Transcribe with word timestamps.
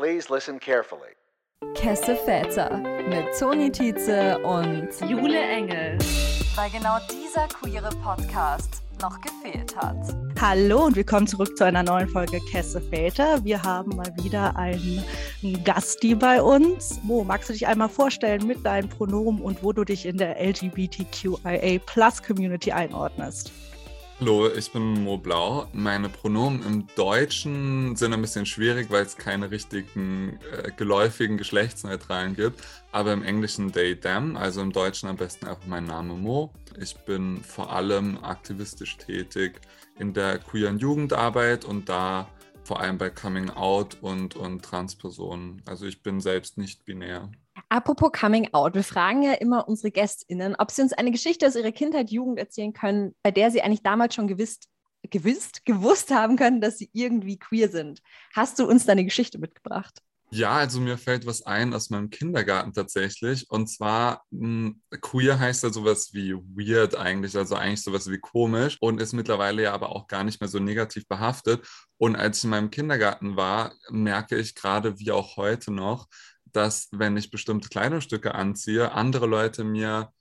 Please 0.00 0.30
listen 0.30 0.58
carefully. 0.58 1.12
Kesse 1.74 2.16
Väter 2.16 2.78
mit 3.10 3.38
Toni 3.38 3.70
Tietze 3.70 4.38
und 4.38 4.88
Jule 5.06 5.38
Engel. 5.38 5.98
Weil 6.54 6.70
genau 6.70 6.96
dieser 7.12 7.46
queere 7.48 7.90
Podcast 8.02 8.80
noch 9.02 9.20
gefehlt 9.20 9.76
hat. 9.76 9.98
Hallo 10.40 10.86
und 10.86 10.96
willkommen 10.96 11.26
zurück 11.26 11.54
zu 11.54 11.66
einer 11.66 11.82
neuen 11.82 12.08
Folge 12.08 12.40
Kesse 12.50 12.80
Väter. 12.80 13.44
Wir 13.44 13.62
haben 13.62 13.94
mal 13.94 14.10
wieder 14.22 14.56
einen 14.56 15.04
Gasti 15.64 16.14
bei 16.14 16.40
uns. 16.40 16.98
Mo, 17.02 17.22
magst 17.22 17.50
du 17.50 17.52
dich 17.52 17.66
einmal 17.66 17.90
vorstellen 17.90 18.46
mit 18.46 18.64
deinen 18.64 18.88
Pronomen 18.88 19.42
und 19.42 19.62
wo 19.62 19.74
du 19.74 19.84
dich 19.84 20.06
in 20.06 20.16
der 20.16 20.40
LGBTQIA 20.40 21.78
Plus 21.84 22.22
Community 22.22 22.72
einordnest? 22.72 23.52
Hallo, 24.20 24.50
ich 24.54 24.70
bin 24.70 25.02
Mo 25.02 25.16
Blau. 25.16 25.66
Meine 25.72 26.10
Pronomen 26.10 26.62
im 26.62 26.86
Deutschen 26.94 27.96
sind 27.96 28.12
ein 28.12 28.20
bisschen 28.20 28.44
schwierig, 28.44 28.90
weil 28.90 29.02
es 29.02 29.16
keine 29.16 29.50
richtigen 29.50 30.38
äh, 30.52 30.70
geläufigen 30.76 31.38
geschlechtsneutralen 31.38 32.36
gibt. 32.36 32.60
Aber 32.92 33.14
im 33.14 33.22
Englischen 33.22 33.72
they, 33.72 33.96
them, 33.96 34.36
also 34.36 34.60
im 34.60 34.72
Deutschen 34.72 35.08
am 35.08 35.16
besten 35.16 35.46
einfach 35.46 35.66
mein 35.66 35.86
Name 35.86 36.12
Mo. 36.12 36.52
Ich 36.78 36.96
bin 37.06 37.42
vor 37.42 37.72
allem 37.72 38.22
aktivistisch 38.22 38.98
tätig 38.98 39.58
in 39.98 40.12
der 40.12 40.38
queeren 40.38 40.78
Jugendarbeit 40.78 41.64
und 41.64 41.88
da 41.88 42.28
vor 42.62 42.80
allem 42.80 42.98
bei 42.98 43.08
Coming 43.08 43.48
Out 43.48 43.96
und, 44.02 44.36
und 44.36 44.62
Transpersonen. 44.62 45.62
Also 45.64 45.86
ich 45.86 46.02
bin 46.02 46.20
selbst 46.20 46.58
nicht 46.58 46.84
binär. 46.84 47.30
Apropos 47.72 48.10
Coming 48.10 48.48
Out, 48.52 48.74
wir 48.74 48.82
fragen 48.82 49.22
ja 49.22 49.34
immer 49.34 49.68
unsere 49.68 49.92
GästInnen, 49.92 50.56
ob 50.56 50.72
sie 50.72 50.82
uns 50.82 50.92
eine 50.92 51.12
Geschichte 51.12 51.46
aus 51.46 51.54
ihrer 51.54 51.70
Kindheit, 51.70 52.10
Jugend 52.10 52.36
erzählen 52.36 52.72
können, 52.72 53.14
bei 53.22 53.30
der 53.30 53.52
sie 53.52 53.62
eigentlich 53.62 53.84
damals 53.84 54.16
schon 54.16 54.26
gewisst, 54.26 54.66
gewisst, 55.08 55.64
gewusst 55.64 56.10
haben 56.10 56.36
können, 56.36 56.60
dass 56.60 56.78
sie 56.78 56.90
irgendwie 56.92 57.38
queer 57.38 57.68
sind. 57.68 58.02
Hast 58.34 58.58
du 58.58 58.68
uns 58.68 58.86
deine 58.86 59.04
Geschichte 59.04 59.38
mitgebracht? 59.38 60.02
Ja, 60.32 60.52
also 60.52 60.80
mir 60.80 60.98
fällt 60.98 61.26
was 61.26 61.46
ein 61.46 61.72
aus 61.72 61.90
meinem 61.90 62.10
Kindergarten 62.10 62.72
tatsächlich. 62.72 63.48
Und 63.50 63.68
zwar, 63.68 64.24
mh, 64.30 64.46
hm, 64.48 64.82
queer 65.00 65.38
heißt 65.38 65.62
ja 65.62 65.70
sowas 65.70 66.10
wie 66.12 66.34
weird 66.34 66.96
eigentlich, 66.96 67.36
also 67.36 67.54
eigentlich 67.54 67.82
sowas 67.82 68.10
wie 68.10 68.18
komisch 68.18 68.78
und 68.80 69.00
ist 69.00 69.12
mittlerweile 69.12 69.62
ja 69.62 69.72
aber 69.72 69.90
auch 69.90 70.08
gar 70.08 70.24
nicht 70.24 70.40
mehr 70.40 70.48
so 70.48 70.58
negativ 70.58 71.06
behaftet. 71.06 71.64
Und 71.98 72.16
als 72.16 72.38
ich 72.38 72.44
in 72.44 72.50
meinem 72.50 72.70
Kindergarten 72.70 73.36
war, 73.36 73.74
merke 73.90 74.36
ich 74.36 74.56
gerade 74.56 74.98
wie 74.98 75.12
auch 75.12 75.36
heute 75.36 75.72
noch, 75.72 76.08
dass 76.52 76.88
wenn 76.92 77.16
ich 77.16 77.30
bestimmte 77.30 77.68
Kleidungsstücke 77.68 78.34
anziehe, 78.34 78.92
andere 78.92 79.26
Leute 79.26 79.64
mir 79.64 80.12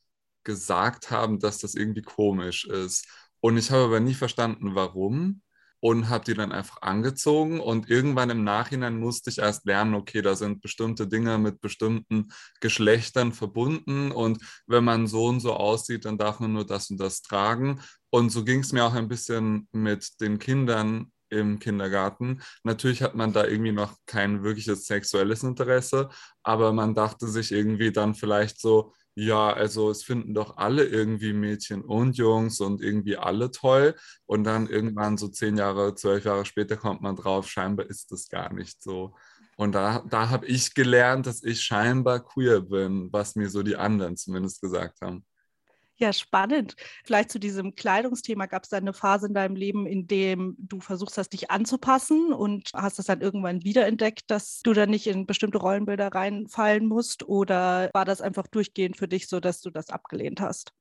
gesagt 0.43 1.11
haben, 1.11 1.39
dass 1.39 1.59
das 1.59 1.75
irgendwie 1.75 2.01
komisch 2.01 2.65
ist. 2.65 3.07
Und 3.41 3.57
ich 3.57 3.71
habe 3.71 3.85
aber 3.85 3.99
nie 3.99 4.13
verstanden, 4.13 4.75
warum 4.75 5.41
und 5.81 6.09
habe 6.09 6.25
die 6.25 6.33
dann 6.33 6.51
einfach 6.51 6.81
angezogen 6.81 7.59
und 7.59 7.89
irgendwann 7.89 8.29
im 8.29 8.43
Nachhinein 8.43 8.99
musste 8.99 9.29
ich 9.29 9.39
erst 9.39 9.65
lernen, 9.65 9.95
okay, 9.95 10.21
da 10.21 10.35
sind 10.35 10.61
bestimmte 10.61 11.07
Dinge 11.07 11.37
mit 11.37 11.61
bestimmten 11.61 12.29
Geschlechtern 12.59 13.31
verbunden 13.31 14.11
und 14.11 14.39
wenn 14.67 14.83
man 14.83 15.07
so 15.07 15.25
und 15.27 15.39
so 15.39 15.53
aussieht, 15.53 16.05
dann 16.05 16.17
darf 16.17 16.39
man 16.39 16.53
nur 16.53 16.65
das 16.65 16.89
und 16.89 16.99
das 16.99 17.21
tragen. 17.21 17.81
Und 18.09 18.29
so 18.31 18.43
ging 18.43 18.59
es 18.59 18.73
mir 18.73 18.83
auch 18.85 18.93
ein 18.93 19.07
bisschen 19.07 19.67
mit 19.71 20.19
den 20.19 20.39
Kindern 20.39 21.11
im 21.29 21.59
Kindergarten. 21.59 22.41
Natürlich 22.63 23.01
hat 23.01 23.15
man 23.15 23.33
da 23.33 23.45
irgendwie 23.45 23.71
noch 23.71 23.95
kein 24.05 24.43
wirkliches 24.43 24.85
sexuelles 24.85 25.43
Interesse, 25.43 26.09
aber 26.43 26.73
man 26.73 26.93
dachte 26.93 27.27
sich 27.27 27.51
irgendwie 27.51 27.91
dann 27.91 28.15
vielleicht 28.15 28.59
so, 28.59 28.93
ja, 29.15 29.51
also 29.51 29.89
es 29.89 30.03
finden 30.03 30.33
doch 30.33 30.57
alle 30.57 30.85
irgendwie 30.85 31.33
Mädchen 31.33 31.81
und 31.83 32.17
Jungs 32.17 32.61
und 32.61 32.81
irgendwie 32.81 33.17
alle 33.17 33.51
toll. 33.51 33.95
Und 34.25 34.45
dann 34.45 34.67
irgendwann 34.67 35.17
so 35.17 35.27
zehn 35.27 35.57
Jahre, 35.57 35.95
zwölf 35.95 36.23
Jahre 36.23 36.45
später 36.45 36.77
kommt 36.77 37.01
man 37.01 37.15
drauf, 37.17 37.49
scheinbar 37.49 37.87
ist 37.87 38.11
das 38.11 38.29
gar 38.29 38.53
nicht 38.53 38.81
so. 38.81 39.15
Und 39.57 39.73
da, 39.73 40.05
da 40.09 40.29
habe 40.29 40.45
ich 40.45 40.73
gelernt, 40.73 41.27
dass 41.27 41.43
ich 41.43 41.61
scheinbar 41.61 42.21
queer 42.23 42.61
bin, 42.61 43.11
was 43.11 43.35
mir 43.35 43.49
so 43.49 43.61
die 43.61 43.75
anderen 43.75 44.15
zumindest 44.15 44.61
gesagt 44.61 45.01
haben. 45.01 45.25
Ja, 46.01 46.13
spannend. 46.13 46.75
Vielleicht 47.03 47.29
zu 47.29 47.39
diesem 47.39 47.75
Kleidungsthema 47.75 48.45
gab 48.45 48.63
es 48.63 48.69
da 48.69 48.77
eine 48.77 48.93
Phase 48.93 49.27
in 49.27 49.33
deinem 49.33 49.57
Leben, 49.57 49.85
in 49.85 50.07
dem 50.07 50.55
du 50.57 50.79
versucht 50.79 51.17
hast, 51.17 51.33
dich 51.33 51.51
anzupassen 51.51 52.31
und 52.31 52.71
hast 52.73 52.99
es 52.99 53.07
dann 53.07 53.19
irgendwann 53.19 53.65
wiederentdeckt, 53.65 54.31
dass 54.31 54.61
du 54.61 54.71
da 54.71 54.85
nicht 54.85 55.07
in 55.07 55.25
bestimmte 55.25 55.57
Rollenbilder 55.57 56.07
reinfallen 56.07 56.85
musst? 56.87 57.27
Oder 57.27 57.89
war 57.93 58.05
das 58.05 58.21
einfach 58.21 58.47
durchgehend 58.47 58.95
für 58.95 59.09
dich 59.09 59.27
so, 59.27 59.41
dass 59.41 59.59
du 59.59 59.71
das 59.71 59.89
abgelehnt 59.89 60.39
hast? 60.39 60.71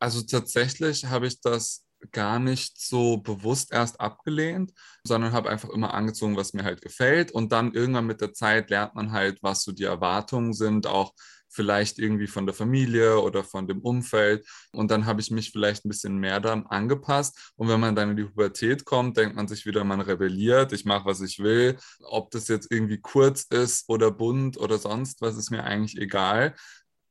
Also 0.00 0.22
tatsächlich 0.22 1.04
habe 1.06 1.28
ich 1.28 1.40
das 1.40 1.85
gar 2.12 2.38
nicht 2.38 2.80
so 2.80 3.18
bewusst 3.18 3.72
erst 3.72 4.00
abgelehnt, 4.00 4.72
sondern 5.04 5.32
habe 5.32 5.50
einfach 5.50 5.70
immer 5.70 5.94
angezogen, 5.94 6.36
was 6.36 6.52
mir 6.52 6.64
halt 6.64 6.82
gefällt. 6.82 7.32
Und 7.32 7.52
dann 7.52 7.72
irgendwann 7.72 8.06
mit 8.06 8.20
der 8.20 8.32
Zeit 8.32 8.70
lernt 8.70 8.94
man 8.94 9.12
halt, 9.12 9.38
was 9.42 9.62
so 9.62 9.72
die 9.72 9.84
Erwartungen 9.84 10.52
sind, 10.52 10.86
auch 10.86 11.12
vielleicht 11.48 11.98
irgendwie 11.98 12.26
von 12.26 12.46
der 12.46 12.54
Familie 12.54 13.20
oder 13.20 13.42
von 13.42 13.66
dem 13.66 13.80
Umfeld. 13.80 14.46
Und 14.72 14.90
dann 14.90 15.06
habe 15.06 15.20
ich 15.20 15.30
mich 15.30 15.50
vielleicht 15.50 15.84
ein 15.84 15.88
bisschen 15.88 16.18
mehr 16.18 16.38
dann 16.40 16.66
angepasst. 16.66 17.52
Und 17.56 17.68
wenn 17.68 17.80
man 17.80 17.96
dann 17.96 18.10
in 18.10 18.16
die 18.16 18.24
Pubertät 18.24 18.84
kommt, 18.84 19.16
denkt 19.16 19.36
man 19.36 19.48
sich 19.48 19.64
wieder, 19.66 19.82
man 19.84 20.00
rebelliert, 20.00 20.72
ich 20.72 20.84
mache, 20.84 21.06
was 21.06 21.20
ich 21.22 21.38
will. 21.38 21.76
Ob 22.02 22.30
das 22.30 22.48
jetzt 22.48 22.70
irgendwie 22.70 23.00
kurz 23.00 23.44
ist 23.44 23.88
oder 23.88 24.10
bunt 24.10 24.58
oder 24.58 24.78
sonst 24.78 25.20
was, 25.22 25.36
ist 25.36 25.50
mir 25.50 25.64
eigentlich 25.64 25.96
egal. 25.96 26.54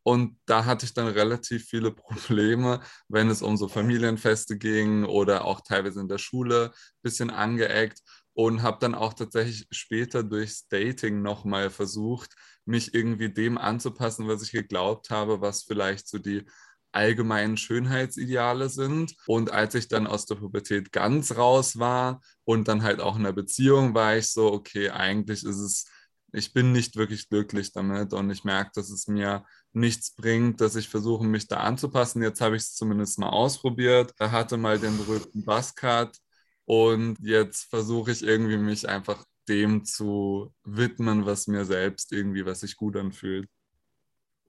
Und 0.06 0.38
da 0.46 0.66
hatte 0.66 0.86
ich 0.86 0.94
dann 0.94 1.08
relativ 1.08 1.66
viele 1.66 1.92
Probleme, 1.92 2.80
wenn 3.08 3.30
es 3.30 3.42
um 3.42 3.58
so 3.58 3.68
Familienfeste 3.68 4.58
ging 4.58 5.04
oder 5.04 5.46
auch 5.46 5.62
teilweise 5.62 6.00
in 6.00 6.08
der 6.08 6.20
Schule 6.20 6.68
ein 6.74 7.02
bisschen 7.02 7.32
angeeckt 7.32 8.02
und 8.34 8.62
habe 8.62 8.78
dann 8.80 8.94
auch 8.94 9.14
tatsächlich 9.16 9.66
später 9.72 10.24
durchs 10.24 10.68
Dating 10.68 11.24
nochmal 11.24 11.72
versucht, 11.72 12.36
mich 12.66 12.94
irgendwie 12.94 13.34
dem 13.34 13.58
anzupassen, 13.58 14.28
was 14.28 14.44
ich 14.44 14.52
geglaubt 14.52 15.10
habe, 15.10 15.42
was 15.42 15.64
vielleicht 15.64 16.08
so 16.08 16.20
die 16.20 16.46
allgemeinen 16.92 17.58
Schönheitsideale 17.58 18.70
sind. 18.70 19.16
Und 19.26 19.52
als 19.52 19.74
ich 19.74 19.88
dann 19.88 20.06
aus 20.06 20.28
der 20.28 20.36
Pubertät 20.36 20.92
ganz 20.92 21.36
raus 21.36 21.80
war 21.80 22.22
und 22.44 22.68
dann 22.68 22.84
halt 22.84 23.00
auch 23.02 23.16
in 23.16 23.22
einer 23.26 23.34
Beziehung, 23.34 23.96
war 23.96 24.16
ich 24.18 24.32
so, 24.32 24.54
okay, 24.54 24.92
eigentlich 24.92 25.44
ist 25.44 25.58
es, 25.58 25.86
ich 26.32 26.54
bin 26.54 26.72
nicht 26.72 26.96
wirklich 26.96 27.28
glücklich 27.30 27.72
damit 27.74 28.14
und 28.14 28.30
ich 28.30 28.44
merke, 28.44 28.72
dass 28.76 28.90
es 28.92 29.08
mir 29.08 29.44
nichts 29.76 30.12
bringt, 30.16 30.62
dass 30.62 30.76
ich 30.76 30.90
versuche, 30.90 31.26
mich 31.26 31.48
da 31.48 31.58
anzupassen. 31.58 32.22
Jetzt 32.24 32.42
habe 32.42 32.56
ich 32.56 32.64
es 32.64 32.76
zumindest 32.76 33.20
mal 33.20 33.30
ausprobiert. 33.30 34.14
Er 34.20 34.32
hatte 34.32 34.58
mal 34.58 34.80
den 34.80 34.98
berühmten 34.98 35.44
Buzzcut 35.44 36.18
und 36.66 37.18
jetzt 37.20 37.70
versuche 37.70 38.12
ich 38.12 38.24
irgendwie 38.24 38.58
mich 38.58 38.88
einfach 38.88 39.24
dem 39.48 39.86
zu 39.86 40.54
widmen, 40.64 41.26
was 41.26 41.48
mir 41.48 41.66
selbst 41.66 42.12
irgendwie, 42.12 42.46
was 42.46 42.62
sich 42.62 42.76
gut 42.76 42.96
anfühlt. 42.96 43.48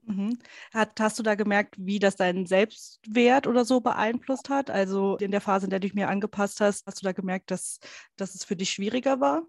Mhm. 0.07 0.39
Hat, 0.73 0.99
hast 0.99 1.19
du 1.19 1.23
da 1.23 1.35
gemerkt, 1.35 1.75
wie 1.77 1.99
das 1.99 2.15
deinen 2.15 2.45
Selbstwert 2.45 3.45
oder 3.45 3.65
so 3.65 3.81
beeinflusst 3.81 4.49
hat? 4.49 4.69
Also 4.69 5.17
in 5.17 5.31
der 5.31 5.41
Phase, 5.41 5.65
in 5.65 5.69
der 5.69 5.79
du 5.79 5.87
dich 5.87 5.95
mir 5.95 6.07
angepasst 6.07 6.61
hast, 6.61 6.85
hast 6.87 7.01
du 7.01 7.05
da 7.05 7.11
gemerkt, 7.11 7.51
dass, 7.51 7.79
dass 8.15 8.33
es 8.33 8.45
für 8.45 8.55
dich 8.55 8.69
schwieriger 8.69 9.19
war? 9.19 9.43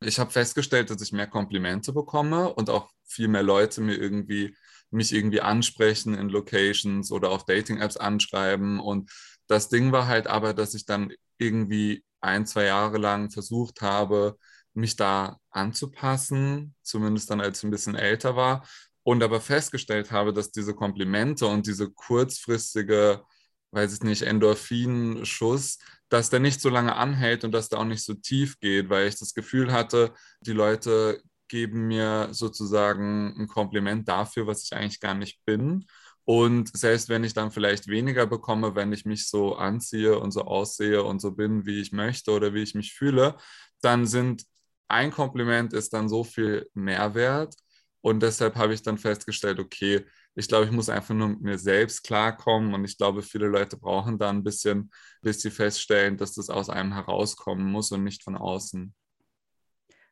Ich 0.00 0.18
habe 0.18 0.30
festgestellt, 0.30 0.90
dass 0.90 1.02
ich 1.02 1.12
mehr 1.12 1.26
Komplimente 1.26 1.92
bekomme 1.92 2.54
und 2.54 2.70
auch 2.70 2.90
viel 3.04 3.28
mehr 3.28 3.42
Leute 3.42 3.80
mir 3.80 3.94
irgendwie 3.94 4.54
mich 4.90 5.12
irgendwie 5.12 5.40
ansprechen 5.40 6.14
in 6.14 6.28
Locations 6.28 7.12
oder 7.12 7.30
auf 7.30 7.44
Dating-Apps 7.44 7.96
anschreiben. 7.96 8.80
Und 8.80 9.10
das 9.46 9.68
Ding 9.68 9.92
war 9.92 10.06
halt 10.06 10.26
aber, 10.26 10.54
dass 10.54 10.74
ich 10.74 10.86
dann 10.86 11.12
irgendwie 11.38 12.04
ein, 12.20 12.46
zwei 12.46 12.64
Jahre 12.64 12.98
lang 12.98 13.30
versucht 13.30 13.80
habe, 13.82 14.36
mich 14.74 14.96
da 14.96 15.38
anzupassen, 15.50 16.74
zumindest 16.82 17.30
dann, 17.30 17.40
als 17.40 17.58
ich 17.58 17.64
ein 17.64 17.70
bisschen 17.70 17.94
älter 17.94 18.36
war, 18.36 18.66
und 19.02 19.22
aber 19.22 19.40
festgestellt 19.40 20.10
habe, 20.10 20.32
dass 20.32 20.50
diese 20.50 20.74
Komplimente 20.74 21.46
und 21.46 21.66
diese 21.66 21.90
kurzfristige, 21.90 23.22
weiß 23.70 23.94
ich 23.94 24.02
nicht, 24.02 24.22
Endorphinschuss, 24.22 25.78
dass 26.08 26.30
der 26.30 26.40
nicht 26.40 26.60
so 26.60 26.68
lange 26.68 26.94
anhält 26.96 27.44
und 27.44 27.52
dass 27.52 27.68
der 27.68 27.80
auch 27.80 27.84
nicht 27.84 28.04
so 28.04 28.14
tief 28.14 28.58
geht, 28.60 28.88
weil 28.90 29.08
ich 29.08 29.18
das 29.18 29.34
Gefühl 29.34 29.72
hatte, 29.72 30.12
die 30.40 30.52
Leute 30.52 31.22
geben 31.48 31.86
mir 31.88 32.28
sozusagen 32.32 33.34
ein 33.38 33.48
Kompliment 33.48 34.08
dafür, 34.08 34.46
was 34.46 34.64
ich 34.64 34.74
eigentlich 34.74 35.00
gar 35.00 35.14
nicht 35.14 35.40
bin. 35.44 35.86
Und 36.24 36.76
selbst 36.76 37.08
wenn 37.08 37.24
ich 37.24 37.32
dann 37.34 37.50
vielleicht 37.50 37.88
weniger 37.88 38.26
bekomme, 38.26 38.74
wenn 38.74 38.92
ich 38.92 39.04
mich 39.06 39.28
so 39.28 39.56
anziehe 39.56 40.18
und 40.18 40.30
so 40.32 40.42
aussehe 40.42 41.02
und 41.02 41.20
so 41.20 41.32
bin, 41.32 41.64
wie 41.66 41.80
ich 41.80 41.92
möchte 41.92 42.32
oder 42.32 42.52
wie 42.54 42.62
ich 42.62 42.74
mich 42.74 42.92
fühle, 42.94 43.36
dann 43.80 44.06
sind 44.06 44.44
ein 44.88 45.10
Kompliment 45.10 45.72
ist 45.72 45.92
dann 45.92 46.08
so 46.08 46.24
viel 46.24 46.68
Mehrwert. 46.74 47.54
Und 48.00 48.22
deshalb 48.22 48.56
habe 48.56 48.74
ich 48.74 48.82
dann 48.82 48.98
festgestellt, 48.98 49.58
okay, 49.58 50.04
ich 50.34 50.48
glaube, 50.48 50.66
ich 50.66 50.70
muss 50.70 50.88
einfach 50.88 51.14
nur 51.14 51.28
mit 51.28 51.40
mir 51.42 51.58
selbst 51.58 52.04
klarkommen. 52.04 52.74
Und 52.74 52.84
ich 52.84 52.96
glaube, 52.96 53.22
viele 53.22 53.48
Leute 53.48 53.76
brauchen 53.76 54.18
da 54.18 54.30
ein 54.30 54.44
bisschen, 54.44 54.90
bis 55.22 55.40
sie 55.42 55.50
feststellen, 55.50 56.16
dass 56.16 56.34
das 56.34 56.48
aus 56.48 56.70
einem 56.70 56.92
herauskommen 56.94 57.70
muss 57.70 57.92
und 57.92 58.04
nicht 58.04 58.22
von 58.22 58.36
außen. 58.36 58.94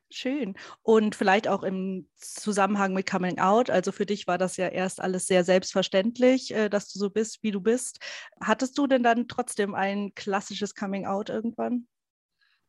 Schön. 0.09 0.55
Und 0.83 1.15
vielleicht 1.15 1.49
auch 1.49 1.63
im 1.63 2.07
Zusammenhang 2.15 2.93
mit 2.93 3.09
Coming 3.09 3.39
Out. 3.39 3.69
Also 3.69 3.91
für 3.91 4.05
dich 4.05 4.25
war 4.25 4.37
das 4.37 4.55
ja 4.55 4.69
erst 4.69 5.01
alles 5.01 5.27
sehr 5.27 5.43
selbstverständlich, 5.43 6.53
äh, 6.53 6.69
dass 6.69 6.91
du 6.91 6.99
so 6.99 7.09
bist, 7.09 7.43
wie 7.43 7.51
du 7.51 7.59
bist. 7.59 7.99
Hattest 8.41 8.77
du 8.77 8.87
denn 8.87 9.03
dann 9.03 9.27
trotzdem 9.27 9.75
ein 9.75 10.13
klassisches 10.15 10.75
Coming 10.75 11.05
Out 11.05 11.29
irgendwann? 11.29 11.87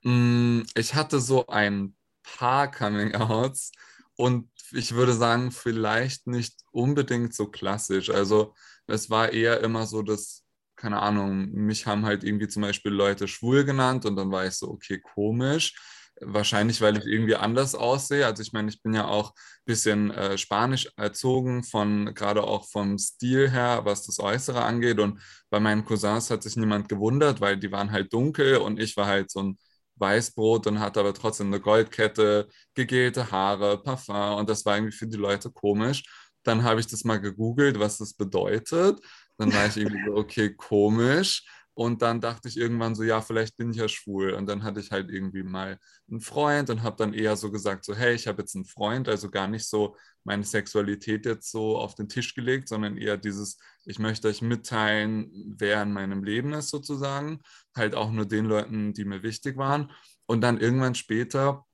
Mm, 0.02 0.62
ich 0.74 0.94
hatte 0.94 1.20
so 1.20 1.46
ein 1.46 1.96
paar 2.22 2.70
Coming-outs 2.70 3.72
und 4.16 4.50
ich 4.72 4.92
würde 4.94 5.12
sagen, 5.12 5.52
vielleicht 5.52 6.26
nicht 6.26 6.56
unbedingt 6.72 7.34
so 7.34 7.46
klassisch. 7.46 8.10
Also 8.10 8.54
es 8.88 9.10
war 9.10 9.32
eher 9.32 9.60
immer 9.60 9.86
so, 9.86 10.02
dass, 10.02 10.44
keine 10.76 11.00
Ahnung, 11.00 11.50
mich 11.52 11.86
haben 11.86 12.04
halt 12.04 12.24
irgendwie 12.24 12.48
zum 12.48 12.62
Beispiel 12.62 12.92
Leute 12.92 13.28
schwul 13.28 13.64
genannt 13.64 14.06
und 14.06 14.16
dann 14.16 14.32
war 14.32 14.44
ich 14.46 14.54
so, 14.54 14.68
okay, 14.68 15.00
komisch. 15.00 15.74
Wahrscheinlich, 16.20 16.80
weil 16.80 16.96
ich 16.98 17.04
irgendwie 17.06 17.36
anders 17.36 17.74
aussehe. 17.76 18.26
Also 18.26 18.42
ich 18.42 18.52
meine, 18.52 18.68
ich 18.70 18.82
bin 18.82 18.92
ja 18.92 19.06
auch 19.06 19.30
ein 19.30 19.34
bisschen 19.66 20.10
äh, 20.10 20.36
spanisch 20.36 20.88
erzogen, 20.96 21.62
von 21.62 22.12
gerade 22.14 22.42
auch 22.42 22.66
vom 22.68 22.98
Stil 22.98 23.48
her, 23.50 23.82
was 23.84 24.04
das 24.06 24.18
Äußere 24.18 24.62
angeht. 24.64 24.98
Und 24.98 25.20
bei 25.48 25.60
meinen 25.60 25.84
Cousins 25.84 26.30
hat 26.30 26.42
sich 26.42 26.56
niemand 26.56 26.88
gewundert, 26.88 27.40
weil 27.40 27.56
die 27.56 27.70
waren 27.70 27.92
halt 27.92 28.12
dunkel 28.12 28.56
und 28.56 28.80
ich 28.80 28.96
war 28.96 29.06
halt 29.06 29.30
so 29.30 29.42
ein 29.42 29.58
Weißbrot 29.96 30.66
und 30.66 30.80
hatte 30.80 31.00
aber 31.00 31.14
trotzdem 31.14 31.48
eine 31.48 31.60
Goldkette, 31.60 32.48
gegelte 32.74 33.30
Haare, 33.30 33.80
Parfum 33.82 34.38
und 34.38 34.48
das 34.48 34.64
war 34.64 34.76
irgendwie 34.76 34.96
für 34.96 35.06
die 35.06 35.16
Leute 35.16 35.50
komisch. 35.50 36.02
Dann 36.42 36.62
habe 36.64 36.80
ich 36.80 36.86
das 36.86 37.04
mal 37.04 37.20
gegoogelt, 37.20 37.78
was 37.78 37.98
das 37.98 38.14
bedeutet. 38.14 39.00
Dann 39.36 39.52
war 39.52 39.66
ich 39.66 39.76
irgendwie 39.76 40.04
so, 40.04 40.16
okay, 40.16 40.54
komisch. 40.54 41.44
Und 41.78 42.02
dann 42.02 42.20
dachte 42.20 42.48
ich 42.48 42.56
irgendwann 42.56 42.96
so, 42.96 43.04
ja, 43.04 43.20
vielleicht 43.20 43.56
bin 43.56 43.70
ich 43.70 43.76
ja 43.76 43.86
schwul. 43.86 44.32
Und 44.32 44.46
dann 44.46 44.64
hatte 44.64 44.80
ich 44.80 44.90
halt 44.90 45.10
irgendwie 45.10 45.44
mal 45.44 45.78
einen 46.10 46.20
Freund 46.20 46.70
und 46.70 46.82
habe 46.82 46.96
dann 46.96 47.14
eher 47.14 47.36
so 47.36 47.52
gesagt, 47.52 47.84
so, 47.84 47.94
hey, 47.94 48.16
ich 48.16 48.26
habe 48.26 48.42
jetzt 48.42 48.56
einen 48.56 48.64
Freund, 48.64 49.08
also 49.08 49.30
gar 49.30 49.46
nicht 49.46 49.64
so 49.64 49.94
meine 50.24 50.42
Sexualität 50.42 51.24
jetzt 51.24 51.52
so 51.52 51.78
auf 51.78 51.94
den 51.94 52.08
Tisch 52.08 52.34
gelegt, 52.34 52.68
sondern 52.68 52.96
eher 52.96 53.16
dieses, 53.16 53.58
ich 53.84 54.00
möchte 54.00 54.26
euch 54.26 54.42
mitteilen, 54.42 55.30
wer 55.56 55.80
in 55.84 55.92
meinem 55.92 56.24
Leben 56.24 56.52
ist 56.52 56.70
sozusagen. 56.70 57.42
Halt 57.76 57.94
auch 57.94 58.10
nur 58.10 58.26
den 58.26 58.46
Leuten, 58.46 58.92
die 58.92 59.04
mir 59.04 59.22
wichtig 59.22 59.56
waren. 59.56 59.92
Und 60.26 60.40
dann 60.40 60.58
irgendwann 60.58 60.96
später 60.96 61.64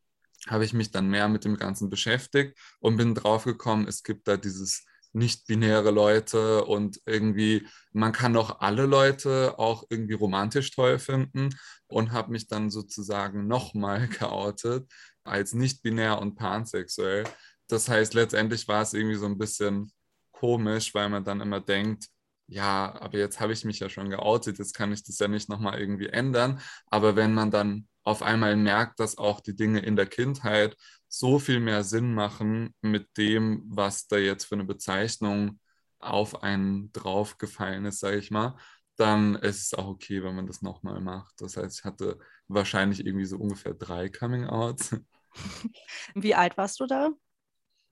habe 0.49 0.67
ich 0.67 0.75
mich 0.75 0.91
dann 0.91 1.09
mehr 1.09 1.31
mit 1.31 1.47
dem 1.47 1.57
Ganzen 1.57 1.89
beschäftigt 1.89 2.59
und 2.79 2.99
bin 2.99 3.15
draufgekommen, 3.15 3.89
es 3.89 4.03
gibt 4.03 4.29
da 4.29 4.37
dieses 4.37 4.85
nicht-binäre 5.15 5.91
Leute 5.91 6.65
und 6.65 7.01
irgendwie, 7.07 7.67
man 7.93 8.13
kann 8.13 8.35
doch 8.35 8.61
alle 8.61 8.87
Leute 8.87 9.59
auch 9.59 9.85
irgendwie 9.89 10.15
romantisch 10.15 10.71
toll 10.73 10.99
finden 10.99 11.51
und 11.87 12.13
habe 12.13 12.33
mich 12.33 12.49
dann 12.49 12.71
sozusagen 12.71 13.47
nochmal 13.47 14.09
geoutet 14.19 14.91
als 15.25 15.55
nicht-binär 15.55 16.21
und 16.21 16.35
pansexuell. 16.35 17.25
Das 17.69 17.89
heißt, 17.89 18.15
letztendlich 18.15 18.69
war 18.69 18.83
es 18.83 18.93
irgendwie 18.93 19.17
so 19.17 19.27
ein 19.27 19.39
bisschen 19.39 19.93
komisch, 20.33 20.95
weil 20.95 21.09
man 21.09 21.25
dann 21.25 21.41
immer 21.41 21.61
denkt, 21.61 22.09
ja, 22.47 22.95
aber 23.01 23.19
jetzt 23.19 23.41
habe 23.41 23.53
ich 23.53 23.65
mich 23.65 23.79
ja 23.81 23.89
schon 23.89 24.11
geoutet, 24.11 24.59
jetzt 24.59 24.75
kann 24.75 24.93
ich 24.93 25.03
das 25.05 25.19
ja 25.19 25.29
nicht 25.29 25.49
nochmal 25.49 25.81
irgendwie 25.81 26.09
ändern. 26.09 26.61
Aber 26.87 27.17
wenn 27.17 27.33
man 27.33 27.51
dann 27.51 27.89
auf 28.03 28.23
einmal 28.23 28.55
merkt, 28.57 29.01
dass 29.01 29.17
auch 29.17 29.41
die 29.41 29.57
Dinge 29.57 29.81
in 29.81 29.97
der 29.97 30.07
Kindheit 30.07 30.77
so 31.19 31.39
viel 31.39 31.61
mehr 31.61 31.85
Sinn 31.85 32.15
machen 32.15 32.75
mit 32.81 33.17
dem, 33.17 33.63
was 33.67 34.07
da 34.07 34.17
jetzt 34.17 34.45
für 34.45 34.55
eine 34.57 34.65
Bezeichnung 34.65 35.61
auf 35.99 36.43
einen 36.43 36.93
draufgefallen 36.93 37.87
ist, 37.87 38.01
sage 38.01 38.19
ich 38.19 38.31
mal, 38.31 38.57
dann 38.97 39.35
ist 39.37 39.63
es 39.67 39.75
auch 39.75 39.89
okay, 39.89 40.23
wenn 40.23 40.35
man 40.37 40.47
das 40.47 40.63
nochmal 40.63 41.01
macht. 41.01 41.41
Das 41.41 41.57
heißt, 41.57 41.81
ich 41.81 41.85
hatte 41.85 42.19
wahrscheinlich 42.49 43.05
irgendwie 43.05 43.25
so 43.25 43.39
ungefähr 43.39 43.75
drei 43.75 44.09
Coming-outs. 44.09 44.97
Wie 46.15 46.35
alt 46.35 46.57
warst 46.57 46.79
du 46.81 46.87
da? 46.87 47.11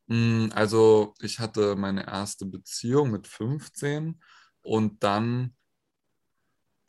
Hm, 0.09 0.51
also 0.55 1.15
ich 1.21 1.39
hatte 1.39 1.77
meine 1.77 2.07
erste 2.07 2.47
Beziehung 2.47 3.11
mit 3.11 3.27
15 3.27 4.21
und 4.63 5.03
dann 5.03 5.57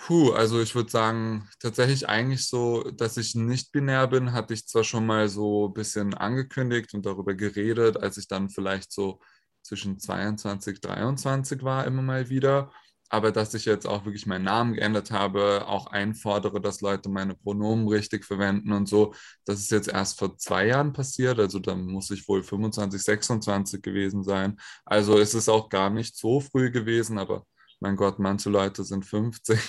Puh, 0.05 0.31
also 0.33 0.61
ich 0.61 0.75
würde 0.75 0.89
sagen, 0.91 1.47
tatsächlich 1.59 2.09
eigentlich 2.09 2.45
so, 2.49 2.83
dass 2.91 3.15
ich 3.15 3.35
nicht 3.35 3.71
binär 3.71 4.05
bin, 4.07 4.33
hatte 4.33 4.53
ich 4.53 4.67
zwar 4.67 4.83
schon 4.83 5.05
mal 5.05 5.29
so 5.29 5.69
ein 5.69 5.73
bisschen 5.73 6.13
angekündigt 6.13 6.93
und 6.93 7.05
darüber 7.05 7.33
geredet, 7.35 7.95
als 7.95 8.17
ich 8.17 8.27
dann 8.27 8.49
vielleicht 8.49 8.91
so 8.91 9.21
zwischen 9.61 9.99
22, 9.99 10.81
23 10.81 11.63
war, 11.63 11.85
immer 11.87 12.01
mal 12.01 12.27
wieder. 12.29 12.69
Aber 13.07 13.31
dass 13.31 13.53
ich 13.53 13.63
jetzt 13.63 13.85
auch 13.87 14.03
wirklich 14.03 14.25
meinen 14.25 14.43
Namen 14.43 14.73
geändert 14.73 15.11
habe, 15.11 15.67
auch 15.67 15.87
einfordere, 15.87 16.59
dass 16.59 16.81
Leute 16.81 17.07
meine 17.09 17.35
Pronomen 17.35 17.87
richtig 17.87 18.25
verwenden 18.25 18.73
und 18.73 18.89
so, 18.89 19.13
das 19.45 19.59
ist 19.61 19.71
jetzt 19.71 19.87
erst 19.87 20.19
vor 20.19 20.37
zwei 20.37 20.67
Jahren 20.67 20.91
passiert. 20.91 21.39
Also 21.39 21.59
da 21.59 21.75
muss 21.75 22.09
ich 22.11 22.27
wohl 22.27 22.43
25, 22.43 23.01
26 23.01 23.81
gewesen 23.81 24.23
sein. 24.23 24.59
Also 24.83 25.17
es 25.17 25.33
ist 25.33 25.47
auch 25.47 25.69
gar 25.69 25.89
nicht 25.89 26.17
so 26.17 26.41
früh 26.41 26.71
gewesen, 26.71 27.17
aber 27.17 27.45
mein 27.79 27.95
Gott, 27.95 28.19
manche 28.19 28.49
Leute 28.49 28.83
sind 28.83 29.05
50 29.05 29.59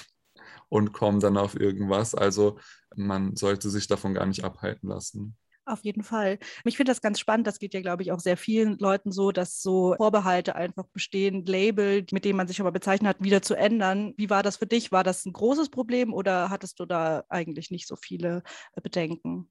und 0.74 0.92
kommen 0.92 1.20
dann 1.20 1.36
auf 1.36 1.54
irgendwas. 1.54 2.16
Also 2.16 2.58
man 2.96 3.36
sollte 3.36 3.70
sich 3.70 3.86
davon 3.86 4.12
gar 4.12 4.26
nicht 4.26 4.42
abhalten 4.42 4.88
lassen. 4.88 5.36
Auf 5.66 5.84
jeden 5.84 6.02
Fall. 6.02 6.40
Ich 6.64 6.76
finde 6.76 6.90
das 6.90 7.00
ganz 7.00 7.20
spannend. 7.20 7.46
Das 7.46 7.60
geht 7.60 7.74
ja, 7.74 7.80
glaube 7.80 8.02
ich, 8.02 8.10
auch 8.10 8.18
sehr 8.18 8.36
vielen 8.36 8.76
Leuten 8.78 9.12
so, 9.12 9.30
dass 9.30 9.62
so 9.62 9.94
Vorbehalte 9.96 10.56
einfach 10.56 10.84
bestehen, 10.92 11.46
Label, 11.46 12.04
mit 12.10 12.24
denen 12.24 12.36
man 12.36 12.48
sich 12.48 12.60
aber 12.60 12.72
bezeichnet 12.72 13.08
hat, 13.08 13.22
wieder 13.22 13.40
zu 13.40 13.54
ändern. 13.54 14.14
Wie 14.16 14.30
war 14.30 14.42
das 14.42 14.56
für 14.56 14.66
dich? 14.66 14.90
War 14.90 15.04
das 15.04 15.24
ein 15.24 15.32
großes 15.32 15.70
Problem 15.70 16.12
oder 16.12 16.50
hattest 16.50 16.80
du 16.80 16.86
da 16.86 17.22
eigentlich 17.28 17.70
nicht 17.70 17.86
so 17.86 17.94
viele 17.94 18.42
äh, 18.74 18.80
Bedenken? 18.80 19.48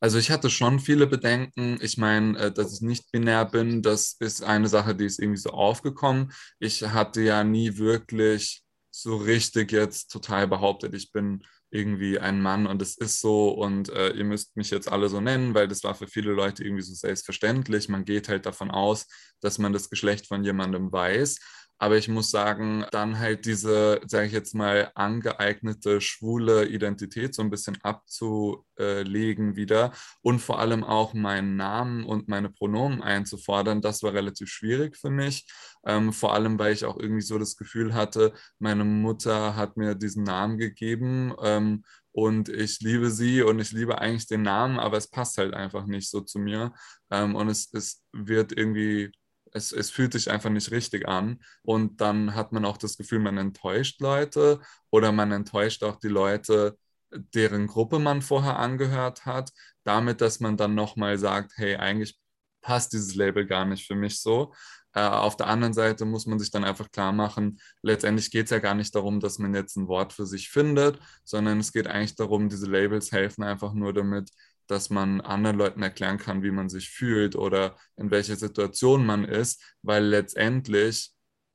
Also 0.00 0.18
ich 0.18 0.30
hatte 0.30 0.50
schon 0.50 0.80
viele 0.80 1.06
Bedenken. 1.06 1.78
Ich 1.80 1.96
meine, 1.96 2.38
äh, 2.38 2.52
dass 2.52 2.74
ich 2.74 2.80
nicht 2.82 3.10
binär 3.10 3.46
bin, 3.46 3.80
das 3.80 4.16
ist 4.20 4.44
eine 4.44 4.68
Sache, 4.68 4.94
die 4.94 5.06
ist 5.06 5.18
irgendwie 5.18 5.40
so 5.40 5.50
aufgekommen. 5.50 6.30
Ich 6.58 6.82
hatte 6.82 7.22
ja 7.22 7.42
nie 7.42 7.78
wirklich 7.78 8.65
so 9.02 9.16
richtig 9.16 9.72
jetzt 9.72 10.10
total 10.10 10.48
behauptet, 10.48 10.94
ich 10.94 11.12
bin 11.12 11.44
irgendwie 11.70 12.18
ein 12.18 12.40
Mann 12.40 12.66
und 12.66 12.80
es 12.80 12.96
ist 12.96 13.20
so 13.20 13.50
und 13.50 13.90
äh, 13.90 14.10
ihr 14.12 14.24
müsst 14.24 14.56
mich 14.56 14.70
jetzt 14.70 14.90
alle 14.90 15.08
so 15.08 15.20
nennen, 15.20 15.54
weil 15.54 15.68
das 15.68 15.84
war 15.84 15.94
für 15.94 16.06
viele 16.06 16.32
Leute 16.32 16.64
irgendwie 16.64 16.82
so 16.82 16.94
selbstverständlich. 16.94 17.88
Man 17.88 18.04
geht 18.04 18.28
halt 18.28 18.46
davon 18.46 18.70
aus, 18.70 19.06
dass 19.40 19.58
man 19.58 19.72
das 19.72 19.90
Geschlecht 19.90 20.26
von 20.28 20.44
jemandem 20.44 20.92
weiß. 20.92 21.38
Aber 21.78 21.96
ich 21.98 22.08
muss 22.08 22.30
sagen, 22.30 22.86
dann 22.90 23.18
halt 23.18 23.44
diese, 23.44 24.00
sage 24.06 24.26
ich 24.26 24.32
jetzt 24.32 24.54
mal, 24.54 24.90
angeeignete 24.94 26.00
schwule 26.00 26.66
Identität 26.66 27.34
so 27.34 27.42
ein 27.42 27.50
bisschen 27.50 27.78
abzulegen 27.82 29.56
wieder 29.56 29.92
und 30.22 30.40
vor 30.40 30.58
allem 30.58 30.84
auch 30.84 31.12
meinen 31.12 31.56
Namen 31.56 32.04
und 32.04 32.28
meine 32.28 32.48
Pronomen 32.48 33.02
einzufordern, 33.02 33.82
das 33.82 34.02
war 34.02 34.14
relativ 34.14 34.48
schwierig 34.48 34.96
für 34.96 35.10
mich. 35.10 35.46
Ähm, 35.84 36.12
vor 36.12 36.34
allem, 36.34 36.58
weil 36.58 36.72
ich 36.72 36.84
auch 36.84 36.98
irgendwie 36.98 37.22
so 37.22 37.38
das 37.38 37.56
Gefühl 37.56 37.94
hatte, 37.94 38.32
meine 38.58 38.84
Mutter 38.84 39.54
hat 39.56 39.76
mir 39.76 39.94
diesen 39.94 40.24
Namen 40.24 40.58
gegeben 40.58 41.34
ähm, 41.42 41.84
und 42.12 42.48
ich 42.48 42.80
liebe 42.80 43.10
sie 43.10 43.42
und 43.42 43.60
ich 43.60 43.72
liebe 43.72 43.98
eigentlich 43.98 44.26
den 44.26 44.42
Namen, 44.42 44.78
aber 44.78 44.96
es 44.96 45.08
passt 45.08 45.36
halt 45.36 45.52
einfach 45.52 45.84
nicht 45.86 46.10
so 46.10 46.22
zu 46.22 46.38
mir. 46.38 46.72
Ähm, 47.10 47.34
und 47.34 47.48
es, 47.48 47.68
es 47.74 48.02
wird 48.12 48.56
irgendwie 48.56 49.12
es, 49.56 49.72
es 49.72 49.90
fühlt 49.90 50.12
sich 50.12 50.30
einfach 50.30 50.50
nicht 50.50 50.70
richtig 50.70 51.08
an. 51.08 51.40
Und 51.62 52.00
dann 52.00 52.34
hat 52.34 52.52
man 52.52 52.64
auch 52.64 52.76
das 52.76 52.96
Gefühl, 52.96 53.20
man 53.20 53.38
enttäuscht 53.38 54.00
Leute 54.00 54.60
oder 54.90 55.12
man 55.12 55.32
enttäuscht 55.32 55.82
auch 55.82 55.96
die 55.96 56.08
Leute, 56.08 56.78
deren 57.10 57.66
Gruppe 57.66 57.98
man 57.98 58.22
vorher 58.22 58.58
angehört 58.58 59.26
hat, 59.26 59.50
damit, 59.84 60.20
dass 60.20 60.40
man 60.40 60.56
dann 60.56 60.74
nochmal 60.74 61.18
sagt, 61.18 61.52
hey, 61.56 61.76
eigentlich 61.76 62.18
passt 62.60 62.92
dieses 62.92 63.14
Label 63.14 63.46
gar 63.46 63.64
nicht 63.64 63.86
für 63.86 63.94
mich 63.94 64.20
so. 64.20 64.52
Äh, 64.92 65.00
auf 65.00 65.36
der 65.36 65.46
anderen 65.46 65.72
Seite 65.72 66.04
muss 66.04 66.26
man 66.26 66.38
sich 66.38 66.50
dann 66.50 66.64
einfach 66.64 66.90
klar 66.90 67.12
machen, 67.12 67.60
letztendlich 67.82 68.30
geht 68.30 68.46
es 68.46 68.50
ja 68.50 68.58
gar 68.58 68.74
nicht 68.74 68.94
darum, 68.94 69.20
dass 69.20 69.38
man 69.38 69.54
jetzt 69.54 69.76
ein 69.76 69.88
Wort 69.88 70.12
für 70.12 70.26
sich 70.26 70.48
findet, 70.50 70.98
sondern 71.24 71.60
es 71.60 71.72
geht 71.72 71.86
eigentlich 71.86 72.16
darum, 72.16 72.48
diese 72.48 72.66
Labels 72.66 73.12
helfen 73.12 73.44
einfach 73.44 73.72
nur 73.72 73.92
damit, 73.92 74.30
dass 74.66 74.90
man 74.90 75.20
anderen 75.20 75.56
Leuten 75.56 75.82
erklären 75.82 76.18
kann, 76.18 76.42
wie 76.42 76.50
man 76.50 76.68
sich 76.68 76.90
fühlt 76.90 77.36
oder 77.36 77.76
in 77.96 78.10
welcher 78.10 78.36
Situation 78.36 79.06
man 79.06 79.24
ist, 79.24 79.62
weil 79.82 80.04
letztendlich, 80.04 81.12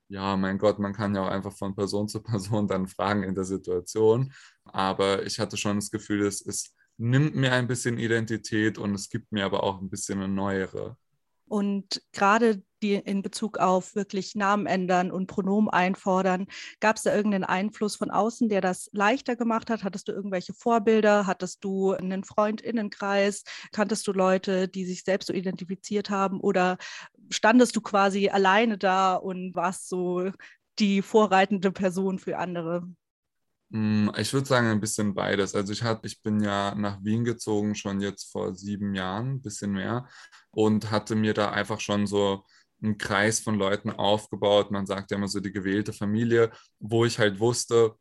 ja, 0.10 0.36
mein 0.38 0.58
Gott, 0.58 0.80
man 0.80 0.94
kann 0.94 1.16
ja 1.16 1.24
auch 1.24 1.32
einfach 1.32 1.56
von 1.58 1.76
Person 1.76 2.08
zu 2.10 2.22
Person 2.22 2.68
dann 2.68 2.88
fragen 2.88 3.24
in 3.24 3.36
der 3.36 3.46
Situation. 3.46 4.34
Aber 4.66 5.26
ich 5.26 5.40
hatte 5.40 5.58
schon 5.58 5.78
das 5.78 5.92
Gefühl, 5.92 6.26
es, 6.26 6.46
es 6.46 6.74
nimmt 6.98 7.36
mir 7.36 7.54
ein 7.54 7.68
bisschen 7.68 7.98
Identität 7.98 8.78
und 8.78 8.94
es 8.94 9.10
gibt 9.10 9.32
mir 9.32 9.46
aber 9.46 9.64
auch 9.64 9.82
ein 9.82 9.90
bisschen 9.90 10.20
eine 10.20 10.32
neuere. 10.32 10.98
Und 11.46 12.02
gerade 12.12 12.64
die 12.82 12.96
in 12.96 13.22
Bezug 13.22 13.58
auf 13.58 13.96
wirklich 13.96 14.36
Namen 14.36 14.66
ändern 14.66 15.12
und 15.12 15.28
Pronomen 15.28 15.70
einfordern, 15.70 16.48
gab 16.80 16.98
es 16.98 17.04
da 17.04 17.16
irgendeinen 17.16 17.44
Einfluss 17.44 17.96
von 17.96 18.12
außen, 18.12 18.50
der 18.50 18.62
das 18.62 18.90
leichter 18.94 19.36
gemacht 19.36 19.70
hat? 19.70 19.84
Hattest 19.84 20.08
du 20.08 20.12
irgendwelche 20.12 20.54
Vorbilder? 20.54 21.26
Hattest 21.28 21.64
du 21.64 21.94
einen 21.94 22.24
Freundinnenkreis? 22.24 23.44
Kanntest 23.72 24.08
du 24.08 24.14
Leute, 24.14 24.68
die 24.68 24.86
sich 24.86 25.04
selbst 25.04 25.28
so 25.28 25.34
identifiziert 25.34 26.10
haben? 26.10 26.40
Oder 26.40 26.78
standest 27.30 27.76
du 27.76 27.82
quasi 27.82 28.30
alleine 28.30 28.78
da 28.78 29.16
und 29.16 29.56
warst 29.56 29.90
so 29.90 30.32
die 30.80 31.02
vorreitende 31.02 31.72
Person 31.72 32.20
für 32.20 32.38
andere? 32.38 32.88
Hm, 33.72 34.12
ich 34.18 34.34
würde 34.34 34.48
sagen, 34.48 34.68
ein 34.68 34.82
bisschen 34.82 35.14
beides. 35.14 35.56
Also 35.56 35.72
ich, 35.72 35.84
hat, 35.84 36.04
ich 36.04 36.22
bin 36.22 36.42
ja 36.42 36.76
nach 36.76 37.02
Wien 37.04 37.24
gezogen, 37.24 37.74
schon 37.76 38.02
jetzt 38.02 38.30
vor 38.32 38.54
sieben 38.54 38.94
Jahren, 38.96 39.36
ein 39.36 39.42
bisschen 39.42 39.72
mehr, 39.72 40.10
und 40.52 40.92
hatte 40.92 41.16
mir 41.16 41.34
da 41.34 41.52
einfach 41.52 41.80
schon 41.80 42.06
so 42.06 42.44
einen 42.82 42.98
Kreis 42.98 43.40
von 43.40 43.56
Leuten 43.56 43.92
aufgebaut. 43.92 44.72
Man 44.72 44.86
sagt 44.86 45.12
ja 45.12 45.18
immer 45.18 45.28
so 45.28 45.40
die 45.40 45.52
gewählte 45.52 45.94
Familie, 45.94 46.52
wo 46.80 47.06
ich 47.06 47.20
halt 47.20 47.40
wusste, 47.40 47.96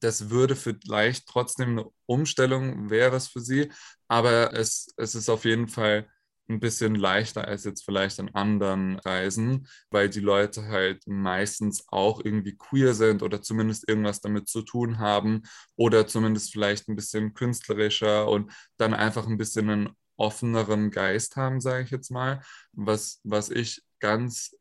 das 0.00 0.30
würde 0.30 0.56
vielleicht 0.56 1.26
trotzdem 1.28 1.70
eine 1.70 1.86
Umstellung 2.06 2.90
wäre 2.90 3.16
es 3.16 3.28
für 3.28 3.40
sie, 3.40 3.70
aber 4.08 4.52
es, 4.54 4.92
es 4.96 5.14
ist 5.14 5.28
auf 5.28 5.44
jeden 5.44 5.68
Fall 5.68 6.08
ein 6.48 6.60
bisschen 6.60 6.94
leichter 6.94 7.46
als 7.46 7.64
jetzt 7.64 7.84
vielleicht 7.84 8.20
an 8.20 8.28
anderen 8.30 8.98
Reisen, 9.00 9.66
weil 9.90 10.08
die 10.08 10.20
Leute 10.20 10.66
halt 10.68 11.02
meistens 11.06 11.84
auch 11.88 12.20
irgendwie 12.24 12.56
queer 12.56 12.94
sind 12.94 13.22
oder 13.22 13.42
zumindest 13.42 13.88
irgendwas 13.88 14.20
damit 14.20 14.48
zu 14.48 14.62
tun 14.62 14.98
haben 14.98 15.42
oder 15.76 16.06
zumindest 16.06 16.52
vielleicht 16.52 16.88
ein 16.88 16.96
bisschen 16.96 17.34
künstlerischer 17.34 18.28
und 18.28 18.52
dann 18.76 18.94
einfach 18.94 19.26
ein 19.26 19.38
bisschen 19.38 19.70
einen 19.70 19.90
offeneren 20.16 20.90
Geist 20.90 21.36
haben, 21.36 21.60
sage 21.60 21.84
ich 21.84 21.90
jetzt 21.90 22.10
mal, 22.10 22.40
was, 22.72 23.20
was 23.24 23.50
ich 23.50 23.82
ganz 24.00 24.56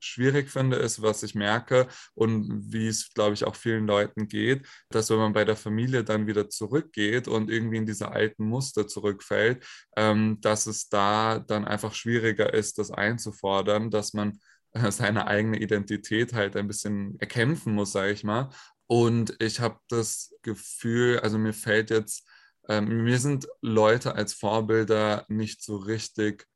schwierig 0.00 0.50
finde, 0.50 0.76
ist, 0.76 1.02
was 1.02 1.22
ich 1.22 1.34
merke 1.34 1.86
und 2.14 2.72
wie 2.72 2.88
es, 2.88 3.12
glaube 3.12 3.34
ich, 3.34 3.44
auch 3.44 3.54
vielen 3.54 3.86
Leuten 3.86 4.28
geht, 4.28 4.66
dass 4.90 5.10
wenn 5.10 5.18
man 5.18 5.32
bei 5.32 5.44
der 5.44 5.56
Familie 5.56 6.04
dann 6.04 6.26
wieder 6.26 6.48
zurückgeht 6.48 7.28
und 7.28 7.50
irgendwie 7.50 7.76
in 7.76 7.86
diese 7.86 8.10
alten 8.10 8.44
Muster 8.46 8.88
zurückfällt, 8.88 9.64
ähm, 9.96 10.38
dass 10.40 10.66
es 10.66 10.88
da 10.88 11.38
dann 11.38 11.66
einfach 11.66 11.94
schwieriger 11.94 12.52
ist, 12.52 12.78
das 12.78 12.90
einzufordern, 12.90 13.90
dass 13.90 14.14
man 14.14 14.40
äh, 14.72 14.90
seine 14.90 15.26
eigene 15.26 15.58
Identität 15.58 16.32
halt 16.32 16.56
ein 16.56 16.66
bisschen 16.66 17.18
erkämpfen 17.20 17.74
muss, 17.74 17.92
sage 17.92 18.12
ich 18.12 18.24
mal. 18.24 18.50
Und 18.86 19.36
ich 19.40 19.60
habe 19.60 19.78
das 19.88 20.34
Gefühl, 20.42 21.20
also 21.20 21.38
mir 21.38 21.52
fällt 21.52 21.90
jetzt, 21.90 22.26
ähm, 22.68 23.04
mir 23.04 23.18
sind 23.18 23.46
Leute 23.60 24.14
als 24.14 24.34
Vorbilder 24.34 25.24
nicht 25.28 25.62
so 25.62 25.76
richtig 25.76 26.46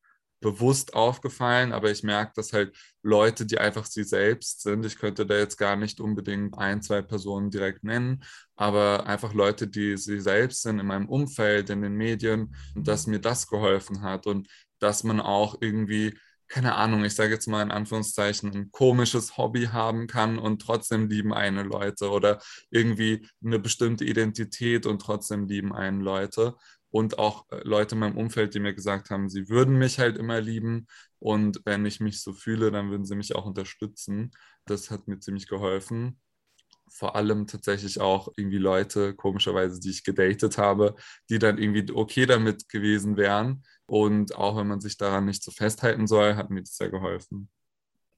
bewusst 0.45 0.93
aufgefallen, 0.93 1.73
aber 1.73 1.91
ich 1.91 2.03
merke, 2.03 2.33
dass 2.37 2.53
halt 2.53 2.77
Leute, 3.03 3.47
die 3.47 3.57
einfach 3.57 3.87
sie 3.87 4.05
selbst 4.05 4.61
sind, 4.61 4.85
ich 4.85 4.99
könnte 4.99 5.25
da 5.25 5.39
jetzt 5.39 5.57
gar 5.57 5.75
nicht 5.75 6.01
unbedingt 6.01 6.59
ein, 6.59 6.83
zwei 6.83 7.01
Personen 7.01 7.51
direkt 7.51 7.83
nennen, 7.83 8.23
aber 8.55 9.07
einfach 9.07 9.33
Leute, 9.33 9.67
die 9.67 9.97
sie 9.97 10.21
selbst 10.21 10.61
sind 10.61 10.79
in 10.81 10.87
meinem 10.87 11.09
Umfeld, 11.09 11.71
in 11.71 11.81
den 11.81 11.95
Medien, 11.95 12.55
dass 12.77 13.07
mir 13.07 13.21
das 13.21 13.47
geholfen 13.49 14.03
hat 14.03 14.27
und 14.27 14.47
dass 14.81 15.03
man 15.03 15.19
auch 15.19 15.57
irgendwie 15.63 16.15
keine 16.47 16.75
Ahnung, 16.75 17.05
ich 17.05 17.15
sage 17.15 17.33
jetzt 17.33 17.49
mal 17.49 17.63
in 17.63 17.71
Anführungszeichen, 17.71 18.53
ein 18.53 18.71
komisches 18.71 19.39
Hobby 19.39 19.65
haben 19.73 20.07
kann 20.07 20.39
und 20.39 20.61
trotzdem 20.61 21.09
lieben 21.09 21.33
eine 21.33 21.63
Leute 21.63 22.11
oder 22.11 22.39
irgendwie 22.71 23.27
eine 23.43 23.59
bestimmte 23.59 24.05
Identität 24.05 24.85
und 24.85 25.01
trotzdem 25.01 25.49
lieben 25.49 25.75
einen 25.75 26.03
Leute 26.03 26.55
und 26.95 27.19
auch 27.19 27.47
äh, 27.51 27.61
Leute 27.65 27.97
in 27.97 28.01
meinem 28.01 28.17
Umfeld, 28.17 28.55
die 28.55 28.61
mir 28.61 28.73
gesagt 28.73 29.11
haben, 29.11 29.29
sie 29.29 29.49
würden 29.49 29.77
mich 29.79 29.99
halt 29.99 30.17
immer 30.17 30.41
lieben 30.41 30.87
und 31.19 31.61
wenn 31.65 31.85
ich 31.87 31.99
mich 31.99 32.23
so 32.23 32.33
fühle, 32.33 32.71
dann 32.71 32.91
würden 32.91 33.05
sie 33.05 33.17
mich 33.17 33.35
auch 33.35 33.47
unterstützen. 33.47 34.31
Das 34.65 34.93
hat 34.93 35.09
mir 35.09 35.19
ziemlich 35.19 35.49
geholfen. 35.49 36.21
Vor 36.89 37.17
allem 37.17 37.49
tatsächlich 37.49 38.01
auch 38.01 38.29
irgendwie 38.37 38.59
Leute, 38.59 39.15
komischerweise, 39.15 39.81
die 39.81 39.91
ich 39.91 40.05
gedatet 40.05 40.59
habe, 40.59 40.95
die 41.31 41.41
dann 41.41 41.59
irgendwie 41.59 41.93
okay 41.93 42.27
damit 42.27 42.69
gewesen 42.69 43.17
wären. 43.17 43.65
Und 43.87 44.37
auch 44.37 44.57
wenn 44.57 44.69
man 44.69 44.81
sich 44.81 44.97
daran 44.97 45.25
nicht 45.27 45.43
so 45.43 45.51
festhalten 45.51 46.07
soll, 46.07 46.37
hat 46.37 46.51
mir 46.51 46.63
das 46.63 46.77
sehr 46.77 46.91
geholfen. 46.91 47.51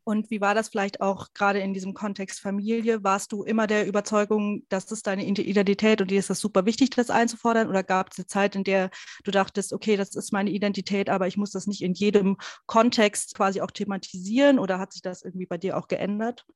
Und 0.08 0.30
wie 0.30 0.40
war 0.40 0.54
das 0.54 0.68
vielleicht 0.68 1.00
auch 1.00 1.34
gerade 1.34 1.58
in 1.58 1.74
diesem 1.74 1.92
Kontext 1.92 2.38
Familie? 2.38 3.02
Warst 3.02 3.32
du 3.32 3.42
immer 3.42 3.66
der 3.66 3.88
Überzeugung, 3.88 4.62
dass 4.68 4.86
das 4.86 5.02
deine 5.02 5.26
Identität 5.26 6.00
und 6.00 6.12
dir 6.12 6.20
ist 6.20 6.30
das 6.30 6.38
super 6.38 6.64
wichtig, 6.64 6.90
das 6.90 7.10
einzufordern? 7.10 7.68
Oder 7.68 7.82
gab 7.82 8.12
es 8.12 8.18
eine 8.18 8.28
Zeit, 8.28 8.54
in 8.54 8.62
der 8.62 8.90
du 9.24 9.32
dachtest, 9.32 9.72
okay, 9.72 9.96
das 9.96 10.14
ist 10.14 10.32
meine 10.32 10.50
Identität, 10.50 11.10
aber 11.10 11.26
ich 11.26 11.36
muss 11.36 11.50
das 11.50 11.66
nicht 11.66 11.82
in 11.82 11.92
jedem 11.92 12.36
Kontext 12.66 13.34
quasi 13.34 13.60
auch 13.60 13.72
thematisieren? 13.72 14.60
Oder 14.60 14.78
hat 14.78 14.92
sich 14.92 15.02
das 15.02 15.22
irgendwie 15.22 15.46
bei 15.46 15.58
dir 15.58 15.76
auch 15.76 15.88
geändert? 15.88 16.46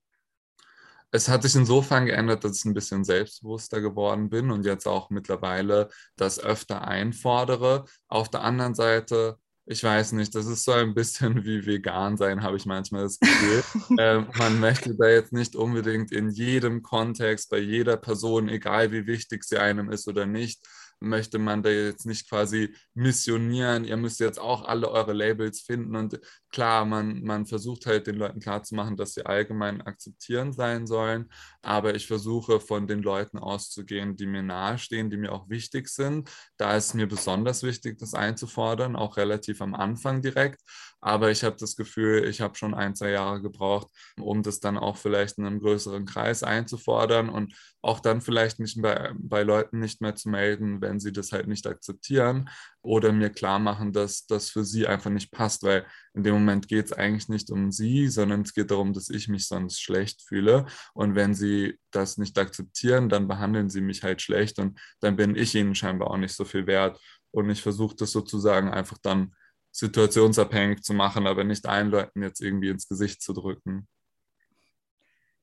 Es 1.11 1.29
hat 1.29 1.43
sich 1.43 1.57
insofern 1.57 2.07
geändert, 2.07 2.45
dass 2.45 2.59
ich 2.59 2.65
ein 2.67 2.75
bisschen 2.75 3.03
selbstbewusster 3.03 3.81
geworden 3.81 4.31
bin 4.31 4.53
und 4.53 4.65
jetzt 4.65 4.87
auch 4.87 5.11
mittlerweile 5.11 5.89
das 6.15 6.39
öfter 6.39 6.87
einfordere. 6.87 7.87
Auf 8.07 8.29
der 8.29 8.43
anderen 8.43 8.77
Seite 8.77 9.39
ich 9.67 9.85
weiß 9.85 10.13
nicht, 10.13 10.35
das 10.35 10.47
ist 10.47 10.65
so 10.65 10.73
ein 10.73 10.95
bisschen 10.95 11.45
wie 11.45 11.65
vegan 11.65 12.17
sein, 12.17 12.43
habe 12.43 12.57
ich 12.57 12.67
manchmal 12.67 13.05
das 13.05 13.19
Gefühl. 13.19 13.63
ähm, 13.99 14.27
man 14.37 14.61
möchte 14.61 14.95
da 14.95 15.09
jetzt 15.09 15.33
nicht 15.33 15.57
unbedingt 15.57 16.13
in 16.13 16.31
jedem 16.31 16.83
Kontext, 16.83 17.51
bei 17.51 17.59
jeder 17.59 17.97
Person, 17.97 18.49
egal 18.49 18.93
wie 18.93 19.07
wichtig 19.07 19.45
sie 19.45 19.59
einem 19.59 19.91
ist 19.91 20.09
oder 20.09 20.27
nicht, 20.27 20.67
möchte 21.01 21.39
man 21.39 21.63
da 21.63 21.71
jetzt 21.71 22.05
nicht 22.05 22.29
quasi 22.29 22.75
missionieren, 22.95 23.85
ihr 23.85 23.97
müsst 23.97 24.21
jetzt 24.21 24.39
auch 24.39 24.65
alle 24.65 24.91
eure 24.91 25.15
Labels 25.15 25.61
finden 25.61 25.97
und 25.97 26.21
klar, 26.51 26.85
man, 26.85 27.23
man 27.23 27.47
versucht 27.47 27.87
halt 27.87 28.07
den 28.07 28.17
Leuten 28.17 28.41
klarzumachen, 28.41 28.97
dass 28.97 29.15
sie 29.15 29.25
allgemein 29.25 29.81
akzeptierend 29.83 30.55
sein 30.55 30.87
sollen, 30.87 31.31
aber 31.63 31.95
ich 31.95 32.07
versuche 32.07 32.61
von 32.61 32.87
den 32.87 33.03
Leuten 33.03 33.39
auszugehen, 33.39 34.17
die 34.17 34.27
mir 34.27 34.43
nahestehen, 34.43 35.11
die 35.11 35.17
mir 35.17 35.33
auch 35.33 35.49
wichtig 35.49 35.89
sind. 35.89 36.31
Da 36.57 36.77
ist 36.77 36.95
mir 36.95 37.07
besonders 37.07 37.63
wichtig, 37.63 37.99
das 37.99 38.15
einzufordern, 38.15 38.97
auch 38.97 39.17
relativ 39.17 39.63
am 39.63 39.75
Anfang 39.75 40.23
direkt, 40.23 40.61
aber 41.01 41.31
ich 41.31 41.45
habe 41.45 41.57
das 41.59 41.77
Gefühl, 41.77 42.29
ich 42.29 42.41
habe 42.41 42.57
schon 42.57 42.75
ein, 42.75 42.95
zwei 42.95 43.11
Jahre 43.11 43.41
gebraucht, 43.41 43.89
um 44.19 44.43
das 44.43 44.61
dann 44.61 44.77
auch 44.77 44.97
vielleicht 44.97 45.39
in 45.39 45.47
einem 45.47 45.61
größeren 45.61 46.05
Kreis 46.05 46.43
einzufordern 46.43 47.29
und 47.29 47.55
auch 47.83 48.01
dann 48.01 48.21
vielleicht 48.21 48.61
nicht 48.61 48.81
bei, 48.83 49.13
bei 49.17 49.43
Leuten 49.43 49.79
nicht 49.79 50.01
mehr 50.03 50.15
zu 50.15 50.29
melden, 50.29 50.81
wenn 50.83 51.01
sie 51.01 51.13
das 51.13 51.33
halt 51.33 51.47
nicht 51.47 51.67
akzeptieren 51.67 52.51
oder 52.83 53.13
mir 53.13 53.31
klar 53.31 53.59
machen, 53.59 53.93
dass 53.93 54.27
das 54.27 54.51
für 54.51 54.65
sie 54.65 54.87
einfach 54.87 55.11
nicht 55.11 55.33
passt, 55.33 55.63
weil 55.63 55.87
in 56.15 56.25
dem 56.25 56.35
Moment 56.35 56.67
geht 56.69 56.87
es 56.87 56.93
eigentlich 56.93 57.29
nicht 57.29 57.51
um 57.51 57.71
sie, 57.71 58.09
sondern 58.09 58.43
es 58.43 58.53
geht 58.53 58.71
darum, 58.71 58.93
dass 58.93 59.11
ich 59.11 59.29
mich 59.29 59.47
sonst 59.47 59.81
schlecht 59.81 60.23
fühle. 60.23 60.67
Und 60.93 61.15
wenn 61.15 61.35
sie 61.35 61.79
das 61.93 62.19
nicht 62.19 62.37
akzeptieren, 62.37 63.09
dann 63.09 63.29
behandeln 63.29 63.71
sie 63.71 63.81
mich 63.81 64.03
halt 64.03 64.21
schlecht 64.21 64.59
und 64.59 64.81
dann 65.01 65.17
bin 65.17 65.37
ich 65.37 65.55
ihnen 65.55 65.75
scheinbar 65.75 66.11
auch 66.11 66.17
nicht 66.17 66.35
so 66.35 66.45
viel 66.45 66.67
wert. 66.67 67.01
Und 67.31 67.49
ich 67.49 67.63
versuche 67.63 67.95
das 67.95 68.11
sozusagen 68.11 68.71
einfach 68.71 68.99
dann 68.99 69.35
situationsabhängig 69.73 70.83
zu 70.83 70.95
machen, 70.95 71.29
aber 71.29 71.45
nicht 71.45 71.67
allen 71.67 71.91
Leuten 71.91 72.23
jetzt 72.23 72.41
irgendwie 72.41 72.71
ins 72.71 72.89
Gesicht 72.89 73.23
zu 73.23 73.33
drücken. 73.33 73.87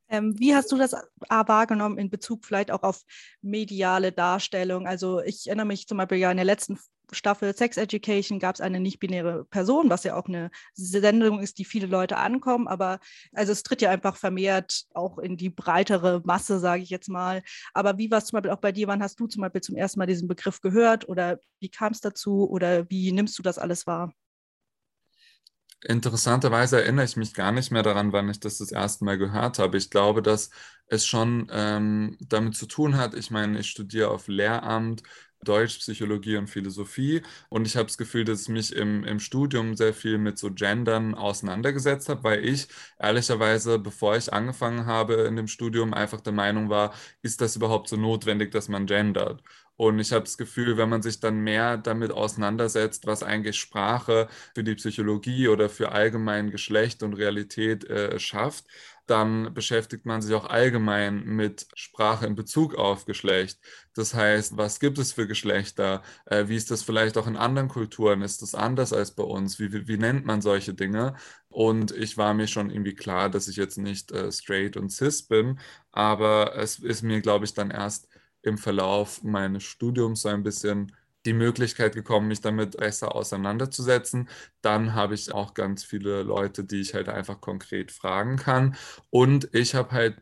Ähm, 0.10 0.38
wie 0.38 0.56
hast 0.56 0.72
du 0.72 0.78
das 0.78 0.96
wahrgenommen 1.30 1.98
in 1.98 2.10
Bezug 2.10 2.46
vielleicht 2.46 2.72
auch 2.72 2.84
auf 2.84 3.04
mediale 3.42 4.12
Darstellung? 4.12 4.88
Also 4.88 5.22
ich 5.22 5.48
erinnere 5.48 5.66
mich 5.66 5.88
zum 5.88 5.98
Beispiel 5.98 6.18
ja 6.18 6.32
in 6.32 6.38
der 6.38 6.46
letzten 6.46 6.78
Staffel 7.12 7.56
Sex 7.56 7.78
Education 7.78 8.40
gab 8.40 8.56
es 8.56 8.62
eine 8.62 8.80
nicht-binäre 8.80 9.46
Person, 9.46 9.90
was 9.90 10.04
ja 10.04 10.16
auch 10.16 10.28
eine 10.28 10.52
Sendung 10.74 11.40
ist, 11.40 11.58
die 11.58 11.66
viele 11.66 11.88
Leute 11.88 12.18
ankommen, 12.18 12.68
aber 12.68 13.00
also 13.34 13.52
es 13.52 13.64
tritt 13.64 13.82
ja 13.82 13.90
einfach 13.92 14.16
vermehrt 14.18 14.86
auch 14.94 15.18
in 15.20 15.38
die 15.38 15.50
breitere 15.50 16.22
Masse, 16.26 16.60
sage 16.60 16.84
ich 16.84 16.90
jetzt 16.90 17.10
mal. 17.10 17.44
Aber 17.74 17.98
wie 17.98 18.12
war 18.12 18.20
es 18.20 18.26
zum 18.26 18.38
Beispiel 18.38 18.52
auch 18.52 18.62
bei 18.62 18.72
dir? 18.72 18.88
Wann 18.88 19.04
hast 19.04 19.20
du 19.20 19.28
zum 19.28 19.42
Beispiel 19.42 19.62
zum 19.62 19.76
ersten 19.76 20.00
Mal 20.00 20.06
diesen 20.08 20.28
Begriff 20.28 20.62
gehört 20.62 21.08
oder 21.10 21.40
wie 21.60 21.70
kam 21.70 21.92
es 21.94 22.02
dazu 22.02 22.50
oder 22.50 22.90
wie 22.90 23.12
nimmst 23.12 23.38
du 23.40 23.44
das 23.44 23.58
alles 23.58 23.88
wahr? 23.88 24.14
Interessanterweise 25.84 26.82
erinnere 26.82 27.06
ich 27.06 27.18
mich 27.18 27.34
gar 27.36 27.52
nicht 27.52 27.72
mehr 27.72 27.84
daran, 27.84 28.12
wann 28.12 28.30
ich 28.30 28.40
das 28.40 28.58
das 28.58 28.72
erste 28.72 29.06
Mal 29.06 29.18
gehört 29.20 29.60
habe. 29.60 29.78
Ich 29.78 29.92
glaube, 29.92 30.24
dass 30.24 30.50
es 30.88 31.06
schon 31.06 31.48
ähm, 31.52 32.18
damit 32.20 32.56
zu 32.56 32.66
tun 32.66 32.98
hat. 32.98 33.14
Ich 33.14 33.30
meine, 33.30 33.60
ich 33.60 33.70
studiere 33.70 34.10
auf 34.10 34.28
Lehramt, 34.28 35.04
Deutsch, 35.44 35.78
Psychologie 35.80 36.38
und 36.38 36.48
Philosophie. 36.48 37.22
Und 37.50 37.66
ich 37.68 37.76
habe 37.78 37.86
das 37.88 37.98
Gefühl, 37.98 38.26
dass 38.26 38.44
ich 38.44 38.50
mich 38.50 38.74
im, 38.76 39.04
im 39.04 39.20
Studium 39.20 39.76
sehr 39.76 39.94
viel 39.94 40.18
mit 40.18 40.38
so 40.38 40.52
Gendern 40.54 41.16
auseinandergesetzt 41.16 42.10
habe, 42.10 42.24
weil 42.24 42.46
ich 42.46 42.68
ehrlicherweise, 43.00 43.80
bevor 43.80 44.16
ich 44.18 44.32
angefangen 44.34 44.86
habe 44.86 45.14
in 45.24 45.36
dem 45.36 45.48
Studium, 45.48 45.94
einfach 45.94 46.22
der 46.22 46.34
Meinung 46.34 46.70
war, 46.70 46.94
ist 47.22 47.42
das 47.42 47.56
überhaupt 47.56 47.90
so 47.90 47.96
notwendig, 47.98 48.52
dass 48.52 48.68
man 48.70 48.86
gendert? 48.86 49.42
Und 49.78 50.00
ich 50.00 50.12
habe 50.12 50.24
das 50.26 50.38
Gefühl, 50.38 50.78
wenn 50.78 50.90
man 50.90 51.02
sich 51.04 51.20
dann 51.20 51.40
mehr 51.40 51.78
damit 51.78 52.12
auseinandersetzt, 52.12 53.06
was 53.08 53.24
eigentlich 53.24 53.58
Sprache 53.58 54.28
für 54.56 54.64
die 54.64 54.76
Psychologie 54.76 55.48
oder 55.48 55.70
für 55.70 55.92
allgemein 55.92 56.52
Geschlecht 56.52 57.04
und 57.04 57.14
Realität 57.14 57.86
äh, 57.86 58.20
schafft, 58.20 58.66
dann 59.08 59.54
beschäftigt 59.54 60.06
man 60.06 60.22
sich 60.22 60.36
auch 60.36 60.46
allgemein 60.46 61.24
mit 61.24 61.68
Sprache 61.76 62.26
in 62.26 62.36
Bezug 62.36 62.76
auf 62.76 63.06
Geschlecht. 63.06 63.60
Das 63.94 64.14
heißt, 64.14 64.58
was 64.58 64.80
gibt 64.80 64.98
es 64.98 65.14
für 65.14 65.28
Geschlechter? 65.28 66.04
Äh, 66.26 66.48
wie 66.50 66.58
ist 66.58 66.72
das 66.72 66.84
vielleicht 66.84 67.18
auch 67.18 67.28
in 67.28 67.38
anderen 67.38 67.70
Kulturen? 67.70 68.22
Ist 68.22 68.42
das 68.42 68.54
anders 68.54 68.94
als 68.94 69.12
bei 69.12 69.24
uns? 69.24 69.60
Wie, 69.60 69.72
wie, 69.72 69.88
wie, 69.88 69.98
nennt 69.98 70.26
man 70.26 70.42
solche 70.42 70.74
Dinge? 70.74 71.16
Und 71.50 71.92
ich 71.92 72.18
war 72.18 72.34
mir 72.34 72.48
schon 72.48 72.70
irgendwie 72.70 72.96
klar, 72.96 73.30
dass 73.30 73.48
ich 73.48 73.56
jetzt 73.56 73.78
nicht 73.78 74.12
äh, 74.12 74.32
straight 74.32 74.76
und 74.78 74.90
cis 74.90 75.24
bin, 75.24 75.60
aber 75.92 76.56
es 76.58 76.80
ist 76.80 77.02
mir, 77.02 77.22
glaube 77.22 77.46
ich, 77.46 77.54
dann 77.54 77.72
erst 77.72 78.10
im 78.42 78.58
Verlauf 78.58 79.24
meines 79.24 79.64
Studiums 79.64 80.22
so 80.22 80.30
ein 80.30 80.44
bisschen 80.44 80.92
die 81.26 81.34
Möglichkeit 81.34 81.94
gekommen, 81.96 82.28
mich 82.30 82.42
damit 82.42 82.78
besser 82.78 83.14
auseinanderzusetzen. 83.16 84.30
Dann 84.62 84.94
habe 84.94 85.14
ich 85.16 85.34
auch 85.34 85.54
ganz 85.54 85.84
viele 85.84 86.24
Leute, 86.24 86.64
die 86.64 86.80
ich 86.82 86.94
halt 86.94 87.10
einfach 87.10 87.42
konkret 87.42 87.92
fragen 87.92 88.38
kann. 88.38 88.76
Und 89.10 89.50
ich 89.54 89.76
habe 89.76 89.92
halt 89.92 90.22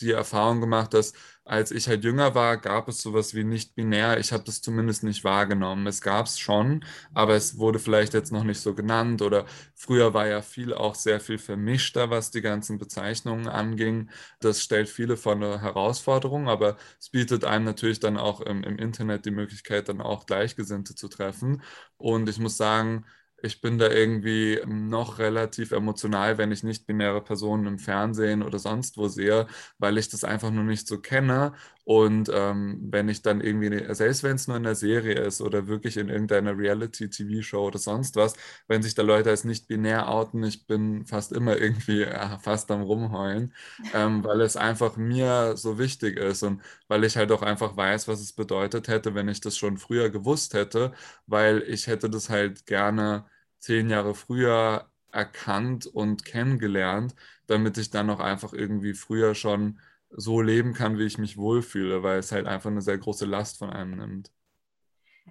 die 0.00 0.12
Erfahrung 0.12 0.60
gemacht, 0.60 0.94
dass 0.94 1.12
als 1.44 1.70
ich 1.70 1.86
halt 1.88 2.02
jünger 2.04 2.34
war, 2.34 2.56
gab 2.56 2.88
es 2.88 3.00
sowas 3.00 3.32
wie 3.34 3.44
nicht 3.44 3.74
binär. 3.76 4.18
Ich 4.18 4.32
habe 4.32 4.42
das 4.44 4.60
zumindest 4.62 5.04
nicht 5.04 5.22
wahrgenommen. 5.22 5.86
Es 5.86 6.00
gab 6.00 6.26
es 6.26 6.38
schon, 6.40 6.84
aber 7.14 7.34
es 7.34 7.56
wurde 7.58 7.78
vielleicht 7.78 8.14
jetzt 8.14 8.32
noch 8.32 8.42
nicht 8.44 8.60
so 8.60 8.74
genannt. 8.74 9.22
Oder 9.22 9.46
früher 9.74 10.12
war 10.12 10.26
ja 10.26 10.42
viel 10.42 10.74
auch 10.74 10.94
sehr 10.96 11.20
viel 11.20 11.38
vermischter, 11.38 12.10
was 12.10 12.30
die 12.32 12.40
ganzen 12.42 12.78
Bezeichnungen 12.78 13.46
anging. 13.48 14.10
Das 14.40 14.60
stellt 14.62 14.88
viele 14.88 15.16
vor 15.16 15.32
eine 15.32 15.60
Herausforderung, 15.60 16.48
aber 16.48 16.76
es 16.98 17.10
bietet 17.10 17.44
einem 17.44 17.64
natürlich 17.64 18.00
dann 18.00 18.16
auch 18.16 18.40
im, 18.40 18.62
im 18.64 18.78
Internet 18.78 19.24
die 19.24 19.30
Möglichkeit, 19.30 19.88
dann 19.88 20.00
auch 20.00 20.26
Gleichgesinnte 20.26 20.94
zu 20.96 21.08
treffen. 21.08 21.62
Und 21.96 22.28
ich 22.28 22.38
muss 22.38 22.56
sagen, 22.56 23.04
ich 23.42 23.60
bin 23.60 23.78
da 23.78 23.88
irgendwie 23.90 24.60
noch 24.66 25.18
relativ 25.18 25.72
emotional, 25.72 26.38
wenn 26.38 26.52
ich 26.52 26.62
nicht-binäre 26.62 27.22
Personen 27.22 27.66
im 27.66 27.78
Fernsehen 27.78 28.42
oder 28.42 28.58
sonst 28.58 28.96
wo 28.96 29.08
sehe, 29.08 29.46
weil 29.78 29.98
ich 29.98 30.08
das 30.08 30.24
einfach 30.24 30.50
nur 30.50 30.64
nicht 30.64 30.86
so 30.88 31.00
kenne. 31.00 31.52
Und 31.84 32.28
ähm, 32.34 32.78
wenn 32.90 33.08
ich 33.08 33.22
dann 33.22 33.40
irgendwie, 33.40 33.94
selbst 33.94 34.22
wenn 34.24 34.34
es 34.36 34.48
nur 34.48 34.56
in 34.56 34.64
der 34.64 34.74
Serie 34.74 35.14
ist 35.20 35.40
oder 35.40 35.68
wirklich 35.68 35.96
in 35.98 36.08
irgendeiner 36.08 36.56
Reality-TV-Show 36.58 37.64
oder 37.66 37.78
sonst 37.78 38.16
was, 38.16 38.34
wenn 38.66 38.82
sich 38.82 38.94
da 38.94 39.02
Leute 39.02 39.30
als 39.30 39.44
nicht-binär 39.44 40.08
outen, 40.08 40.42
ich 40.42 40.66
bin 40.66 41.06
fast 41.06 41.30
immer 41.32 41.56
irgendwie 41.58 42.00
ja, 42.02 42.38
fast 42.38 42.70
am 42.72 42.82
Rumheulen, 42.82 43.54
ähm, 43.92 44.24
weil 44.24 44.40
es 44.40 44.56
einfach 44.56 44.96
mir 44.96 45.56
so 45.56 45.78
wichtig 45.78 46.16
ist 46.18 46.42
und 46.42 46.62
weil 46.88 47.04
ich 47.04 47.16
halt 47.16 47.30
auch 47.32 47.42
einfach 47.42 47.76
weiß, 47.76 48.08
was 48.08 48.20
es 48.20 48.32
bedeutet 48.32 48.88
hätte, 48.88 49.14
wenn 49.14 49.28
ich 49.28 49.40
das 49.40 49.56
schon 49.56 49.76
früher 49.78 50.10
gewusst 50.10 50.54
hätte, 50.54 50.92
weil 51.26 51.62
ich 51.62 51.86
hätte 51.86 52.10
das 52.10 52.28
halt 52.30 52.66
gerne 52.66 53.26
zehn 53.58 53.90
Jahre 53.90 54.14
früher 54.14 54.90
erkannt 55.12 55.86
und 55.86 56.24
kennengelernt, 56.24 57.14
damit 57.46 57.78
ich 57.78 57.90
dann 57.90 58.10
auch 58.10 58.20
einfach 58.20 58.52
irgendwie 58.52 58.94
früher 58.94 59.34
schon 59.34 59.78
so 60.10 60.40
leben 60.40 60.72
kann, 60.74 60.98
wie 60.98 61.04
ich 61.04 61.18
mich 61.18 61.36
wohlfühle, 61.36 62.02
weil 62.02 62.18
es 62.18 62.32
halt 62.32 62.46
einfach 62.46 62.70
eine 62.70 62.82
sehr 62.82 62.98
große 62.98 63.26
Last 63.26 63.58
von 63.58 63.70
einem 63.70 63.96
nimmt. 63.96 64.30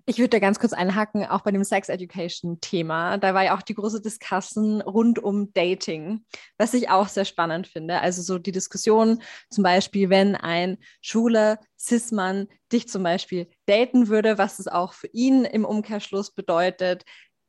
Ich 0.05 0.19
würde 0.19 0.29
da 0.29 0.39
ganz 0.39 0.59
kurz 0.59 0.73
einhaken, 0.73 1.25
auch 1.25 1.41
bei 1.41 1.51
dem 1.51 1.63
Sex 1.63 1.89
Education 1.89 2.59
Thema. 2.59 3.17
Da 3.17 3.33
war 3.33 3.45
ja 3.45 3.57
auch 3.57 3.61
die 3.61 3.73
große 3.73 4.01
Diskussion 4.01 4.81
rund 4.81 5.19
um 5.19 5.53
Dating, 5.53 6.25
was 6.57 6.73
ich 6.73 6.89
auch 6.89 7.07
sehr 7.07 7.25
spannend 7.25 7.67
finde. 7.67 8.01
Also 8.01 8.21
so 8.21 8.37
die 8.37 8.51
Diskussion 8.51 9.21
zum 9.49 9.63
Beispiel, 9.63 10.09
wenn 10.09 10.35
ein 10.35 10.77
schwuler 11.01 11.59
Cis-Mann 11.79 12.47
dich 12.71 12.87
zum 12.87 13.03
Beispiel 13.03 13.47
daten 13.67 14.07
würde, 14.07 14.37
was 14.37 14.59
es 14.59 14.67
auch 14.67 14.93
für 14.93 15.07
ihn 15.07 15.45
im 15.45 15.65
Umkehrschluss 15.65 16.31
bedeutet, 16.31 17.03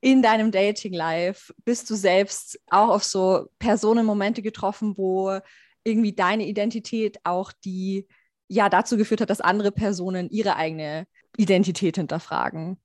in 0.06 0.22
deinem 0.22 0.52
Dating-Life 0.52 1.52
bist 1.64 1.90
du 1.90 1.96
selbst 1.96 2.60
auch 2.68 2.90
auf 2.90 3.02
so 3.02 3.48
Personenmomente 3.58 4.40
getroffen, 4.40 4.96
wo 4.96 5.40
irgendwie 5.82 6.12
deine 6.12 6.46
Identität 6.46 7.18
auch 7.24 7.50
die 7.64 8.06
ja 8.46 8.68
dazu 8.68 8.96
geführt 8.96 9.20
hat, 9.20 9.30
dass 9.30 9.40
andere 9.40 9.72
Personen 9.72 10.30
ihre 10.30 10.54
eigene 10.54 11.08
Identität 11.36 11.96
hinterfragen? 11.96 12.80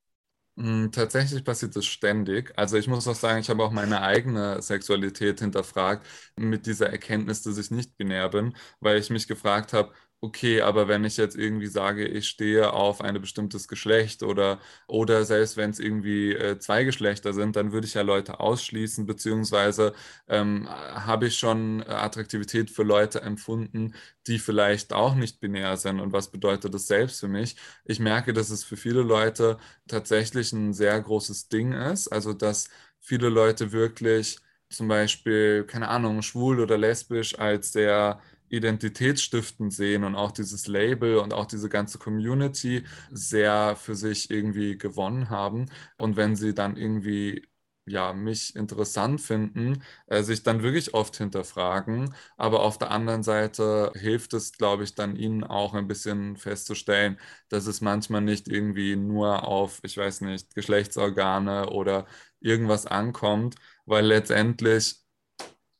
Hm, 0.57 0.91
tatsächlich 0.91 1.43
passiert 1.45 1.75
das 1.75 1.85
ständig. 1.85 2.51
Also 2.57 2.77
ich 2.77 2.87
muss 2.87 3.07
auch 3.07 3.15
sagen, 3.15 3.39
ich 3.39 3.49
habe 3.51 3.63
auch 3.63 3.71
meine 3.71 4.01
eigene 4.01 4.59
Sexualität 4.63 5.39
hinterfragt 5.39 6.07
mit 6.35 6.65
dieser 6.65 6.89
Erkenntnis, 6.89 7.43
dass 7.43 7.59
ich 7.59 7.69
nicht 7.69 7.97
binär 7.97 8.29
bin, 8.29 8.55
weil 8.79 8.97
ich 8.97 9.11
mich 9.11 9.27
gefragt 9.27 9.73
habe, 9.73 9.93
okay, 10.23 10.61
aber 10.61 10.87
wenn 10.87 11.03
ich 11.03 11.17
jetzt 11.17 11.35
irgendwie 11.35 11.65
sage, 11.67 12.05
ich 12.07 12.27
stehe 12.27 12.73
auf 12.73 13.01
ein 13.01 13.19
bestimmtes 13.19 13.67
Geschlecht 13.67 14.21
oder, 14.23 14.59
oder 14.87 15.25
selbst 15.25 15.57
wenn 15.57 15.71
es 15.71 15.79
irgendwie 15.79 16.33
äh, 16.33 16.59
zwei 16.59 16.83
Geschlechter 16.83 17.33
sind, 17.33 17.55
dann 17.55 17.71
würde 17.71 17.87
ich 17.87 17.95
ja 17.95 18.03
Leute 18.03 18.39
ausschließen, 18.39 19.05
beziehungsweise 19.07 19.93
ähm, 20.27 20.69
habe 20.69 21.25
ich 21.27 21.37
schon 21.39 21.81
Attraktivität 21.87 22.69
für 22.69 22.83
Leute 22.83 23.21
empfunden, 23.21 23.95
die 24.27 24.37
vielleicht 24.39 24.93
auch 24.93 25.15
nicht 25.15 25.39
binär 25.39 25.75
sind. 25.77 25.99
Und 25.99 26.13
was 26.13 26.29
bedeutet 26.31 26.73
das 26.73 26.85
selbst 26.87 27.19
für 27.19 27.27
mich? 27.27 27.55
Ich 27.85 27.99
merke, 27.99 28.31
dass 28.33 28.51
es 28.51 28.63
für 28.63 28.77
viele 28.77 29.01
Leute 29.01 29.57
tatsächlich 29.87 30.53
ein 30.53 30.73
sehr 30.73 30.99
großes 31.01 31.49
Ding 31.49 31.73
ist, 31.73 32.07
also 32.09 32.33
dass 32.33 32.69
viele 32.99 33.29
Leute 33.29 33.71
wirklich 33.71 34.37
zum 34.69 34.87
Beispiel, 34.87 35.65
keine 35.65 35.89
Ahnung, 35.89 36.21
schwul 36.21 36.59
oder 36.61 36.77
lesbisch 36.77 37.37
als 37.39 37.71
sehr 37.73 38.21
identitätsstiftend 38.51 39.73
sehen 39.73 40.03
und 40.03 40.15
auch 40.15 40.31
dieses 40.31 40.67
Label 40.67 41.17
und 41.19 41.33
auch 41.33 41.45
diese 41.45 41.69
ganze 41.69 41.97
Community 41.99 42.83
sehr 43.11 43.75
für 43.75 43.95
sich 43.95 44.29
irgendwie 44.31 44.77
gewonnen 44.77 45.29
haben. 45.29 45.67
Und 45.97 46.17
wenn 46.17 46.35
sie 46.35 46.53
dann 46.53 46.77
irgendwie 46.77 47.47
ja, 47.85 48.13
mich 48.13 48.55
interessant 48.55 49.21
finden, 49.21 49.83
äh, 50.07 50.21
sich 50.23 50.43
dann 50.43 50.61
wirklich 50.63 50.93
oft 50.93 51.17
hinterfragen. 51.17 52.13
Aber 52.37 52.61
auf 52.61 52.77
der 52.77 52.91
anderen 52.91 53.23
Seite 53.23 53.91
hilft 53.95 54.33
es, 54.33 54.53
glaube 54.53 54.83
ich, 54.83 54.93
dann 54.95 55.15
ihnen 55.15 55.43
auch 55.43 55.73
ein 55.73 55.87
bisschen 55.87 56.37
festzustellen, 56.37 57.19
dass 57.49 57.65
es 57.67 57.81
manchmal 57.81 58.21
nicht 58.21 58.47
irgendwie 58.47 58.95
nur 58.95 59.47
auf, 59.47 59.79
ich 59.83 59.97
weiß 59.97 60.21
nicht, 60.21 60.53
Geschlechtsorgane 60.55 61.69
oder 61.71 62.05
irgendwas 62.39 62.85
ankommt, 62.85 63.55
weil 63.85 64.05
letztendlich 64.05 65.00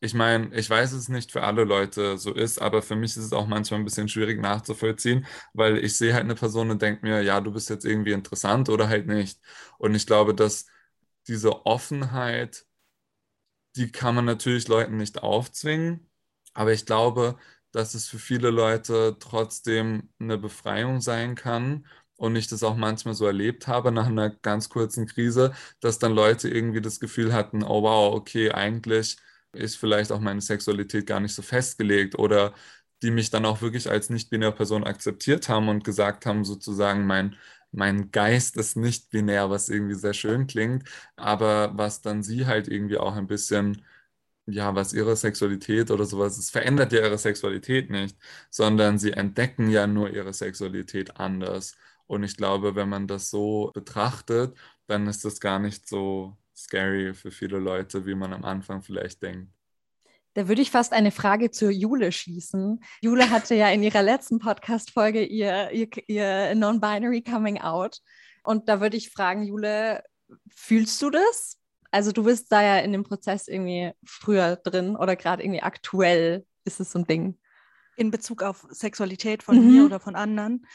ich 0.01 0.13
meine, 0.15 0.53
ich 0.55 0.69
weiß, 0.69 0.93
es 0.93 1.09
nicht 1.09 1.31
für 1.31 1.43
alle 1.43 1.63
Leute 1.63 2.17
so 2.17 2.33
ist, 2.33 2.59
aber 2.61 2.81
für 2.81 2.95
mich 2.97 3.11
ist 3.11 3.25
es 3.25 3.33
auch 3.33 3.47
manchmal 3.47 3.79
ein 3.81 3.85
bisschen 3.85 4.09
schwierig 4.09 4.41
nachzuvollziehen, 4.41 5.27
weil 5.53 5.77
ich 5.77 5.97
sehe 5.97 6.13
halt 6.13 6.23
eine 6.25 6.35
Person 6.35 6.71
und 6.71 6.81
denke 6.81 7.05
mir, 7.05 7.21
ja, 7.23 7.39
du 7.41 7.51
bist 7.53 7.69
jetzt 7.69 7.85
irgendwie 7.85 8.11
interessant 8.13 8.69
oder 8.69 8.89
halt 8.89 9.07
nicht. 9.07 9.39
Und 9.77 9.95
ich 9.95 10.07
glaube, 10.07 10.35
dass 10.35 10.67
diese 11.27 11.65
Offenheit, 11.67 12.65
die 13.75 13.91
kann 13.91 14.15
man 14.15 14.25
natürlich 14.25 14.67
Leuten 14.67 14.97
nicht 14.97 15.23
aufzwingen, 15.23 16.09
aber 16.53 16.73
ich 16.73 16.85
glaube, 16.85 17.37
dass 17.71 17.93
es 17.93 18.07
für 18.07 18.19
viele 18.19 18.49
Leute 18.49 19.15
trotzdem 19.19 20.09
eine 20.19 20.37
Befreiung 20.37 20.99
sein 21.01 21.35
kann 21.35 21.85
und 22.17 22.35
ich 22.35 22.47
das 22.47 22.63
auch 22.63 22.75
manchmal 22.75 23.13
so 23.13 23.25
erlebt 23.25 23.67
habe 23.67 23.91
nach 23.91 24.07
einer 24.07 24.29
ganz 24.29 24.67
kurzen 24.69 25.07
Krise, 25.07 25.53
dass 25.79 25.99
dann 25.99 26.13
Leute 26.13 26.49
irgendwie 26.49 26.81
das 26.81 26.99
Gefühl 26.99 27.33
hatten, 27.33 27.63
oh 27.63 27.81
wow, 27.83 28.13
okay, 28.13 28.51
eigentlich 28.51 29.17
ist 29.53 29.77
vielleicht 29.77 30.11
auch 30.11 30.19
meine 30.19 30.41
Sexualität 30.41 31.05
gar 31.07 31.19
nicht 31.19 31.33
so 31.35 31.41
festgelegt 31.41 32.17
oder 32.17 32.53
die 33.03 33.11
mich 33.11 33.29
dann 33.31 33.45
auch 33.45 33.61
wirklich 33.61 33.89
als 33.89 34.09
nicht-binäre 34.09 34.51
Person 34.53 34.83
akzeptiert 34.83 35.49
haben 35.49 35.69
und 35.69 35.83
gesagt 35.83 36.25
haben, 36.25 36.45
sozusagen, 36.45 37.05
mein, 37.07 37.35
mein 37.71 38.11
Geist 38.11 38.57
ist 38.57 38.77
nicht 38.77 39.09
binär, 39.09 39.49
was 39.49 39.69
irgendwie 39.69 39.95
sehr 39.95 40.13
schön 40.13 40.47
klingt, 40.47 40.87
aber 41.15 41.71
was 41.77 42.01
dann 42.01 42.21
sie 42.23 42.45
halt 42.45 42.67
irgendwie 42.67 42.97
auch 42.97 43.15
ein 43.15 43.27
bisschen, 43.27 43.83
ja, 44.45 44.75
was 44.75 44.93
ihre 44.93 45.15
Sexualität 45.15 45.91
oder 45.91 46.05
sowas, 46.05 46.37
es 46.37 46.49
verändert 46.49 46.91
ja 46.93 47.01
ihre 47.01 47.17
Sexualität 47.17 47.89
nicht, 47.89 48.17
sondern 48.49 48.99
sie 48.99 49.13
entdecken 49.13 49.69
ja 49.69 49.87
nur 49.87 50.09
ihre 50.11 50.33
Sexualität 50.33 51.17
anders. 51.19 51.77
Und 52.07 52.23
ich 52.23 52.35
glaube, 52.37 52.75
wenn 52.75 52.89
man 52.89 53.07
das 53.07 53.29
so 53.29 53.71
betrachtet, 53.73 54.57
dann 54.87 55.07
ist 55.07 55.23
das 55.25 55.39
gar 55.39 55.59
nicht 55.59 55.87
so 55.87 56.37
scary 56.63 57.13
für 57.13 57.31
viele 57.31 57.59
Leute, 57.59 58.05
wie 58.05 58.15
man 58.15 58.33
am 58.33 58.45
Anfang 58.45 58.81
vielleicht 58.81 59.21
denkt. 59.21 59.51
Da 60.33 60.47
würde 60.47 60.61
ich 60.61 60.71
fast 60.71 60.93
eine 60.93 61.11
Frage 61.11 61.51
zur 61.51 61.71
Jule 61.71 62.11
schießen. 62.11 62.81
Jule 63.01 63.29
hatte 63.29 63.53
ja 63.53 63.69
in 63.69 63.83
ihrer 63.83 64.01
letzten 64.01 64.39
Podcast-Folge 64.39 65.25
ihr, 65.25 65.71
ihr, 65.71 65.89
ihr 66.07 66.55
Non-Binary 66.55 67.21
Coming 67.21 67.59
Out. 67.59 67.99
Und 68.43 68.69
da 68.69 68.79
würde 68.79 68.95
ich 68.95 69.09
fragen, 69.09 69.43
Jule, 69.43 70.03
fühlst 70.49 71.01
du 71.01 71.09
das? 71.09 71.57
Also 71.91 72.13
du 72.13 72.23
bist 72.23 72.49
da 72.51 72.61
ja 72.61 72.77
in 72.77 72.93
dem 72.93 73.03
Prozess 73.03 73.49
irgendwie 73.49 73.91
früher 74.05 74.55
drin 74.55 74.95
oder 74.95 75.17
gerade 75.17 75.43
irgendwie 75.43 75.61
aktuell 75.61 76.45
ist 76.63 76.79
es 76.79 76.91
so 76.91 76.99
ein 76.99 77.05
Ding. 77.05 77.37
In 77.97 78.09
Bezug 78.09 78.41
auf 78.41 78.65
Sexualität 78.69 79.43
von 79.43 79.57
mhm. 79.57 79.71
mir 79.71 79.85
oder 79.85 79.99
von 79.99 80.15
anderen 80.15 80.65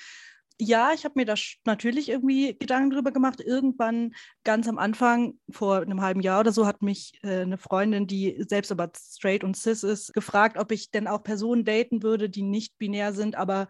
ja, 0.58 0.92
ich 0.94 1.04
habe 1.04 1.14
mir 1.16 1.26
da 1.26 1.34
natürlich 1.64 2.08
irgendwie 2.08 2.56
Gedanken 2.58 2.90
drüber 2.90 3.12
gemacht. 3.12 3.40
Irgendwann 3.40 4.14
ganz 4.44 4.68
am 4.68 4.78
Anfang, 4.78 5.38
vor 5.50 5.82
einem 5.82 6.00
halben 6.00 6.20
Jahr 6.20 6.40
oder 6.40 6.52
so, 6.52 6.66
hat 6.66 6.82
mich 6.82 7.18
äh, 7.22 7.40
eine 7.40 7.58
Freundin, 7.58 8.06
die 8.06 8.42
selbst 8.48 8.72
aber 8.72 8.90
straight 8.96 9.44
und 9.44 9.56
cis 9.56 9.82
ist, 9.82 10.14
gefragt, 10.14 10.56
ob 10.58 10.72
ich 10.72 10.90
denn 10.90 11.08
auch 11.08 11.22
Personen 11.22 11.64
daten 11.64 12.02
würde, 12.02 12.30
die 12.30 12.42
nicht 12.42 12.78
binär 12.78 13.12
sind, 13.12 13.36
aber 13.36 13.68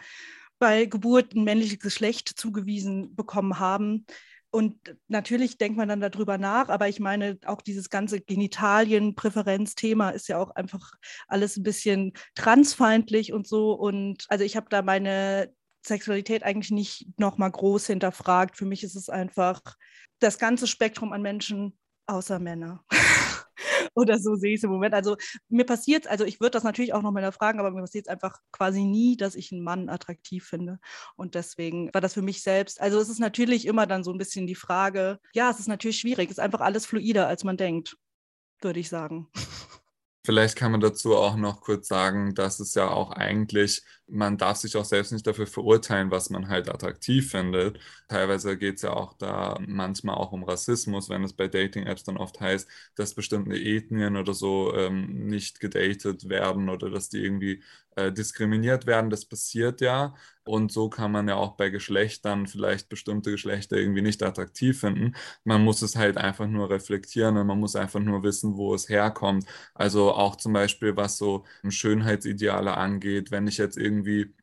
bei 0.59 0.87
Geburt 0.87 1.35
ein 1.35 1.45
männliches 1.45 1.81
Geschlecht 1.81 2.29
zugewiesen 2.37 3.15
bekommen 3.17 3.59
haben. 3.59 4.07
Und 4.51 4.97
natürlich 5.09 5.59
denkt 5.59 5.77
man 5.77 5.89
dann 5.89 6.01
darüber 6.01 6.39
nach, 6.39 6.69
aber 6.69 6.89
ich 6.89 7.01
meine, 7.01 7.39
auch 7.45 7.61
dieses 7.61 7.91
ganze 7.91 8.21
Genitalien-Präferenz-Thema 8.21 10.11
ist 10.11 10.29
ja 10.29 10.39
auch 10.39 10.51
einfach 10.53 10.93
alles 11.27 11.57
ein 11.57 11.63
bisschen 11.63 12.13
transfeindlich 12.35 13.33
und 13.33 13.47
so. 13.47 13.73
Und 13.73 14.25
also 14.29 14.45
ich 14.45 14.57
habe 14.57 14.69
da 14.71 14.83
meine 14.83 15.53
Sexualität 15.87 16.43
eigentlich 16.43 16.71
nicht 16.71 17.07
nochmal 17.19 17.51
groß 17.51 17.87
hinterfragt. 17.87 18.57
Für 18.57 18.67
mich 18.67 18.85
ist 18.85 18.97
es 18.97 19.09
einfach 19.09 19.61
das 20.19 20.39
ganze 20.39 20.67
Spektrum 20.67 21.13
an 21.13 21.23
Menschen 21.23 21.79
außer 22.07 22.39
Männer. 22.39 22.85
Oder 23.95 24.19
so 24.19 24.37
sehe 24.37 24.53
ich 24.53 24.61
es 24.61 24.65
im 24.65 24.71
Moment. 24.71 24.95
Also 24.95 25.17
mir 25.49 25.65
passiert 25.65 26.07
also 26.07 26.25
ich 26.25 26.41
würde 26.41 26.53
das 26.53 26.65
natürlich 26.65 26.93
auch 26.93 27.03
nochmal 27.03 27.33
fragen, 27.33 27.59
aber 27.59 27.71
mir 27.71 27.81
passiert 27.81 28.07
es 28.07 28.13
einfach 28.13 28.39
quasi 28.53 28.85
nie, 28.85 29.17
dass 29.17 29.35
ich 29.35 29.53
einen 29.53 29.63
Mann 29.63 29.89
attraktiv 29.89 30.47
finde. 30.47 30.79
Und 31.17 31.35
deswegen 31.35 31.93
war 31.95 32.01
das 32.01 32.15
für 32.15 32.23
mich 32.23 32.43
selbst, 32.43 32.81
also 32.81 33.01
es 33.01 33.09
ist 33.09 33.21
natürlich 33.21 33.67
immer 33.67 33.87
dann 33.87 34.05
so 34.05 34.13
ein 34.13 34.19
bisschen 34.19 34.47
die 34.47 34.55
Frage, 34.55 35.19
ja, 35.33 35.51
es 35.51 35.61
ist 35.61 35.69
natürlich 35.69 35.99
schwierig, 35.99 36.31
es 36.31 36.39
ist 36.39 36.45
einfach 36.45 36.61
alles 36.61 36.85
fluider, 36.85 37.27
als 37.27 37.43
man 37.45 37.57
denkt, 37.57 37.97
würde 38.61 38.81
ich 38.81 38.89
sagen. 38.89 39.29
Vielleicht 40.27 40.57
kann 40.57 40.73
man 40.73 40.81
dazu 40.81 41.15
auch 41.15 41.37
noch 41.37 41.61
kurz 41.61 41.87
sagen, 41.87 42.35
dass 42.35 42.59
es 42.59 42.75
ja 42.75 42.89
auch 42.89 43.13
eigentlich, 43.13 43.85
man 44.09 44.39
darf 44.39 44.59
sich 44.59 44.77
auch 44.77 44.85
selbst 44.85 45.13
nicht 45.13 45.27
dafür 45.27 45.47
verurteilen, 45.47 46.11
was 46.11 46.31
man 46.31 46.49
halt 46.49 46.69
attraktiv 46.69 47.31
findet. 47.31 47.79
Teilweise 48.09 48.57
geht 48.57 48.77
es 48.77 48.83
ja 48.83 48.93
auch 48.93 49.15
da 49.15 49.59
manchmal 49.67 50.15
auch 50.17 50.33
um 50.33 50.45
Rassismus, 50.45 51.09
wenn 51.09 51.25
es 51.25 51.33
bei 51.33 51.49
Dating-Apps 51.49 52.05
dann 52.05 52.17
oft 52.17 52.41
heißt, 52.41 52.69
dass 52.95 53.15
bestimmte 53.15 53.57
Ethnien 53.57 54.17
oder 54.17 54.33
so 54.35 54.73
ähm, 54.75 55.27
nicht 55.27 55.61
gedatet 55.61 56.29
werden 56.29 56.69
oder 56.69 56.91
dass 56.91 57.09
die 57.09 57.19
irgendwie 57.25 57.63
äh, 57.97 58.13
diskriminiert 58.13 58.87
werden. 58.87 59.11
Das 59.11 59.25
passiert 59.25 59.81
ja. 59.81 60.15
Und 60.45 60.71
so 60.71 60.89
kann 60.89 61.11
man 61.11 61.27
ja 61.29 61.35
auch 61.37 61.57
bei 61.57 61.71
Geschlechtern 61.71 62.47
vielleicht 62.47 62.89
bestimmte 62.89 63.33
Geschlechter 63.33 63.77
irgendwie 63.77 64.03
nicht 64.03 64.23
attraktiv 64.23 64.79
finden. 64.81 65.15
Man 65.45 65.63
muss 65.65 65.83
es 65.83 65.97
halt 65.97 66.17
einfach 66.19 66.47
nur 66.47 66.71
reflektieren 66.71 67.37
und 67.37 67.47
man 67.49 67.59
muss 67.59 67.75
einfach 67.75 68.01
nur 68.01 68.23
wissen, 68.23 68.57
wo 68.57 68.75
es 68.75 68.89
herkommt. 68.89 69.45
Also 69.75 70.13
auch 70.13 70.37
zum 70.37 70.53
Beispiel, 70.53 70.97
was 70.97 71.19
so 71.19 71.45
Schönheitsideale 71.69 72.77
angeht, 72.77 73.31
wenn 73.31 73.47
ich 73.49 73.59
jetzt 73.59 73.77
irgendwie 73.97 74.35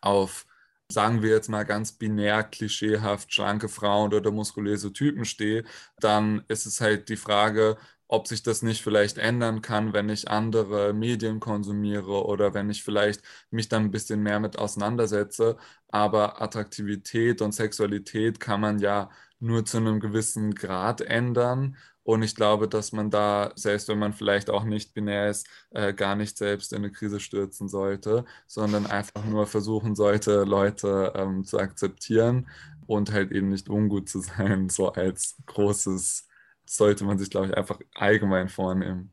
auf 0.00 0.46
sagen 0.90 1.22
wir 1.22 1.30
jetzt 1.30 1.48
mal 1.48 1.64
ganz 1.64 1.92
binär, 1.92 2.44
klischeehaft, 2.44 3.32
schlanke 3.32 3.68
Frauen 3.68 4.12
oder 4.14 4.30
muskulöse 4.30 4.92
Typen 4.92 5.24
stehe, 5.24 5.64
dann 6.00 6.44
ist 6.48 6.66
es 6.66 6.80
halt 6.82 7.08
die 7.08 7.16
Frage, 7.16 7.78
ob 8.08 8.28
sich 8.28 8.42
das 8.42 8.60
nicht 8.62 8.82
vielleicht 8.82 9.16
ändern 9.18 9.62
kann, 9.62 9.94
wenn 9.94 10.10
ich 10.10 10.28
andere 10.30 10.92
Medien 10.92 11.40
konsumiere 11.40 12.26
oder 12.26 12.52
wenn 12.54 12.68
ich 12.70 12.82
vielleicht 12.84 13.22
mich 13.50 13.68
dann 13.70 13.84
ein 13.84 13.90
bisschen 13.90 14.22
mehr 14.22 14.38
mit 14.38 14.58
auseinandersetze. 14.58 15.56
Aber 15.88 16.42
Attraktivität 16.42 17.40
und 17.40 17.52
Sexualität 17.52 18.38
kann 18.38 18.60
man 18.60 18.78
ja 18.78 19.08
nur 19.42 19.64
zu 19.64 19.78
einem 19.78 20.00
gewissen 20.00 20.54
Grad 20.54 21.00
ändern. 21.02 21.76
Und 22.04 22.22
ich 22.22 22.34
glaube, 22.34 22.68
dass 22.68 22.92
man 22.92 23.10
da, 23.10 23.52
selbst 23.56 23.88
wenn 23.88 23.98
man 23.98 24.12
vielleicht 24.12 24.50
auch 24.50 24.64
nicht 24.64 24.94
binär 24.94 25.30
ist, 25.30 25.46
äh, 25.70 25.94
gar 25.94 26.16
nicht 26.16 26.36
selbst 26.38 26.72
in 26.72 26.78
eine 26.78 26.90
Krise 26.92 27.20
stürzen 27.20 27.68
sollte, 27.68 28.24
sondern 28.46 28.86
einfach 28.86 29.24
nur 29.24 29.46
versuchen 29.46 29.94
sollte, 29.94 30.44
Leute 30.44 31.12
ähm, 31.16 31.44
zu 31.44 31.58
akzeptieren 31.58 32.48
und 32.86 33.12
halt 33.12 33.32
eben 33.32 33.48
nicht 33.50 33.68
ungut 33.68 34.08
zu 34.08 34.20
sein, 34.20 34.68
so 34.70 34.92
als 34.92 35.36
großes 35.46 36.28
sollte 36.66 37.04
man 37.04 37.18
sich, 37.18 37.30
glaube 37.30 37.48
ich, 37.48 37.56
einfach 37.56 37.80
allgemein 37.94 38.48
vornehmen. 38.48 39.12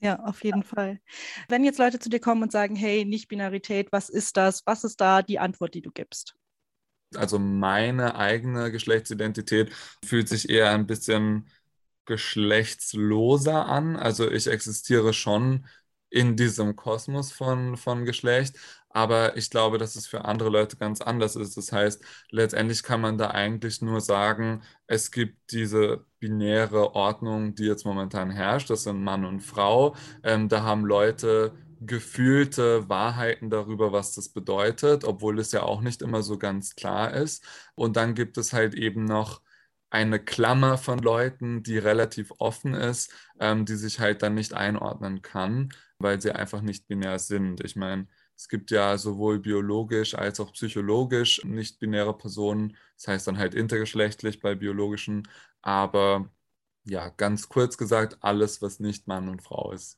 Ja, 0.00 0.20
auf 0.24 0.44
jeden 0.44 0.62
Fall. 0.64 1.00
Wenn 1.48 1.64
jetzt 1.64 1.78
Leute 1.78 1.98
zu 1.98 2.08
dir 2.08 2.20
kommen 2.20 2.42
und 2.42 2.52
sagen, 2.52 2.76
hey, 2.76 3.04
Nicht-Binarität, 3.04 3.90
was 3.92 4.08
ist 4.08 4.36
das? 4.36 4.64
Was 4.66 4.84
ist 4.84 5.00
da 5.00 5.22
die 5.22 5.38
Antwort, 5.40 5.74
die 5.74 5.82
du 5.82 5.90
gibst? 5.90 6.36
Also 7.14 7.38
meine 7.38 8.16
eigene 8.16 8.70
Geschlechtsidentität 8.70 9.72
fühlt 10.04 10.28
sich 10.28 10.48
eher 10.50 10.70
ein 10.70 10.86
bisschen 10.86 11.48
geschlechtsloser 12.06 13.66
an. 13.66 13.96
Also 13.96 14.30
ich 14.30 14.46
existiere 14.46 15.12
schon 15.14 15.66
in 16.10 16.36
diesem 16.36 16.74
Kosmos 16.76 17.32
von, 17.32 17.76
von 17.76 18.04
Geschlecht, 18.06 18.56
aber 18.88 19.36
ich 19.36 19.50
glaube, 19.50 19.76
dass 19.78 19.94
es 19.96 20.06
für 20.06 20.24
andere 20.24 20.48
Leute 20.48 20.76
ganz 20.78 21.00
anders 21.02 21.36
ist. 21.36 21.56
Das 21.56 21.70
heißt, 21.72 22.02
letztendlich 22.30 22.82
kann 22.82 23.00
man 23.02 23.18
da 23.18 23.30
eigentlich 23.30 23.82
nur 23.82 24.00
sagen, 24.00 24.62
es 24.86 25.10
gibt 25.10 25.52
diese 25.52 26.06
binäre 26.18 26.94
Ordnung, 26.94 27.54
die 27.54 27.64
jetzt 27.64 27.84
momentan 27.84 28.30
herrscht. 28.30 28.70
Das 28.70 28.84
sind 28.84 29.02
Mann 29.02 29.24
und 29.26 29.40
Frau. 29.40 29.94
Ähm, 30.22 30.48
da 30.48 30.62
haben 30.62 30.84
Leute 30.86 31.52
gefühlte 31.80 32.88
Wahrheiten 32.88 33.50
darüber, 33.50 33.92
was 33.92 34.14
das 34.14 34.28
bedeutet, 34.30 35.04
obwohl 35.04 35.38
es 35.38 35.52
ja 35.52 35.62
auch 35.62 35.80
nicht 35.80 36.02
immer 36.02 36.22
so 36.22 36.38
ganz 36.38 36.74
klar 36.76 37.12
ist. 37.14 37.44
Und 37.74 37.96
dann 37.96 38.14
gibt 38.14 38.38
es 38.38 38.52
halt 38.52 38.74
eben 38.74 39.04
noch 39.04 39.42
eine 39.90 40.18
Klammer 40.22 40.76
von 40.78 40.98
Leuten, 40.98 41.62
die 41.62 41.78
relativ 41.78 42.32
offen 42.38 42.74
ist, 42.74 43.12
ähm, 43.40 43.64
die 43.64 43.76
sich 43.76 44.00
halt 44.00 44.22
dann 44.22 44.34
nicht 44.34 44.52
einordnen 44.54 45.22
kann, 45.22 45.70
weil 45.98 46.20
sie 46.20 46.32
einfach 46.32 46.60
nicht 46.60 46.86
binär 46.88 47.18
sind. 47.18 47.64
Ich 47.64 47.74
meine, 47.76 48.06
es 48.36 48.48
gibt 48.48 48.70
ja 48.70 48.98
sowohl 48.98 49.38
biologisch 49.40 50.14
als 50.14 50.40
auch 50.40 50.52
psychologisch 50.52 51.42
nicht-binäre 51.44 52.16
Personen. 52.16 52.76
Das 52.96 53.08
heißt 53.08 53.26
dann 53.28 53.38
halt 53.38 53.54
intergeschlechtlich 53.54 54.40
bei 54.40 54.54
biologischen. 54.54 55.26
Aber 55.62 56.30
ja, 56.84 57.08
ganz 57.10 57.48
kurz 57.48 57.78
gesagt, 57.78 58.18
alles, 58.20 58.62
was 58.62 58.80
nicht 58.80 59.06
Mann 59.06 59.28
und 59.28 59.42
Frau 59.42 59.72
ist. 59.72 59.97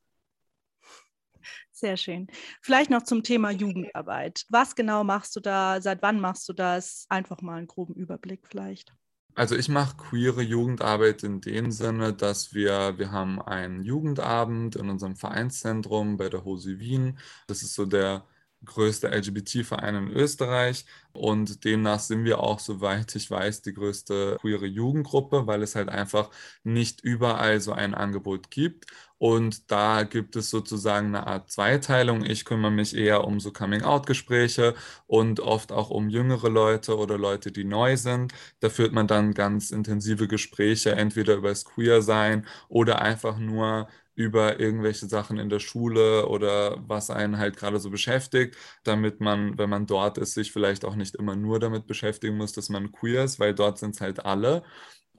Sehr 1.81 1.97
schön. 1.97 2.27
Vielleicht 2.61 2.91
noch 2.91 3.05
zum 3.05 3.23
Thema 3.23 3.51
Jugendarbeit. 3.51 4.45
Was 4.51 4.75
genau 4.75 5.03
machst 5.03 5.35
du 5.35 5.41
da? 5.41 5.81
Seit 5.81 6.03
wann 6.03 6.21
machst 6.21 6.47
du 6.51 6.53
das? 6.53 7.07
Einfach 7.09 7.41
mal 7.41 7.57
einen 7.57 7.69
groben 7.69 7.95
Überblick 7.95 8.47
vielleicht. 8.47 8.93
Also 9.35 9.57
ich 9.57 9.71
mache 9.71 9.97
queere 9.97 10.43
Jugendarbeit 10.43 11.23
in 11.23 11.41
dem 11.41 11.71
Sinne, 11.71 12.13
dass 12.13 12.53
wir, 12.53 12.99
wir 12.99 13.13
haben 13.13 13.41
einen 13.41 13.83
Jugendabend 13.83 14.77
in 14.77 14.91
unserem 14.91 15.17
Vereinszentrum 15.17 16.19
bei 16.19 16.29
der 16.29 16.45
Hose 16.45 16.81
Wien. 16.81 17.19
Das 17.47 17.63
ist 17.63 17.73
so 17.73 17.87
der 17.87 18.27
größte 18.65 19.09
LGBT-Verein 19.09 19.95
in 19.97 20.11
Österreich 20.11 20.85
und 21.13 21.65
demnach 21.65 21.99
sind 22.01 22.25
wir 22.25 22.41
auch, 22.41 22.61
soweit 22.61 23.15
ich 23.17 23.31
weiß, 23.31 23.63
die 23.63 23.75
größte 23.75 24.37
queere 24.41 24.67
Jugendgruppe, 24.67 25.47
weil 25.47 25.63
es 25.63 25.75
halt 25.75 25.89
einfach 25.89 26.31
nicht 26.63 27.01
überall 27.03 27.61
so 27.61 27.73
ein 27.73 27.95
Angebot 27.95 28.51
gibt. 28.51 28.87
Und 29.19 29.71
da 29.71 30.05
gibt 30.05 30.35
es 30.37 30.49
sozusagen 30.51 31.09
eine 31.09 31.27
Art 31.27 31.51
Zweiteilung. 31.51 32.25
Ich 32.25 32.47
kümmere 32.47 32.71
mich 32.71 32.97
eher 32.97 33.25
um 33.25 33.39
so 33.39 33.53
Coming-out-Gespräche 33.53 34.75
und 35.07 35.41
oft 35.41 35.73
auch 35.73 35.91
um 35.91 36.09
jüngere 36.09 36.49
Leute 36.49 36.97
oder 36.97 37.19
Leute, 37.19 37.53
die 37.53 37.65
neu 37.65 37.97
sind. 37.99 38.33
Da 38.61 38.71
führt 38.71 38.93
man 38.93 39.07
dann 39.07 39.35
ganz 39.35 39.71
intensive 39.73 40.27
Gespräche, 40.27 40.93
entweder 40.93 41.35
über 41.35 41.51
das 41.51 41.65
Queer-Sein 41.67 42.47
oder 42.69 43.03
einfach 43.03 43.39
nur 43.39 43.89
über 44.21 44.61
irgendwelche 44.61 45.07
Sachen 45.09 45.39
in 45.39 45.49
der 45.49 45.61
Schule 45.61 46.27
oder 46.29 46.77
was 46.87 47.11
einen 47.11 47.39
halt 47.39 47.57
gerade 47.57 47.81
so 47.81 47.91
beschäftigt, 47.91 48.57
damit 48.85 49.21
man, 49.21 49.57
wenn 49.59 49.71
man 49.71 49.87
dort 49.87 50.19
ist, 50.19 50.35
sich 50.35 50.53
vielleicht 50.53 50.85
auch 50.85 50.95
nicht 50.97 51.15
immer 51.17 51.37
nur 51.37 51.59
damit 51.61 51.87
beschäftigen 51.87 52.37
muss, 52.37 52.53
dass 52.53 52.69
man 52.69 52.93
queer 52.93 53.25
ist, 53.25 53.41
weil 53.41 53.55
dort 53.55 53.79
sind 53.79 53.95
es 53.95 54.01
halt 54.01 54.25
alle. 54.25 54.63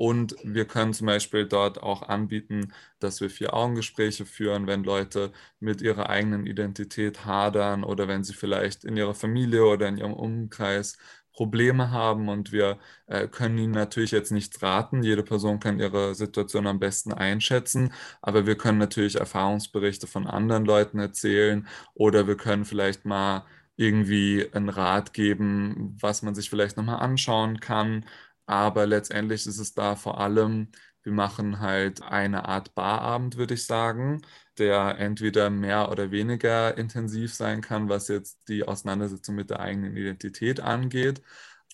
Und 0.02 0.36
wir 0.44 0.66
können 0.66 0.94
zum 0.96 1.06
Beispiel 1.06 1.46
dort 1.48 1.84
auch 1.84 2.02
anbieten, 2.02 2.74
dass 2.98 3.22
wir 3.22 3.30
Vier-Augen-Gespräche 3.30 4.26
führen, 4.26 4.66
wenn 4.66 4.84
Leute 4.84 5.32
mit 5.60 5.80
ihrer 5.84 6.10
eigenen 6.10 6.48
Identität 6.48 7.24
hadern 7.26 7.84
oder 7.84 8.08
wenn 8.08 8.24
sie 8.24 8.34
vielleicht 8.34 8.84
in 8.84 8.98
ihrer 8.98 9.14
Familie 9.14 9.64
oder 9.64 9.88
in 9.88 9.98
ihrem 9.98 10.14
Umkreis 10.14 10.98
Probleme 11.34 11.92
haben 11.92 12.30
und 12.30 12.52
wir 12.52 12.80
äh, 13.06 13.28
können 13.28 13.60
ihnen 13.60 13.74
natürlich 13.74 14.10
jetzt 14.10 14.32
nichts 14.32 14.64
raten. 14.64 15.04
Jede 15.04 15.22
Person 15.22 15.60
kann 15.60 15.80
ihre 15.80 16.16
Situation 16.16 16.66
am 16.66 16.80
besten 16.80 17.14
einschätzen, 17.14 17.94
aber 18.24 18.48
wir 18.48 18.58
können 18.58 18.80
natürlich 18.80 19.18
Erfahrungsberichte 19.20 20.08
von 20.08 20.26
anderen 20.26 20.66
Leuten 20.66 20.98
erzählen 20.98 21.68
oder 21.94 22.26
wir 22.28 22.38
können 22.38 22.66
vielleicht 22.66 23.06
mal 23.06 23.46
irgendwie 23.76 24.48
einen 24.54 24.70
Rat 24.70 25.14
geben, 25.14 25.96
was 26.02 26.22
man 26.24 26.36
sich 26.36 26.50
vielleicht 26.50 26.78
nochmal 26.78 27.00
anschauen 27.02 27.60
kann. 27.60 28.06
Aber 28.52 28.86
letztendlich 28.88 29.48
ist 29.48 29.60
es 29.60 29.74
da 29.74 29.96
vor 29.96 30.20
allem, 30.20 30.70
wir 31.04 31.14
machen 31.14 31.60
halt 31.60 32.02
eine 32.04 32.46
Art 32.48 32.76
Barabend, 32.76 33.38
würde 33.38 33.56
ich 33.56 33.66
sagen 33.66 34.22
der 34.58 35.00
entweder 35.00 35.50
mehr 35.50 35.90
oder 35.92 36.12
weniger 36.12 36.78
intensiv 36.78 37.34
sein 37.34 37.62
kann, 37.62 37.90
was 37.90 38.08
jetzt 38.10 38.40
die 38.48 38.64
Auseinandersetzung 38.68 39.36
mit 39.36 39.50
der 39.50 39.60
eigenen 39.60 39.96
Identität 39.98 40.60
angeht. 40.60 41.22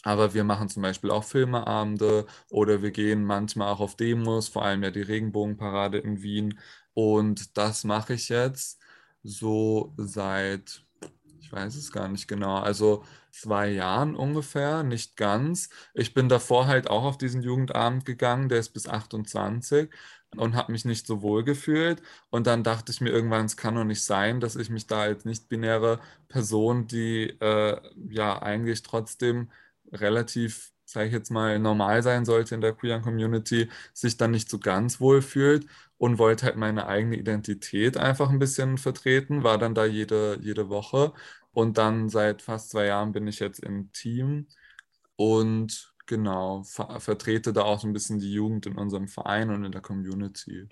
Aber 0.04 0.34
wir 0.34 0.44
machen 0.44 0.70
zum 0.70 0.84
Beispiel 0.84 1.12
auch 1.12 1.24
Filmeabende 1.24 2.28
oder 2.50 2.82
wir 2.82 2.92
gehen 2.92 3.26
manchmal 3.26 3.70
auch 3.74 3.80
auf 3.82 3.96
Demos, 3.98 4.48
vor 4.48 4.64
allem 4.64 4.84
ja 4.84 4.92
die 4.92 5.02
Regenbogenparade 5.02 5.98
in 5.98 6.22
Wien. 6.22 6.60
Und 6.94 7.58
das 7.58 7.84
mache 7.84 8.14
ich 8.14 8.30
jetzt 8.30 8.82
so 9.24 9.94
seit, 9.98 10.86
ich 11.42 11.52
weiß 11.52 11.76
es 11.76 11.92
gar 11.92 12.08
nicht 12.08 12.28
genau, 12.28 12.58
also 12.60 13.04
zwei 13.38 13.70
Jahren 13.70 14.16
ungefähr, 14.16 14.84
nicht 14.84 15.16
ganz. 15.18 15.70
Ich 15.94 16.14
bin 16.14 16.30
davor 16.30 16.68
halt 16.68 16.90
auch 16.90 17.04
auf 17.04 17.18
diesen 17.18 17.42
Jugendabend 17.44 18.06
gegangen, 18.06 18.50
der 18.50 18.60
ist 18.60 18.70
bis 18.72 18.88
28 18.88 19.90
und 20.36 20.56
habe 20.56 20.72
mich 20.72 20.86
nicht 20.86 21.08
so 21.08 21.22
wohl 21.22 21.44
gefühlt. 21.44 22.02
Und 22.30 22.48
dann 22.48 22.64
dachte 22.64 22.92
ich 22.92 23.02
mir 23.02 23.10
irgendwann, 23.10 23.46
es 23.46 23.58
kann 23.58 23.76
doch 23.76 23.84
nicht 23.86 24.04
sein, 24.04 24.40
dass 24.40 24.56
ich 24.56 24.70
mich 24.70 24.88
da 24.88 25.02
als 25.02 25.26
nicht-binäre 25.26 26.00
Person, 26.28 26.88
die 26.88 27.30
äh, 27.40 27.80
ja 28.10 28.42
eigentlich 28.42 28.84
trotzdem 28.84 29.50
relativ, 29.92 30.72
sage 30.86 31.08
ich 31.08 31.14
jetzt 31.14 31.32
mal, 31.32 31.60
normal 31.60 32.04
sein 32.04 32.26
sollte 32.26 32.56
in 32.56 32.62
der 32.62 32.74
queeren 32.74 33.02
Community, 33.02 33.70
sich 33.94 34.18
dann 34.18 34.32
nicht 34.32 34.50
so 34.50 34.60
ganz 34.60 35.00
wohl 35.00 35.22
fühlt 35.22 35.66
und 35.98 36.18
wollte 36.20 36.46
halt 36.46 36.58
meine 36.58 36.88
eigene 36.88 37.16
Identität 37.18 37.98
einfach 37.98 38.30
ein 38.30 38.40
bisschen 38.40 38.78
vertreten, 38.78 39.44
war 39.44 39.58
dann 39.58 39.74
da 39.76 39.86
jede, 39.86 40.38
jede 40.42 40.70
Woche. 40.70 41.14
Und 41.58 41.80
dann 41.80 42.08
seit 42.08 42.44
fast 42.44 42.70
zwei 42.70 42.86
Jahren 42.86 43.14
bin 43.14 43.26
ich 43.26 43.40
jetzt 43.40 43.62
im 43.62 43.92
Team 43.92 44.48
und 45.16 45.92
Genau, 46.08 46.64
ver 46.64 47.02
vertrete 47.02 47.52
da 47.52 47.64
auch 47.64 47.82
so 47.82 47.88
ein 47.88 47.94
bisschen 47.94 48.20
die 48.20 48.32
Jugend 48.32 48.66
in 48.66 48.78
unserem 48.78 49.10
Verein 49.10 49.50
und 49.50 49.66
in 49.66 49.74
der 49.74 49.82
Community. 49.82 50.70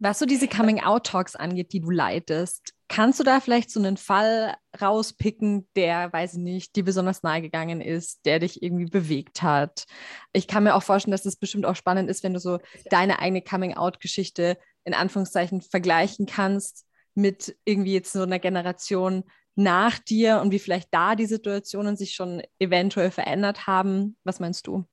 Was 0.00 0.18
so 0.18 0.26
diese 0.26 0.48
Coming-out-Talks 0.48 1.34
angeht, 1.34 1.72
die 1.72 1.80
du 1.80 1.90
leitest, 1.90 2.74
kannst 2.88 3.18
du 3.20 3.24
da 3.24 3.40
vielleicht 3.40 3.70
so 3.70 3.80
einen 3.80 3.96
Fall 3.96 4.54
rauspicken, 4.80 5.66
der, 5.76 6.12
weiß 6.12 6.34
ich 6.34 6.40
nicht, 6.40 6.76
dir 6.76 6.84
besonders 6.84 7.22
nahe 7.22 7.40
gegangen 7.40 7.80
ist, 7.80 8.26
der 8.26 8.38
dich 8.38 8.62
irgendwie 8.62 8.84
bewegt 8.90 9.42
hat? 9.42 9.86
Ich 10.34 10.46
kann 10.46 10.64
mir 10.64 10.74
auch 10.74 10.82
vorstellen, 10.82 11.12
dass 11.12 11.24
es 11.24 11.34
das 11.34 11.40
bestimmt 11.40 11.64
auch 11.64 11.76
spannend 11.76 12.10
ist, 12.10 12.22
wenn 12.22 12.34
du 12.34 12.40
so 12.40 12.58
deine 12.90 13.18
eigene 13.20 13.42
Coming-out-Geschichte 13.42 14.58
in 14.84 14.92
in 14.92 14.94
Anführungszeichen 14.94 15.62
vergleichen 15.62 16.26
kannst 16.26 16.86
mit 17.14 17.56
irgendwie 17.64 17.94
jetzt 17.94 18.12
so 18.12 18.22
einer 18.22 18.38
Generation 18.38 19.24
nach 19.60 19.98
dir 19.98 20.40
und 20.40 20.52
wie 20.52 20.58
vielleicht 20.58 20.88
da 20.92 21.14
die 21.16 21.26
Situationen 21.26 21.96
sich 21.96 22.14
schon 22.14 22.42
eventuell 22.58 23.10
verändert 23.10 23.66
haben? 23.66 24.16
Was 24.24 24.40
meinst 24.40 24.66
du? 24.66 24.84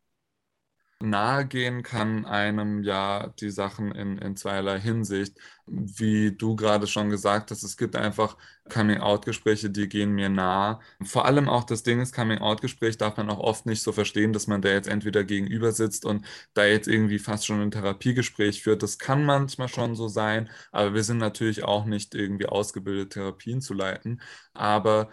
Nahegehen 0.99 1.83
kann 1.83 2.25
einem 2.25 2.81
ja 2.83 3.27
die 3.39 3.51
Sachen 3.51 3.91
in, 3.91 4.17
in 4.17 4.35
zweierlei 4.35 4.79
Hinsicht. 4.79 5.37
Wie 5.67 6.31
du 6.35 6.55
gerade 6.55 6.87
schon 6.87 7.09
gesagt 7.11 7.51
hast, 7.51 7.61
es 7.63 7.77
gibt 7.77 7.95
einfach 7.95 8.35
Coming-out-Gespräche, 8.69 9.69
die 9.69 9.87
gehen 9.89 10.11
mir 10.13 10.29
nah. 10.29 10.79
Vor 11.03 11.25
allem 11.25 11.49
auch 11.49 11.65
das 11.65 11.83
Ding 11.83 11.99
ist, 12.01 12.13
Coming-out-Gespräch 12.15 12.97
darf 12.97 13.17
man 13.17 13.29
auch 13.29 13.39
oft 13.39 13.65
nicht 13.67 13.83
so 13.83 13.91
verstehen, 13.91 14.33
dass 14.33 14.47
man 14.47 14.61
da 14.63 14.69
jetzt 14.69 14.87
entweder 14.87 15.23
gegenüber 15.23 15.71
sitzt 15.71 16.03
und 16.05 16.25
da 16.55 16.65
jetzt 16.65 16.87
irgendwie 16.87 17.19
fast 17.19 17.45
schon 17.45 17.61
ein 17.61 17.71
Therapiegespräch 17.71 18.63
führt. 18.63 18.81
Das 18.81 18.97
kann 18.97 19.23
manchmal 19.23 19.67
schon 19.69 19.95
so 19.95 20.07
sein, 20.07 20.49
aber 20.71 20.93
wir 20.95 21.03
sind 21.03 21.17
natürlich 21.19 21.63
auch 21.63 21.85
nicht 21.85 22.15
irgendwie 22.15 22.47
ausgebildet, 22.47 23.13
Therapien 23.13 23.61
zu 23.61 23.73
leiten. 23.75 24.21
Aber 24.53 25.09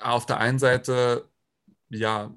auf 0.00 0.26
der 0.26 0.38
einen 0.40 0.58
Seite, 0.58 1.28
ja, 1.90 2.34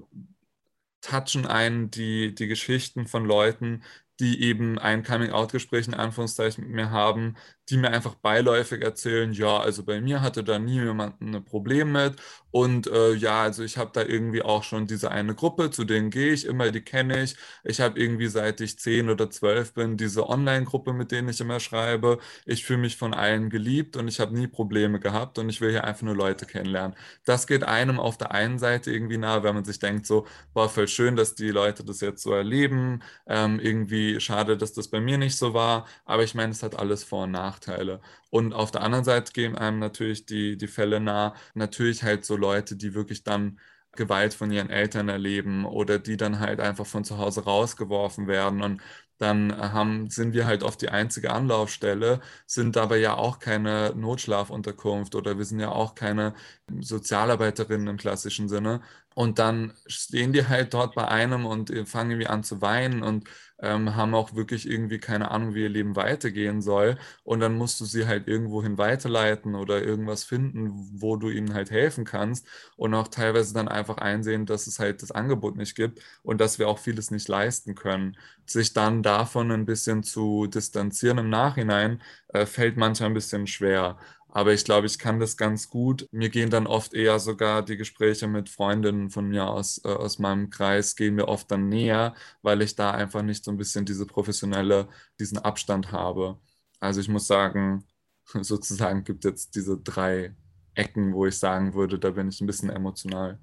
touchen 1.02 1.46
einen 1.48 1.92
die, 1.92 2.34
die 2.36 2.48
Geschichten 2.48 3.08
von 3.08 3.26
Leuten, 3.26 3.84
die 4.20 4.42
eben 4.44 4.78
ein 4.80 5.04
Coming-out-Gespräch 5.04 5.88
in 5.88 5.94
Anführungszeichen 5.96 6.64
mit 6.66 6.74
mir 6.74 6.92
haben, 6.92 7.36
die 7.70 7.78
mir 7.78 7.90
einfach 7.92 8.16
beiläufig 8.16 8.82
erzählen, 8.82 9.32
ja, 9.34 9.58
also 9.60 9.84
bei 9.86 10.02
mir 10.02 10.22
hatte 10.22 10.44
da 10.44 10.60
nie 10.60 10.82
jemand 10.82 11.22
ein 11.22 11.44
Problem 11.46 11.92
mit 11.94 12.16
und 12.52 12.88
äh, 12.88 13.14
ja, 13.14 13.44
also 13.44 13.64
ich 13.64 13.78
habe 13.78 13.92
da 13.94 14.04
irgendwie 14.04 14.42
auch 14.42 14.64
schon 14.64 14.88
diese 14.88 15.12
eine 15.12 15.36
Gruppe, 15.36 15.70
zu 15.72 15.86
denen 15.86 16.10
gehe 16.10 16.34
ich 16.34 16.46
immer, 16.46 16.70
die 16.72 16.82
kenne 16.82 17.24
ich. 17.24 17.36
Ich 17.64 17.80
habe 17.80 17.98
irgendwie 18.00 18.28
seit 18.28 18.60
ich 18.62 18.78
zehn 18.78 19.10
oder 19.10 19.30
zwölf 19.30 19.74
bin 19.74 19.96
diese 19.98 20.28
Online-Gruppe, 20.28 20.92
mit 20.94 21.12
denen 21.12 21.30
ich 21.30 21.40
immer 21.40 21.60
schreibe. 21.62 22.20
Ich 22.46 22.66
fühle 22.66 22.80
mich 22.80 22.98
von 22.98 23.14
allen 23.14 23.50
geliebt 23.50 23.96
und 23.96 24.08
ich 24.10 24.20
habe 24.20 24.34
nie 24.38 24.48
Probleme 24.48 25.00
gehabt 25.00 25.38
und 25.40 25.50
ich 25.50 25.62
will 25.62 25.72
hier 25.72 25.84
einfach 25.86 26.02
nur 26.04 26.16
Leute 26.16 26.46
kennenlernen. 26.46 26.96
Das 27.26 27.48
geht 27.48 27.64
einem 27.64 28.00
auf 28.00 28.18
der 28.18 28.32
einen 28.32 28.60
Seite 28.60 28.92
irgendwie 28.92 29.18
nahe, 29.18 29.44
wenn 29.44 29.56
man 29.56 29.64
sich 29.66 29.80
denkt 29.80 30.06
so, 30.06 30.26
boah, 30.54 30.70
voll 30.70 30.88
schön, 30.88 31.16
dass 31.16 31.36
die 31.36 31.50
Leute 31.50 31.84
das 31.84 32.02
jetzt 32.02 32.24
so 32.24 32.34
erleben. 32.34 33.02
Ähm, 33.28 33.60
irgendwie 33.60 34.20
schade, 34.20 34.58
dass 34.58 34.74
das 34.74 34.88
bei 34.90 35.00
mir 35.00 35.18
nicht 35.18 35.38
so 35.38 35.54
war, 35.54 35.88
aber 36.06 36.24
ich 36.24 36.36
meine, 36.36 36.52
es 36.52 36.64
hat 36.64 36.76
alles 36.78 37.04
Vor- 37.04 37.24
und 37.24 37.32
Nachteile. 37.32 37.51
Nachteile. 37.52 38.02
Und 38.30 38.54
auf 38.54 38.72
der 38.72 38.82
anderen 38.82 39.04
Seite 39.06 39.34
gehen 39.34 39.56
einem 39.58 39.80
natürlich 39.80 40.26
die, 40.26 40.58
die 40.58 40.68
Fälle 40.68 41.00
nah, 41.00 41.36
natürlich 41.54 42.04
halt 42.04 42.26
so 42.26 42.36
Leute, 42.38 42.76
die 42.76 42.94
wirklich 42.94 43.24
dann 43.24 43.60
Gewalt 43.94 44.34
von 44.34 44.52
ihren 44.52 44.70
Eltern 44.70 45.10
erleben 45.10 45.66
oder 45.66 46.00
die 46.00 46.16
dann 46.18 46.40
halt 46.40 46.62
einfach 46.62 46.86
von 46.86 47.04
zu 47.04 47.18
Hause 47.18 47.44
rausgeworfen 47.44 48.28
werden. 48.28 48.62
Und 48.62 48.82
dann 49.18 49.56
haben, 49.56 50.10
sind 50.10 50.34
wir 50.34 50.46
halt 50.48 50.64
oft 50.64 50.82
die 50.82 50.90
einzige 50.90 51.32
Anlaufstelle, 51.32 52.22
sind 52.48 52.78
aber 52.78 52.98
ja 52.98 53.16
auch 53.16 53.38
keine 53.40 53.94
Notschlafunterkunft 53.96 55.14
oder 55.16 55.38
wir 55.38 55.46
sind 55.46 55.60
ja 55.60 55.70
auch 55.72 55.94
keine 55.94 56.34
Sozialarbeiterinnen 56.80 57.88
im 57.88 57.98
klassischen 57.98 58.50
Sinne. 58.50 58.82
Und 59.14 59.40
dann 59.40 59.74
stehen 59.88 60.32
die 60.34 60.48
halt 60.48 60.74
dort 60.74 60.96
bei 60.96 61.08
einem 61.08 61.46
und 61.46 61.70
fangen 61.88 62.12
irgendwie 62.12 62.28
an 62.28 62.44
zu 62.44 62.62
weinen 62.62 63.04
und 63.04 63.28
ähm, 63.62 63.96
haben 63.96 64.16
auch 64.16 64.34
wirklich 64.36 64.68
irgendwie 64.70 65.00
keine 65.00 65.32
Ahnung, 65.32 65.54
wie 65.54 65.64
ihr 65.64 65.70
Leben 65.70 65.96
weitergehen 65.96 66.62
soll. 66.62 66.98
Und 67.24 67.40
dann 67.42 67.54
musst 67.56 67.80
du 67.80 67.86
sie 67.86 68.08
halt 68.08 68.28
irgendwohin 68.28 68.78
weiterleiten 68.78 69.56
oder 69.56 69.82
irgendwas 69.84 70.24
finden, 70.24 70.72
wo 71.02 71.16
du 71.16 71.30
ihnen 71.30 71.54
halt 71.54 71.72
helfen 71.72 72.06
kannst. 72.06 72.48
Und 72.76 72.94
auch 72.94 73.08
teilweise 73.08 73.54
dann 73.54 73.68
einfach 73.68 73.98
einsehen, 73.98 74.46
dass 74.46 74.68
es 74.68 74.80
halt 74.80 75.02
das 75.02 75.12
Angebot 75.12 75.56
nicht 75.58 75.76
gibt 75.76 76.00
und 76.24 76.42
dass 76.42 76.60
wir 76.60 76.68
auch 76.68 76.80
vieles 76.80 77.12
nicht 77.12 77.28
leisten 77.28 77.76
können. 77.76 78.18
Sich 78.46 78.74
dann 78.74 79.04
davon 79.04 79.52
ein 79.52 79.66
bisschen 79.66 80.04
zu 80.04 80.48
distanzieren 80.48 81.18
im 81.20 81.30
Nachhinein, 81.30 82.02
äh, 82.30 82.46
fällt 82.46 82.78
manchmal 82.78 83.10
ein 83.10 83.14
bisschen 83.14 83.48
schwer. 83.48 83.98
Aber 84.34 84.54
ich 84.54 84.64
glaube, 84.64 84.88
ich 84.88 84.98
kann 84.98 85.20
das 85.20 85.36
ganz 85.36 85.70
gut. 85.70 86.08
Mir 86.12 86.30
gehen 86.30 86.50
dann 86.50 86.66
oft 86.66 86.94
eher 86.94 87.20
sogar 87.20 87.64
die 87.64 87.76
Gespräche 87.76 88.28
mit 88.28 88.50
Freundinnen 88.50 89.10
von 89.10 89.28
mir 89.28 89.48
aus, 89.48 89.82
äh, 89.84 89.90
aus 89.90 90.20
meinem 90.20 90.50
Kreis, 90.50 90.96
gehen 90.96 91.16
mir 91.16 91.28
oft 91.28 91.52
dann 91.52 91.68
näher, 91.68 92.16
weil 92.42 92.62
ich 92.62 92.76
da 92.76 92.92
einfach 92.92 93.24
nicht 93.24 93.44
so 93.44 93.52
ein 93.52 93.58
bisschen 93.58 93.86
diese 93.86 94.06
professionelle, 94.06 94.88
diesen 95.20 95.38
Abstand 95.38 95.92
habe. 95.92 96.40
Also 96.80 97.02
ich 97.02 97.10
muss 97.10 97.28
sagen, 97.28 97.86
sozusagen 98.42 99.04
gibt 99.04 99.26
es 99.26 99.32
jetzt 99.32 99.56
diese 99.56 99.78
drei 99.78 100.34
Ecken, 100.76 101.14
wo 101.14 101.26
ich 101.26 101.38
sagen 101.38 101.74
würde, 101.74 102.00
da 102.00 102.12
bin 102.12 102.30
ich 102.30 102.40
ein 102.40 102.48
bisschen 102.48 102.70
emotional. 102.70 103.38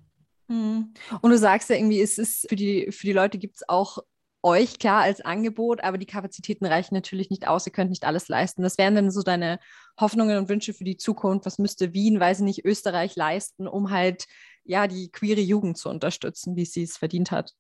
Mhm. 0.49 0.95
Und 1.21 1.31
du 1.31 1.37
sagst 1.37 1.69
ja 1.69 1.77
irgendwie, 1.77 2.01
es 2.01 2.17
ist 2.17 2.49
für 2.49 2.57
die, 2.57 2.91
für 2.91 3.07
die 3.07 3.13
Leute 3.13 3.37
gibt 3.37 3.57
es 3.57 3.69
auch 3.69 3.99
euch 4.43 4.79
klar 4.79 5.03
als 5.03 5.21
Angebot, 5.21 5.83
aber 5.83 5.99
die 5.99 6.07
Kapazitäten 6.07 6.65
reichen 6.65 6.95
natürlich 6.95 7.29
nicht 7.29 7.47
aus. 7.47 7.67
Ihr 7.67 7.73
könnt 7.73 7.91
nicht 7.91 8.05
alles 8.05 8.29
leisten. 8.29 8.63
Was 8.63 8.79
wären 8.79 8.95
denn 8.95 9.11
so 9.11 9.23
deine 9.23 9.59
Hoffnungen 9.99 10.39
und 10.39 10.49
Wünsche 10.49 10.75
für 10.75 10.85
die 10.85 10.97
Zukunft? 10.97 11.47
Was 11.47 11.59
müsste 11.59 11.93
Wien, 11.95 12.21
weiß 12.21 12.39
ich 12.41 12.45
nicht, 12.45 12.65
Österreich 12.65 13.17
leisten, 13.17 13.69
um 13.69 13.91
halt 13.91 14.27
ja 14.65 14.87
die 14.87 15.11
queere 15.11 15.41
Jugend 15.41 15.79
zu 15.79 15.89
unterstützen, 15.89 16.57
wie 16.57 16.65
sie 16.65 16.83
es 16.85 16.97
verdient 16.97 17.31
hat? 17.31 17.55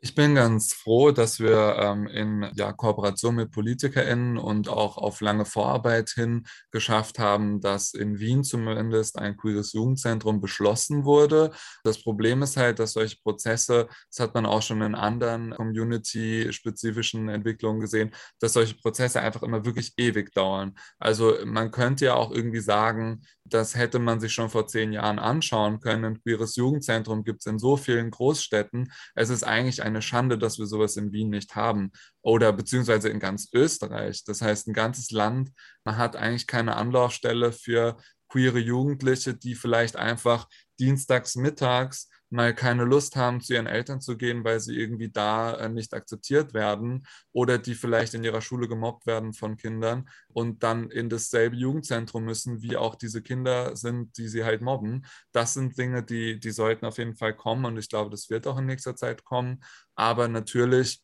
Ich 0.00 0.14
bin 0.14 0.34
ganz 0.34 0.74
froh, 0.74 1.10
dass 1.10 1.40
wir 1.40 1.76
ähm, 1.80 2.06
in 2.06 2.50
ja, 2.54 2.72
Kooperation 2.72 3.34
mit 3.34 3.50
PolitikerInnen 3.50 4.36
und 4.36 4.68
auch 4.68 4.98
auf 4.98 5.22
lange 5.22 5.46
Vorarbeit 5.46 6.10
hin 6.10 6.46
geschafft 6.70 7.18
haben, 7.18 7.60
dass 7.62 7.94
in 7.94 8.18
Wien 8.18 8.44
zumindest 8.44 9.18
ein 9.18 9.38
queeres 9.38 9.72
Jugendzentrum 9.72 10.42
beschlossen 10.42 11.06
wurde. 11.06 11.50
Das 11.82 12.02
Problem 12.02 12.42
ist 12.42 12.58
halt, 12.58 12.78
dass 12.78 12.92
solche 12.92 13.16
Prozesse, 13.22 13.88
das 14.10 14.20
hat 14.20 14.34
man 14.34 14.44
auch 14.44 14.60
schon 14.60 14.82
in 14.82 14.94
anderen 14.94 15.52
community-spezifischen 15.54 17.30
Entwicklungen 17.30 17.80
gesehen, 17.80 18.14
dass 18.38 18.52
solche 18.52 18.74
Prozesse 18.76 19.20
einfach 19.22 19.42
immer 19.42 19.64
wirklich 19.64 19.94
ewig 19.96 20.32
dauern. 20.34 20.76
Also 20.98 21.38
man 21.46 21.70
könnte 21.70 22.04
ja 22.04 22.14
auch 22.14 22.32
irgendwie 22.32 22.60
sagen, 22.60 23.22
das 23.48 23.74
hätte 23.76 23.98
man 23.98 24.20
sich 24.20 24.32
schon 24.32 24.50
vor 24.50 24.66
zehn 24.66 24.92
Jahren 24.92 25.18
anschauen 25.18 25.80
können. 25.80 26.04
Ein 26.04 26.20
queeres 26.20 26.56
Jugendzentrum 26.56 27.24
gibt 27.24 27.40
es 27.40 27.46
in 27.46 27.58
so 27.58 27.76
vielen 27.76 28.10
Großstädten. 28.10 28.92
Es 29.14 29.30
ist 29.30 29.44
eigentlich 29.44 29.82
eine 29.86 30.02
Schande, 30.02 30.36
dass 30.36 30.58
wir 30.58 30.66
sowas 30.66 30.96
in 30.96 31.12
Wien 31.12 31.30
nicht 31.30 31.54
haben 31.54 31.92
oder 32.22 32.52
beziehungsweise 32.52 33.08
in 33.08 33.20
ganz 33.20 33.48
Österreich. 33.52 34.24
Das 34.24 34.42
heißt, 34.42 34.66
ein 34.66 34.74
ganzes 34.74 35.10
Land, 35.10 35.52
man 35.84 35.96
hat 35.96 36.16
eigentlich 36.16 36.46
keine 36.46 36.76
Anlaufstelle 36.76 37.52
für 37.52 37.96
queere 38.28 38.58
Jugendliche, 38.58 39.34
die 39.34 39.54
vielleicht 39.54 39.96
einfach 39.96 40.48
dienstags 40.78 41.36
mittags 41.36 42.08
mal 42.30 42.54
keine 42.54 42.84
Lust 42.84 43.16
haben, 43.16 43.40
zu 43.40 43.54
ihren 43.54 43.66
Eltern 43.66 44.00
zu 44.00 44.16
gehen, 44.16 44.44
weil 44.44 44.60
sie 44.60 44.76
irgendwie 44.76 45.10
da 45.10 45.54
äh, 45.54 45.68
nicht 45.68 45.94
akzeptiert 45.94 46.54
werden 46.54 47.06
oder 47.32 47.58
die 47.58 47.74
vielleicht 47.74 48.14
in 48.14 48.24
ihrer 48.24 48.40
Schule 48.40 48.68
gemobbt 48.68 49.06
werden 49.06 49.32
von 49.32 49.56
Kindern 49.56 50.08
und 50.28 50.62
dann 50.62 50.90
in 50.90 51.08
dasselbe 51.08 51.56
Jugendzentrum 51.56 52.24
müssen, 52.24 52.62
wie 52.62 52.76
auch 52.76 52.94
diese 52.96 53.22
Kinder 53.22 53.76
sind, 53.76 54.16
die 54.18 54.28
sie 54.28 54.44
halt 54.44 54.60
mobben. 54.60 55.06
Das 55.32 55.54
sind 55.54 55.78
Dinge, 55.78 56.02
die, 56.02 56.40
die 56.40 56.50
sollten 56.50 56.84
auf 56.86 56.98
jeden 56.98 57.14
Fall 57.16 57.34
kommen 57.34 57.64
und 57.64 57.76
ich 57.78 57.88
glaube, 57.88 58.10
das 58.10 58.28
wird 58.30 58.46
auch 58.46 58.58
in 58.58 58.66
nächster 58.66 58.96
Zeit 58.96 59.24
kommen. 59.24 59.60
Aber 59.94 60.28
natürlich 60.28 61.02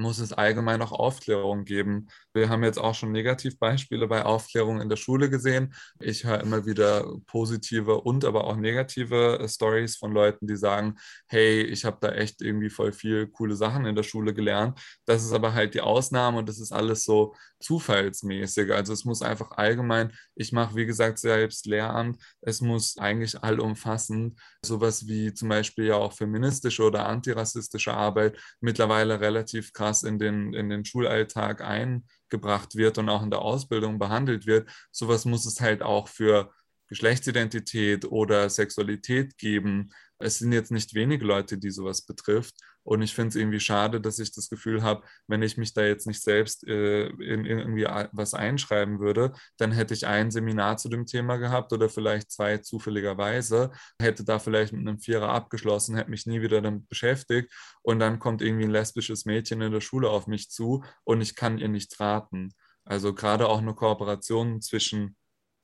muss 0.00 0.18
es 0.18 0.32
allgemein 0.32 0.82
auch 0.82 0.92
Aufklärung 0.92 1.64
geben. 1.64 2.08
Wir 2.32 2.48
haben 2.48 2.64
jetzt 2.64 2.78
auch 2.78 2.94
schon 2.94 3.12
Negativbeispiele 3.12 4.08
bei 4.08 4.24
Aufklärung 4.24 4.80
in 4.80 4.88
der 4.88 4.96
Schule 4.96 5.28
gesehen. 5.28 5.74
Ich 6.00 6.24
höre 6.24 6.40
immer 6.40 6.64
wieder 6.64 7.04
positive 7.26 8.00
und 8.00 8.24
aber 8.24 8.44
auch 8.44 8.56
negative 8.56 9.38
äh, 9.38 9.48
Stories 9.48 9.96
von 9.96 10.12
Leuten, 10.12 10.46
die 10.46 10.56
sagen, 10.56 10.96
hey, 11.28 11.62
ich 11.62 11.84
habe 11.84 11.98
da 12.00 12.12
echt 12.12 12.40
irgendwie 12.40 12.70
voll 12.70 12.92
viel 12.92 13.26
coole 13.28 13.56
Sachen 13.56 13.84
in 13.84 13.94
der 13.94 14.02
Schule 14.02 14.32
gelernt. 14.32 14.80
Das 15.04 15.22
ist 15.22 15.32
aber 15.32 15.52
halt 15.52 15.74
die 15.74 15.82
Ausnahme 15.82 16.38
und 16.38 16.48
das 16.48 16.60
ist 16.60 16.72
alles 16.72 17.04
so 17.04 17.34
zufallsmäßig. 17.60 18.72
Also 18.72 18.94
es 18.94 19.04
muss 19.04 19.20
einfach 19.20 19.50
allgemein, 19.52 20.12
ich 20.34 20.52
mache 20.52 20.76
wie 20.76 20.86
gesagt 20.86 21.18
selbst 21.18 21.66
Lehramt, 21.66 22.18
es 22.40 22.62
muss 22.62 22.96
eigentlich 22.96 23.42
allumfassend 23.42 24.40
sowas 24.64 25.06
wie 25.06 25.34
zum 25.34 25.50
Beispiel 25.50 25.86
ja 25.86 25.96
auch 25.96 26.14
feministische 26.14 26.84
oder 26.84 27.06
antirassistische 27.06 27.92
Arbeit 27.92 28.38
mittlerweile 28.60 29.20
relativ 29.20 29.72
krass 29.74 29.89
in 30.02 30.18
den, 30.18 30.54
in 30.54 30.70
den 30.70 30.84
Schulalltag 30.84 31.60
eingebracht 31.62 32.76
wird 32.76 32.98
und 32.98 33.08
auch 33.08 33.22
in 33.22 33.30
der 33.30 33.42
Ausbildung 33.42 33.98
behandelt 33.98 34.46
wird. 34.46 34.70
Sowas 34.90 35.24
muss 35.24 35.46
es 35.46 35.60
halt 35.60 35.82
auch 35.82 36.08
für 36.08 36.52
Geschlechtsidentität 36.88 38.04
oder 38.04 38.50
Sexualität 38.50 39.38
geben. 39.38 39.90
Es 40.18 40.38
sind 40.38 40.52
jetzt 40.52 40.72
nicht 40.72 40.94
wenige 40.94 41.24
Leute, 41.24 41.58
die 41.58 41.70
sowas 41.70 42.02
betrifft. 42.02 42.54
Und 42.82 43.02
ich 43.02 43.14
finde 43.14 43.28
es 43.28 43.36
irgendwie 43.36 43.60
schade, 43.60 44.00
dass 44.00 44.18
ich 44.18 44.32
das 44.32 44.48
Gefühl 44.48 44.82
habe, 44.82 45.02
wenn 45.26 45.42
ich 45.42 45.56
mich 45.56 45.74
da 45.74 45.82
jetzt 45.82 46.06
nicht 46.06 46.22
selbst 46.22 46.66
äh, 46.66 47.06
in, 47.06 47.44
in 47.44 47.58
irgendwie 47.58 47.84
was 48.12 48.34
einschreiben 48.34 49.00
würde, 49.00 49.32
dann 49.58 49.72
hätte 49.72 49.94
ich 49.94 50.06
ein 50.06 50.30
Seminar 50.30 50.76
zu 50.78 50.88
dem 50.88 51.06
Thema 51.06 51.36
gehabt 51.36 51.72
oder 51.72 51.88
vielleicht 51.88 52.30
zwei 52.30 52.58
zufälligerweise, 52.58 53.70
hätte 54.00 54.24
da 54.24 54.38
vielleicht 54.38 54.72
mit 54.72 54.86
einem 54.86 54.98
Vierer 54.98 55.28
abgeschlossen, 55.28 55.96
hätte 55.96 56.10
mich 56.10 56.26
nie 56.26 56.40
wieder 56.40 56.60
damit 56.62 56.88
beschäftigt 56.88 57.52
und 57.82 57.98
dann 57.98 58.18
kommt 58.18 58.42
irgendwie 58.42 58.64
ein 58.64 58.70
lesbisches 58.70 59.24
Mädchen 59.26 59.60
in 59.60 59.72
der 59.72 59.80
Schule 59.80 60.08
auf 60.08 60.26
mich 60.26 60.50
zu 60.50 60.82
und 61.04 61.20
ich 61.20 61.36
kann 61.36 61.58
ihr 61.58 61.68
nichts 61.68 62.00
raten. 62.00 62.54
Also 62.84 63.14
gerade 63.14 63.48
auch 63.48 63.58
eine 63.58 63.74
Kooperation 63.74 64.60
zwischen 64.62 65.16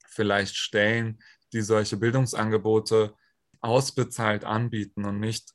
vielleicht 0.07 0.57
Stellen, 0.57 1.19
die 1.53 1.63
solche 1.63 1.97
Bildungsangebote 1.97 3.15
ausbezahlt 3.61 4.45
anbieten 4.45 5.05
und 5.05 5.19
nicht 5.19 5.53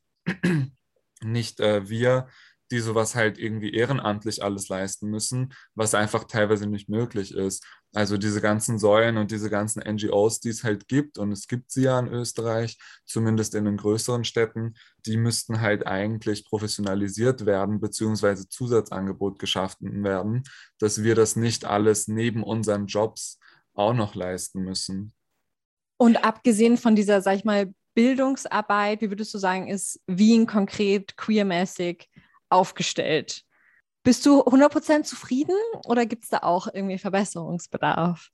nicht 1.24 1.60
äh, 1.60 1.90
wir, 1.90 2.28
die 2.72 2.80
sowas 2.80 3.16
halt 3.16 3.38
irgendwie 3.38 3.74
ehrenamtlich 3.74 4.44
alles 4.44 4.70
leisten 4.70 5.10
müssen, 5.10 5.54
was 5.76 5.94
einfach 5.94 6.24
teilweise 6.24 6.68
nicht 6.68 6.90
möglich 6.90 7.34
ist. 7.34 7.66
Also 7.94 8.18
diese 8.18 8.40
ganzen 8.40 8.80
Säulen 8.80 9.18
und 9.18 9.32
diese 9.32 9.50
ganzen 9.50 9.82
NGOs, 9.82 10.40
die 10.40 10.50
es 10.50 10.64
halt 10.64 10.88
gibt, 10.88 11.18
und 11.18 11.34
es 11.34 11.48
gibt 11.48 11.72
sie 11.72 11.84
ja 11.84 12.00
in 12.00 12.08
Österreich, 12.08 12.78
zumindest 13.06 13.54
in 13.54 13.66
den 13.66 13.76
größeren 13.76 14.24
Städten, 14.24 14.76
die 15.06 15.18
müssten 15.18 15.60
halt 15.60 15.86
eigentlich 15.86 16.46
professionalisiert 16.46 17.46
werden, 17.46 17.82
beziehungsweise 17.82 18.48
Zusatzangebot 18.48 19.38
geschaffen 19.38 20.04
werden, 20.06 20.44
dass 20.80 21.04
wir 21.04 21.16
das 21.16 21.36
nicht 21.36 21.66
alles 21.66 22.08
neben 22.08 22.44
unseren 22.44 22.88
Jobs 22.88 23.38
auch 23.74 23.94
noch 23.94 24.16
leisten 24.16 24.64
müssen. 24.64 25.14
Und 25.98 26.24
abgesehen 26.24 26.78
von 26.78 26.96
dieser, 26.96 27.22
sag 27.22 27.36
ich 27.36 27.46
mal, 27.46 27.74
Bildungsarbeit, 27.94 29.02
wie 29.02 29.10
würdest 29.10 29.34
du 29.34 29.38
sagen, 29.38 29.68
ist 29.68 30.00
Wien 30.08 30.48
konkret 30.48 31.18
queermäßig 31.18 32.10
aufgestellt? 32.50 33.44
Bist 34.04 34.26
du 34.26 34.42
100% 34.42 35.04
zufrieden 35.04 35.56
oder 35.86 36.06
gibt 36.06 36.24
es 36.24 36.30
da 36.30 36.40
auch 36.40 36.68
irgendwie 36.74 36.98
Verbesserungsbedarf? 36.98 38.30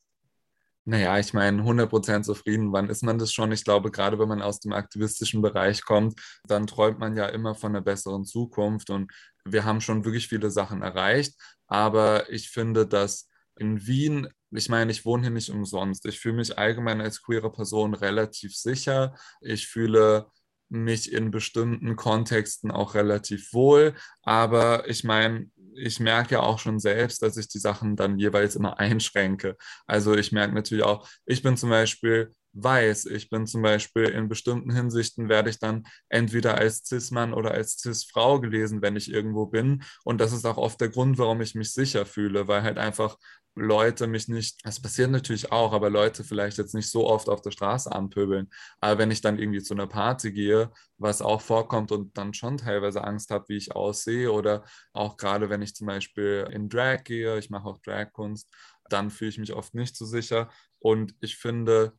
Naja, 0.86 1.20
ich 1.20 1.34
meine, 1.34 1.64
100% 1.64 2.24
zufrieden, 2.24 2.72
wann 2.72 2.90
ist 2.90 3.04
man 3.04 3.18
das 3.18 3.34
schon? 3.34 3.52
Ich 3.52 3.66
glaube, 3.66 3.92
gerade 3.92 4.18
wenn 4.20 4.30
man 4.30 4.42
aus 4.42 4.62
dem 4.62 4.72
aktivistischen 4.72 5.42
Bereich 5.42 5.84
kommt, 5.84 6.18
dann 6.48 6.66
träumt 6.66 7.00
man 7.00 7.18
ja 7.18 7.26
immer 7.26 7.56
von 7.56 7.74
einer 7.74 7.82
besseren 7.82 8.24
Zukunft 8.24 8.90
und 8.90 9.12
wir 9.44 9.66
haben 9.66 9.82
schon 9.82 10.06
wirklich 10.06 10.30
viele 10.30 10.50
Sachen 10.50 10.82
erreicht, 10.82 11.36
aber 11.68 12.30
ich 12.32 12.50
finde, 12.50 12.88
dass 12.88 13.28
in 13.60 13.86
Wien, 13.86 14.28
ich 14.52 14.70
meine, 14.70 14.92
ich 14.92 15.06
wohne 15.06 15.24
hier 15.24 15.32
nicht 15.32 15.50
umsonst. 15.50 16.06
Ich 16.06 16.20
fühle 16.20 16.36
mich 16.36 16.58
allgemein 16.58 17.02
als 17.02 17.22
queere 17.22 17.52
Person 17.52 17.94
relativ 17.94 18.56
sicher. 18.56 19.16
Ich 19.42 19.68
fühle 19.68 20.28
mich 20.70 21.12
in 21.12 21.32
bestimmten 21.32 21.96
Kontexten 21.96 22.72
auch 22.72 22.96
relativ 22.96 23.54
wohl. 23.54 23.96
Aber 24.22 24.88
ich 24.90 25.04
meine, 25.04 25.50
ich 25.76 26.00
merke 26.00 26.36
ja 26.36 26.40
auch 26.42 26.60
schon 26.60 26.80
selbst, 26.80 27.22
dass 27.22 27.38
ich 27.38 27.48
die 27.48 27.60
Sachen 27.60 27.96
dann 27.96 28.18
jeweils 28.18 28.56
immer 28.56 28.80
einschränke. 28.80 29.56
Also 29.86 30.16
ich 30.16 30.32
merke 30.32 30.54
natürlich 30.54 30.84
auch, 30.84 31.08
ich 31.26 31.44
bin 31.44 31.56
zum 31.58 31.70
Beispiel 31.70 32.32
weiß. 32.54 33.06
Ich 33.06 33.30
bin 33.30 33.46
zum 33.46 33.62
Beispiel 33.62 34.06
in 34.06 34.28
bestimmten 34.28 34.74
Hinsichten 34.74 35.30
werde 35.30 35.50
ich 35.50 35.60
dann 35.60 35.86
entweder 36.10 36.56
als 36.58 36.84
Cis-Mann 36.86 37.34
oder 37.34 37.52
als 37.52 37.78
Cis-Frau 37.78 38.40
gelesen, 38.40 38.82
wenn 38.82 38.96
ich 38.96 39.12
irgendwo 39.12 39.46
bin. 39.46 39.84
Und 40.04 40.20
das 40.20 40.34
ist 40.34 40.46
auch 40.46 40.58
oft 40.58 40.82
der 40.82 40.90
Grund, 40.90 41.18
warum 41.18 41.42
ich 41.42 41.56
mich 41.56 41.72
sicher 41.72 42.06
fühle, 42.06 42.48
weil 42.48 42.64
halt 42.64 42.78
einfach 42.78 43.18
Leute 43.58 44.08
mich 44.08 44.28
nicht, 44.28 44.66
das 44.66 44.80
passiert 44.80 45.10
natürlich 45.10 45.52
auch, 45.52 45.74
aber 45.74 45.90
Leute 45.90 46.24
vielleicht 46.24 46.58
jetzt 46.58 46.76
nicht 46.76 46.90
so 46.90 47.08
oft 47.08 47.28
auf 47.28 47.42
der 47.42 47.52
Straße 47.52 47.92
anpöbeln. 47.92 48.50
Aber 48.80 49.00
wenn 49.00 49.12
ich 49.12 49.22
dann 49.22 49.40
irgendwie 49.40 49.62
zu 49.62 49.74
einer 49.74 49.88
Party 49.88 50.32
gehe, 50.32 50.72
was 50.98 51.22
auch 51.22 51.42
vorkommt 51.42 51.92
und 51.92 52.18
dann 52.18 52.34
schon 52.34 52.58
teilweise 52.58 53.04
Angst 53.04 53.32
habe, 53.32 53.50
wie 53.50 53.58
ich 53.58 53.76
aussehe 53.76 54.32
oder 54.32 54.64
auch 54.94 55.18
gerade 55.18 55.50
wenn 55.50 55.62
ich 55.62 55.76
zum 55.76 55.88
Beispiel 55.88 56.48
in 56.52 56.70
Drag 56.70 57.04
gehe, 57.04 57.38
ich 57.38 57.50
mache 57.50 57.68
auch 57.68 57.80
Dragkunst, 57.80 58.50
dann 58.90 59.10
fühle 59.10 59.30
ich 59.30 59.38
mich 59.38 59.54
oft 59.54 59.74
nicht 59.74 59.96
so 59.96 60.06
sicher. 60.06 60.50
Und 60.80 61.16
ich 61.20 61.38
finde, 61.38 61.94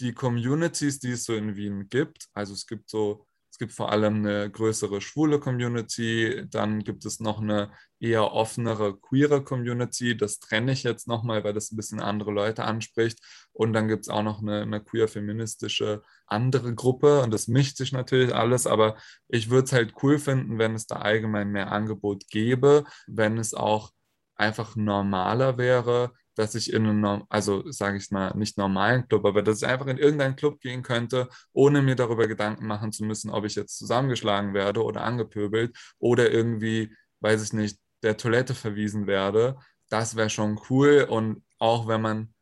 die 0.00 0.12
Communities, 0.12 1.00
die 1.00 1.12
es 1.12 1.24
so 1.24 1.34
in 1.34 1.56
Wien 1.56 1.88
gibt, 1.88 2.28
also 2.34 2.52
es 2.52 2.66
gibt 2.66 2.88
so, 2.88 3.26
es 3.58 3.66
gibt 3.66 3.72
vor 3.72 3.90
allem 3.90 4.18
eine 4.24 4.48
größere 4.48 5.00
schwule 5.00 5.40
Community, 5.40 6.44
dann 6.48 6.84
gibt 6.84 7.04
es 7.04 7.18
noch 7.18 7.40
eine 7.42 7.72
eher 7.98 8.32
offenere 8.32 8.96
queere 9.00 9.42
Community, 9.42 10.16
das 10.16 10.38
trenne 10.38 10.70
ich 10.70 10.84
jetzt 10.84 11.08
nochmal, 11.08 11.42
weil 11.42 11.54
das 11.54 11.72
ein 11.72 11.76
bisschen 11.76 11.98
andere 11.98 12.30
Leute 12.30 12.62
anspricht. 12.62 13.18
Und 13.52 13.72
dann 13.72 13.88
gibt 13.88 14.04
es 14.04 14.10
auch 14.10 14.22
noch 14.22 14.40
eine, 14.40 14.62
eine 14.62 14.80
queer-feministische 14.80 16.02
andere 16.28 16.72
Gruppe 16.72 17.20
und 17.22 17.32
das 17.32 17.48
mischt 17.48 17.78
sich 17.78 17.90
natürlich 17.90 18.32
alles, 18.32 18.68
aber 18.68 18.96
ich 19.26 19.50
würde 19.50 19.64
es 19.64 19.72
halt 19.72 19.92
cool 20.04 20.20
finden, 20.20 20.60
wenn 20.60 20.76
es 20.76 20.86
da 20.86 20.98
allgemein 20.98 21.50
mehr 21.50 21.72
Angebot 21.72 22.28
gäbe, 22.28 22.84
wenn 23.08 23.38
es 23.38 23.54
auch 23.54 23.90
einfach 24.36 24.76
normaler 24.76 25.58
wäre, 25.58 26.12
dass 26.38 26.54
ich 26.54 26.72
in 26.72 26.86
einem, 26.86 27.24
also 27.28 27.68
sage 27.70 27.96
ich 27.96 28.12
mal, 28.12 28.32
nicht 28.36 28.58
normalen 28.58 29.08
Club, 29.08 29.26
aber 29.26 29.42
dass 29.42 29.60
ich 29.60 29.68
einfach 29.68 29.88
in 29.88 29.98
irgendeinen 29.98 30.36
Club 30.36 30.60
gehen 30.60 30.84
könnte, 30.84 31.28
ohne 31.52 31.82
mir 31.82 31.96
darüber 31.96 32.28
Gedanken 32.28 32.66
machen 32.66 32.92
zu 32.92 33.04
müssen, 33.04 33.30
ob 33.30 33.44
ich 33.44 33.56
jetzt 33.56 33.76
zusammengeschlagen 33.76 34.54
werde 34.54 34.84
oder 34.84 35.02
angepöbelt 35.02 35.76
oder 35.98 36.30
irgendwie, 36.30 36.94
weiß 37.20 37.42
ich 37.42 37.52
nicht, 37.52 37.80
der 38.04 38.16
Toilette 38.16 38.54
verwiesen 38.54 39.08
werde. 39.08 39.56
Das 39.88 40.14
wäre 40.14 40.30
schon 40.30 40.60
cool. 40.70 41.06
Und 41.10 41.42
auch 41.58 41.88
wenn 41.88 42.02
man 42.02 42.32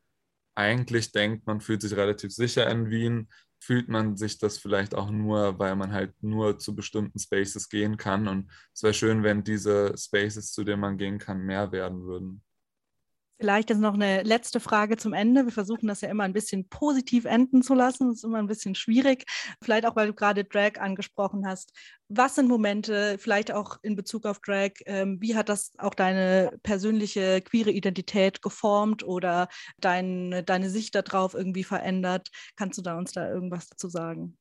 eigentlich 0.55 1.13
denkt, 1.13 1.47
man 1.47 1.63
fühlt 1.63 1.81
sich 1.81 1.97
relativ 1.97 2.33
sicher 2.33 2.69
in 2.69 2.91
Wien, 2.91 3.29
fühlt 3.61 3.89
man 3.89 4.17
sich 4.17 4.39
das 4.39 4.59
vielleicht 4.59 4.95
auch 4.95 5.11
nur, 5.11 5.59
weil 5.59 5.75
man 5.75 5.93
halt 5.93 6.13
nur 6.23 6.59
zu 6.59 6.77
bestimmten 6.77 7.19
Spaces 7.19 7.71
gehen 7.71 7.97
kann. 7.97 8.29
Und 8.29 8.51
es 8.75 8.83
wäre 8.83 8.93
schön, 8.93 9.23
wenn 9.23 9.43
diese 9.43 9.97
Spaces, 9.97 10.53
zu 10.53 10.65
denen 10.65 10.81
man 10.81 10.99
gehen 10.99 11.19
kann, 11.19 11.41
mehr 11.41 11.73
werden 11.73 12.05
würden. 12.05 12.43
Vielleicht 13.39 13.71
ist 13.71 13.79
noch 13.79 13.95
eine 13.95 14.23
letzte 14.23 14.61
Frage 14.61 14.97
zum 14.97 15.13
Ende. 15.13 15.45
Wir 15.45 15.53
versuchen 15.53 15.87
das 15.89 16.01
ja 16.01 16.09
immer 16.09 16.25
ein 16.25 16.33
bisschen 16.33 16.69
positiv 16.69 17.27
enden 17.27 17.63
zu 17.63 17.75
lassen. 17.75 18.09
Das 18.09 18.19
ist 18.19 18.25
immer 18.25 18.39
ein 18.39 18.47
bisschen 18.47 18.75
schwierig. 18.75 19.25
Vielleicht 19.63 19.87
auch, 19.87 19.95
weil 19.95 20.07
du 20.07 20.15
gerade 20.15 20.45
Drag 20.45 20.79
angesprochen 20.81 21.47
hast. 21.47 21.73
Was 22.09 22.37
sind 22.37 22.49
Momente, 22.49 23.19
vielleicht 23.19 23.53
auch 23.53 23.79
in 23.83 23.95
Bezug 23.95 24.25
auf 24.25 24.41
Drag, 24.41 24.71
ähm, 24.87 25.21
wie 25.21 25.37
hat 25.37 25.49
das 25.49 25.73
auch 25.79 25.95
deine 25.95 26.59
persönliche 26.63 27.43
queere 27.43 27.71
Identität 27.71 28.41
geformt 28.41 29.05
oder 29.05 29.49
dein, 29.79 30.43
deine 30.47 30.71
Sicht 30.71 30.95
darauf 30.95 31.35
irgendwie 31.35 31.65
verändert? 31.65 32.31
Kannst 32.57 32.79
du 32.79 32.83
da 32.83 32.97
uns 32.97 33.13
da 33.13 33.29
irgendwas 33.29 33.69
dazu 33.69 33.89
sagen? 33.89 34.39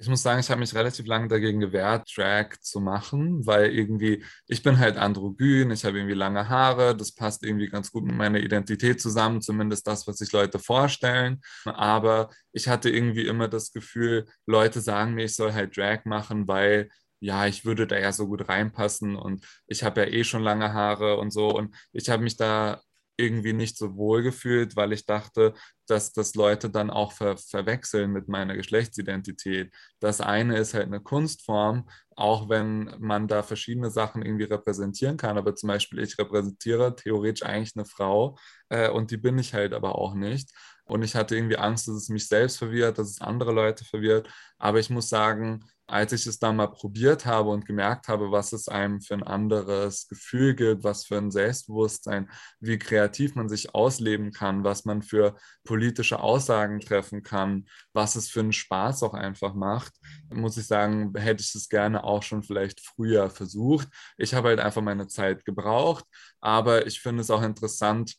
Ich 0.00 0.08
muss 0.08 0.22
sagen, 0.22 0.40
ich 0.40 0.48
habe 0.50 0.60
mich 0.60 0.74
relativ 0.74 1.06
lange 1.06 1.28
dagegen 1.28 1.60
gewehrt, 1.60 2.10
Drag 2.16 2.56
zu 2.62 2.80
machen, 2.80 3.46
weil 3.46 3.70
irgendwie, 3.70 4.24
ich 4.46 4.62
bin 4.62 4.78
halt 4.78 4.96
androgyn, 4.96 5.70
ich 5.70 5.84
habe 5.84 5.98
irgendwie 5.98 6.14
lange 6.14 6.48
Haare, 6.48 6.96
das 6.96 7.14
passt 7.14 7.44
irgendwie 7.44 7.68
ganz 7.68 7.92
gut 7.92 8.04
mit 8.04 8.16
meiner 8.16 8.40
Identität 8.40 8.98
zusammen, 9.00 9.42
zumindest 9.42 9.86
das, 9.86 10.06
was 10.06 10.16
sich 10.16 10.32
Leute 10.32 10.58
vorstellen. 10.58 11.42
Aber 11.66 12.30
ich 12.52 12.66
hatte 12.68 12.88
irgendwie 12.88 13.26
immer 13.26 13.46
das 13.46 13.72
Gefühl, 13.72 14.26
Leute 14.46 14.80
sagen 14.80 15.12
mir, 15.14 15.24
ich 15.26 15.36
soll 15.36 15.52
halt 15.52 15.76
Drag 15.76 16.06
machen, 16.06 16.48
weil 16.48 16.88
ja, 17.20 17.46
ich 17.46 17.66
würde 17.66 17.86
da 17.86 17.98
ja 17.98 18.12
so 18.12 18.26
gut 18.26 18.48
reinpassen 18.48 19.16
und 19.16 19.44
ich 19.66 19.84
habe 19.84 20.00
ja 20.00 20.06
eh 20.06 20.24
schon 20.24 20.42
lange 20.42 20.72
Haare 20.72 21.18
und 21.18 21.30
so. 21.30 21.50
Und 21.50 21.76
ich 21.92 22.08
habe 22.08 22.22
mich 22.22 22.38
da 22.38 22.80
irgendwie 23.20 23.52
nicht 23.52 23.76
so 23.76 23.96
wohl 23.96 24.22
gefühlt, 24.22 24.76
weil 24.76 24.92
ich 24.92 25.06
dachte, 25.06 25.54
dass 25.86 26.12
das 26.12 26.34
Leute 26.34 26.70
dann 26.70 26.90
auch 26.90 27.12
ver 27.12 27.36
verwechseln 27.36 28.12
mit 28.12 28.28
meiner 28.28 28.56
Geschlechtsidentität. 28.56 29.72
Das 30.00 30.20
eine 30.20 30.56
ist 30.58 30.74
halt 30.74 30.86
eine 30.86 31.00
Kunstform, 31.00 31.88
auch 32.16 32.48
wenn 32.48 32.94
man 32.98 33.28
da 33.28 33.42
verschiedene 33.42 33.90
Sachen 33.90 34.22
irgendwie 34.24 34.44
repräsentieren 34.44 35.16
kann. 35.16 35.38
Aber 35.38 35.54
zum 35.56 35.68
Beispiel, 35.68 36.00
ich 36.00 36.18
repräsentiere 36.18 36.94
theoretisch 36.96 37.42
eigentlich 37.46 37.76
eine 37.76 37.84
Frau 37.86 38.38
äh, 38.68 38.88
und 38.90 39.10
die 39.10 39.16
bin 39.16 39.38
ich 39.38 39.54
halt 39.54 39.72
aber 39.74 39.96
auch 39.96 40.14
nicht. 40.14 40.50
Und 40.90 41.02
ich 41.04 41.14
hatte 41.14 41.36
irgendwie 41.36 41.56
Angst, 41.56 41.86
dass 41.86 41.94
es 41.94 42.08
mich 42.08 42.26
selbst 42.26 42.58
verwirrt, 42.58 42.98
dass 42.98 43.10
es 43.10 43.20
andere 43.20 43.52
Leute 43.52 43.84
verwirrt. 43.84 44.28
Aber 44.58 44.80
ich 44.80 44.90
muss 44.90 45.08
sagen, 45.08 45.64
als 45.86 46.12
ich 46.12 46.26
es 46.26 46.40
dann 46.40 46.56
mal 46.56 46.66
probiert 46.66 47.26
habe 47.26 47.50
und 47.50 47.64
gemerkt 47.64 48.08
habe, 48.08 48.32
was 48.32 48.52
es 48.52 48.68
einem 48.68 49.00
für 49.00 49.14
ein 49.14 49.22
anderes 49.22 50.08
Gefühl 50.08 50.54
gibt, 50.56 50.82
was 50.82 51.04
für 51.04 51.16
ein 51.16 51.30
Selbstbewusstsein, 51.30 52.28
wie 52.58 52.76
kreativ 52.78 53.36
man 53.36 53.48
sich 53.48 53.72
ausleben 53.72 54.32
kann, 54.32 54.64
was 54.64 54.84
man 54.84 55.02
für 55.02 55.36
politische 55.62 56.18
Aussagen 56.20 56.80
treffen 56.80 57.22
kann, 57.22 57.66
was 57.92 58.16
es 58.16 58.28
für 58.28 58.40
einen 58.40 58.52
Spaß 58.52 59.04
auch 59.04 59.14
einfach 59.14 59.54
macht, 59.54 59.92
muss 60.32 60.56
ich 60.56 60.66
sagen, 60.66 61.12
hätte 61.16 61.42
ich 61.42 61.54
es 61.54 61.68
gerne 61.68 62.02
auch 62.02 62.24
schon 62.24 62.42
vielleicht 62.42 62.80
früher 62.80 63.30
versucht. 63.30 63.88
Ich 64.16 64.34
habe 64.34 64.48
halt 64.48 64.58
einfach 64.60 64.82
meine 64.82 65.06
Zeit 65.06 65.44
gebraucht, 65.44 66.04
aber 66.40 66.86
ich 66.86 67.00
finde 67.00 67.22
es 67.22 67.30
auch 67.30 67.42
interessant, 67.42 68.16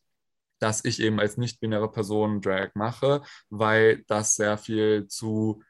dass 0.62 0.86
ich 0.86 1.02
eben 1.02 1.20
als 1.20 1.38
nicht-binäre 1.38 1.92
Person 1.92 2.42
Drag 2.42 2.70
mache, 2.76 3.22
weil 3.50 4.04
das 4.08 4.36
sehr 4.36 4.58
viel 4.58 5.08
zu 5.08 5.62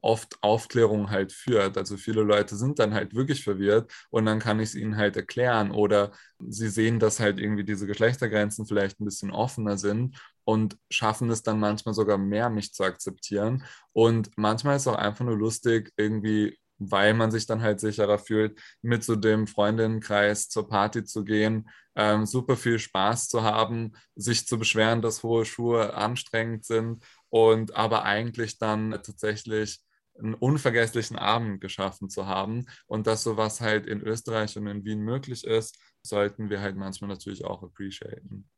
oft 0.00 0.38
Aufklärung 0.42 1.10
halt 1.10 1.32
führt. 1.32 1.76
Also 1.76 1.96
viele 1.96 2.22
Leute 2.22 2.56
sind 2.56 2.78
dann 2.78 2.94
halt 2.94 3.14
wirklich 3.14 3.44
verwirrt 3.44 3.92
und 4.10 4.24
dann 4.26 4.38
kann 4.38 4.58
ich 4.60 4.70
es 4.70 4.74
ihnen 4.74 4.96
halt 4.96 5.16
erklären 5.16 5.70
oder 5.70 6.12
sie 6.40 6.68
sehen, 6.68 6.98
dass 6.98 7.20
halt 7.20 7.38
irgendwie 7.38 7.64
diese 7.64 7.86
Geschlechtergrenzen 7.86 8.66
vielleicht 8.66 9.00
ein 9.00 9.04
bisschen 9.04 9.30
offener 9.30 9.76
sind 9.76 10.18
und 10.44 10.78
schaffen 10.90 11.30
es 11.30 11.42
dann 11.42 11.60
manchmal 11.60 11.94
sogar 11.94 12.18
mehr, 12.18 12.48
mich 12.50 12.72
zu 12.72 12.84
akzeptieren. 12.84 13.64
Und 13.92 14.30
manchmal 14.36 14.76
ist 14.76 14.82
es 14.82 14.88
auch 14.88 14.96
einfach 14.96 15.24
nur 15.24 15.36
lustig, 15.36 15.92
irgendwie 15.96 16.58
weil 16.90 17.14
man 17.14 17.30
sich 17.30 17.46
dann 17.46 17.62
halt 17.62 17.80
sicherer 17.80 18.18
fühlt, 18.18 18.60
mit 18.82 19.04
so 19.04 19.16
dem 19.16 19.46
Freundinnenkreis 19.46 20.48
zur 20.48 20.68
Party 20.68 21.04
zu 21.04 21.24
gehen, 21.24 21.68
ähm, 21.94 22.26
super 22.26 22.56
viel 22.56 22.78
Spaß 22.78 23.28
zu 23.28 23.42
haben, 23.42 23.92
sich 24.14 24.46
zu 24.46 24.58
beschweren, 24.58 25.02
dass 25.02 25.22
hohe 25.22 25.44
Schuhe 25.44 25.94
anstrengend 25.94 26.64
sind 26.64 27.04
und 27.28 27.76
aber 27.76 28.04
eigentlich 28.04 28.58
dann 28.58 28.92
tatsächlich 28.92 29.80
einen 30.18 30.34
unvergesslichen 30.34 31.16
Abend 31.16 31.60
geschaffen 31.60 32.08
zu 32.10 32.26
haben. 32.26 32.66
Und 32.86 33.06
dass 33.06 33.22
sowas 33.22 33.60
halt 33.60 33.86
in 33.86 34.00
Österreich 34.00 34.56
und 34.56 34.66
in 34.66 34.84
Wien 34.84 35.00
möglich 35.00 35.44
ist, 35.44 35.78
sollten 36.02 36.50
wir 36.50 36.60
halt 36.60 36.76
manchmal 36.76 37.08
natürlich 37.08 37.44
auch 37.44 37.62
appreciaten. 37.62 38.48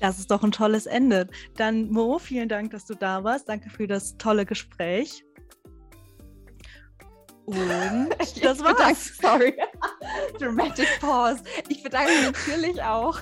Das 0.00 0.18
ist 0.18 0.30
doch 0.30 0.42
ein 0.42 0.52
tolles 0.52 0.86
Ende. 0.86 1.28
Dann 1.56 1.90
Mo, 1.90 2.18
vielen 2.18 2.48
Dank, 2.48 2.70
dass 2.72 2.84
du 2.84 2.94
da 2.94 3.24
warst. 3.24 3.48
Danke 3.48 3.70
für 3.70 3.86
das 3.86 4.16
tolle 4.18 4.44
Gespräch. 4.44 5.25
Und 7.46 8.08
das 8.18 8.58
bedanke- 8.58 8.78
war's. 8.78 9.12
Sorry. 9.22 9.54
Dramatic 10.38 10.88
Pause. 11.00 11.40
Ich 11.68 11.82
bedanke 11.82 12.10
mich 12.12 12.24
natürlich 12.46 12.82
auch. 12.82 13.18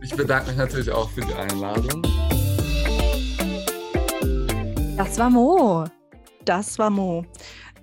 Ich 0.00 0.14
bedanke 0.14 0.48
mich 0.48 0.58
natürlich 0.58 0.90
auch 0.90 1.10
für 1.10 1.22
die 1.22 1.34
Einladung. 1.34 2.02
Das 4.96 5.18
war 5.18 5.30
Mo. 5.30 5.84
Das 6.44 6.78
war 6.78 6.90
Mo. 6.90 7.24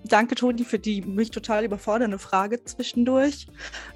Danke, 0.06 0.34
Toni, 0.34 0.64
für 0.64 0.80
die 0.80 1.02
mich 1.04 1.30
total 1.30 1.64
überfordernde 1.64 2.18
Frage 2.18 2.64
zwischendurch. 2.64 3.48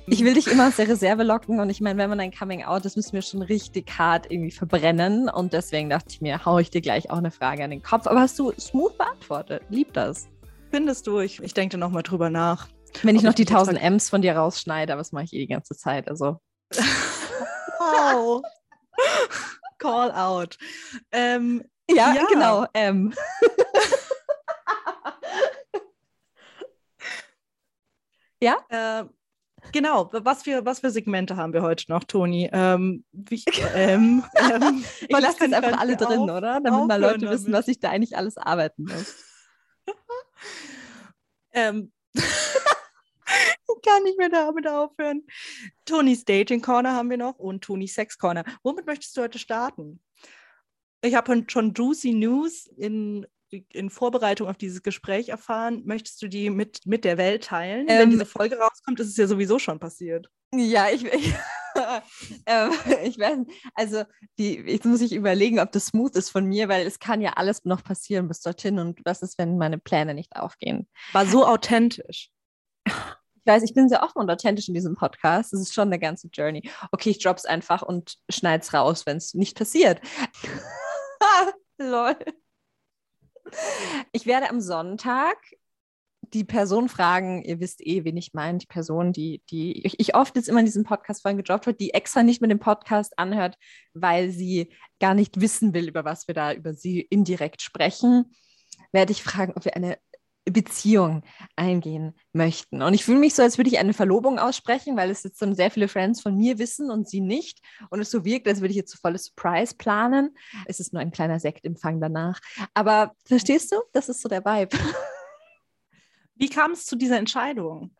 Ich 0.07 0.24
will 0.24 0.36
dich 0.36 0.47
immer 0.47 0.68
aus 0.68 0.76
der 0.76 0.88
Reserve 0.88 1.24
locken 1.24 1.59
und 1.59 1.70
ich 1.72 1.82
meine, 1.82 1.97
wenn 1.97 2.09
man 2.09 2.20
ein 2.20 2.32
Coming 2.32 2.63
Out, 2.63 2.86
das 2.86 2.95
müssen 2.95 3.13
wir 3.13 3.24
schon 3.24 3.41
richtig 3.41 3.89
hart 3.97 4.30
irgendwie 4.30 4.51
verbrennen 4.51 5.30
und 5.30 5.53
deswegen 5.53 5.89
dachte 5.89 6.07
ich 6.09 6.22
mir, 6.22 6.45
hau 6.45 6.59
ich 6.59 6.70
dir 6.70 6.82
gleich 6.82 7.09
auch 7.09 7.18
eine 7.18 7.32
Frage 7.32 7.63
an 7.63 7.72
den 7.72 7.82
Kopf. 7.82 8.05
Aber 8.05 8.20
hast 8.22 8.38
du 8.38 8.51
smooth 8.59 8.95
beantwortet. 8.97 9.63
Lieb 9.70 9.93
das. 9.93 10.28
Findest 10.76 11.07
du? 11.07 11.21
Ich, 11.21 11.41
ich 11.41 11.53
denke 11.53 11.78
nochmal 11.78 12.03
drüber 12.03 12.30
nach. 12.30 12.67
Wenn 13.01 13.15
ich 13.15 13.21
noch 13.23 13.30
ich 13.30 13.36
die 13.36 13.45
dich 13.45 13.51
jetzt 13.51 13.59
1000 13.69 13.82
M's 13.82 14.09
von 14.09 14.21
dir 14.21 14.36
rausschneide, 14.36 14.91
aber 14.91 14.99
das 14.99 15.13
mache 15.13 15.23
ich 15.23 15.32
eh 15.32 15.38
die 15.39 15.47
ganze 15.47 15.73
Zeit. 15.73 16.09
Also 16.09 16.41
Wow. 17.80 18.41
Call 19.78 20.11
out. 20.11 20.57
Ähm, 21.13 21.63
ja, 21.89 22.13
Ja. 22.13 22.26
genau. 22.26 22.65
Ähm. 22.73 23.13
äh, 28.69 29.05
genau, 29.71 30.09
was 30.11 30.43
für, 30.43 30.65
was 30.65 30.82
für 30.82 30.91
Segmente 30.91 31.38
haben 31.38 31.53
wir 31.53 31.61
heute 31.61 31.86
noch, 31.88 32.03
Toni? 32.03 32.49
Ähm, 32.51 33.05
wie, 33.13 33.45
ähm, 33.76 34.26
ähm, 34.36 34.84
Ich 35.07 35.09
lasse 35.19 35.45
jetzt 35.45 35.53
einfach 35.53 35.80
alle 35.80 35.95
drin, 35.95 36.19
auf- 36.30 36.36
oder? 36.36 36.59
Damit 36.59 36.88
mal 36.88 36.99
Leute 36.99 37.30
wissen, 37.30 37.45
damit. 37.51 37.59
was 37.59 37.67
ich 37.69 37.80
da 37.80 37.91
eigentlich 37.91 38.17
alles 38.17 38.36
arbeiten 38.38 38.84
muss. 38.84 39.15
Ähm, 41.51 41.91
ich 42.15 43.81
kann 43.85 44.03
nicht 44.03 44.17
mehr 44.17 44.29
damit 44.29 44.67
aufhören. 44.67 45.23
Tonis 45.85 46.25
Dating 46.25 46.61
Corner 46.61 46.93
haben 46.93 47.09
wir 47.09 47.17
noch 47.17 47.39
und 47.39 47.63
Tonis 47.63 47.93
Sex 47.93 48.17
Corner. 48.17 48.43
Womit 48.63 48.85
möchtest 48.85 49.15
du 49.17 49.21
heute 49.21 49.39
starten? 49.39 50.01
Ich 51.01 51.15
habe 51.15 51.45
schon 51.47 51.73
juicy 51.73 52.13
News 52.13 52.67
in, 52.77 53.27
in 53.49 53.89
Vorbereitung 53.89 54.47
auf 54.47 54.57
dieses 54.57 54.81
Gespräch 54.81 55.29
erfahren. 55.29 55.83
Möchtest 55.85 56.21
du 56.21 56.27
die 56.27 56.49
mit, 56.49 56.85
mit 56.85 57.05
der 57.05 57.17
Welt 57.17 57.45
teilen? 57.45 57.87
Wenn 57.87 58.01
Ähm, 58.01 58.09
diese 58.11 58.25
Folge 58.25 58.57
rauskommt, 58.57 58.99
ist 58.99 59.09
es 59.09 59.17
ja 59.17 59.27
sowieso 59.27 59.59
schon 59.59 59.79
passiert. 59.79 60.29
Ja, 60.60 60.88
ich, 60.89 61.03
ich, 61.14 61.34
ähm, 62.45 62.72
ich 63.03 63.20
weiß, 63.20 63.39
also 63.74 64.03
die, 64.38 64.56
jetzt 64.56 64.86
muss 64.86 65.01
ich 65.01 65.14
überlegen, 65.14 65.60
ob 65.60 65.72
das 65.72 65.88
smooth 65.88 66.16
ist 66.16 66.30
von 66.30 66.45
mir, 66.45 66.70
weil 66.70 66.86
es 66.86 66.99
kann 66.99 67.22
ja 67.22 67.34
alles 67.34 67.66
noch 67.66 67.84
passieren 67.84 68.28
bis 68.28 68.41
dorthin 68.41 68.80
und 68.80 69.01
was 69.06 69.22
ist, 69.22 69.38
wenn 69.38 69.58
meine 69.58 69.78
Pläne 69.78 70.14
nicht 70.14 70.36
aufgehen. 70.36 70.88
War 71.14 71.26
so 71.26 71.45
authentisch. 71.45 72.32
Ich 72.88 73.51
weiß, 73.51 73.64
ich 73.64 73.74
bin 73.74 73.89
sehr 73.89 74.01
offen 74.01 74.20
und 74.20 74.32
authentisch 74.32 74.68
in 74.68 74.74
diesem 74.74 74.95
Podcast. 74.95 75.53
Das 75.53 75.62
ist 75.62 75.74
schon 75.74 75.89
eine 75.89 75.99
ganze 75.99 76.30
Journey. 76.34 76.70
Okay, 76.91 77.12
ich 77.12 77.22
drop's 77.22 77.45
einfach 77.45 77.84
und 77.84 78.18
schneid's 78.30 78.74
raus, 78.74 79.06
wenn 79.06 79.18
es 79.18 79.34
nicht 79.34 79.58
passiert. 79.58 80.01
Lol. 81.78 82.16
Ich 84.12 84.26
werde 84.26 84.49
am 84.49 84.62
Sonntag 84.62 85.38
die 86.34 86.43
Person 86.43 86.89
fragen, 86.89 87.43
ihr 87.43 87.59
wisst 87.59 87.86
eh, 87.86 88.03
wen 88.03 88.17
ich 88.17 88.34
meine, 88.34 88.57
die 88.57 88.67
Person, 88.67 89.13
die, 89.13 89.41
die 89.49 89.86
ich, 89.86 90.15
oft 90.15 90.36
jetzt 90.36 90.49
immer 90.49 90.59
in 90.59 90.65
diesem 90.65 90.84
Podcast 90.84 91.21
vorhin 91.21 91.38
gedroppt 91.38 91.67
habe, 91.67 91.78
die 91.78 91.93
extra 91.93 92.23
nicht 92.23 92.41
mit 92.41 92.51
dem 92.51 92.59
Podcast 92.59 93.17
anhört, 93.17 93.57
weil 93.93 94.30
sie 94.32 94.73
gar 94.99 95.13
nicht 95.13 95.41
wissen 95.41 95.73
will, 95.73 95.88
über 95.88 96.05
was 96.05 96.28
wir 96.28 96.36
da 96.36 96.53
über 96.53 96.73
sie 96.73 97.01
indirekt 97.01 97.61
sprechen, 97.61 98.34
werde 98.91 99.11
ich 99.11 99.23
fragen, 99.23 99.53
ob 99.55 99.65
wir 99.65 99.76
eine 99.76 99.97
Beziehung 100.45 101.23
eingehen 101.55 102.13
möchten. 102.32 102.82
Und 102.82 102.93
ich 102.93 103.03
fühle 103.03 103.19
mich 103.19 103.34
so, 103.34 103.41
als 103.41 103.57
würde 103.57 103.69
ich 103.69 103.80
eine 103.80 103.93
Verlobung 103.93 104.38
aussprechen, 104.38 104.95
weil 104.95 105.09
es 105.09 105.23
jetzt 105.23 105.41
dann 105.41 105.55
sehr 105.55 105.71
viele 105.71 105.88
Friends 105.88 106.21
von 106.21 106.38
mir 106.38 106.59
wissen 106.59 106.91
und 106.91 107.09
sie 107.09 107.21
nicht. 107.21 107.61
Und 107.89 107.99
es 107.99 108.11
so 108.11 108.23
wirkt, 108.23 108.47
als 108.47 108.61
würde 108.61 108.71
ich 108.71 108.78
jetzt 108.78 108.91
so 108.91 108.97
volles 109.01 109.26
Surprise 109.26 109.76
planen. 109.76 110.36
Es 110.67 110.80
ist 110.80 110.93
nur 110.93 111.01
ein 111.01 111.11
kleiner 111.11 111.39
Sektempfang 111.39 111.99
danach. 111.99 112.39
Aber 112.73 113.13
verstehst 113.26 113.71
du? 113.71 113.78
Das 113.91 114.07
ist 114.07 114.21
so 114.21 114.30
der 114.30 114.45
Vibe. 114.45 114.78
Wie 116.36 116.49
kam 116.49 116.71
es 116.71 116.86
zu 116.86 116.95
dieser 116.95 117.17
Entscheidung? 117.17 117.95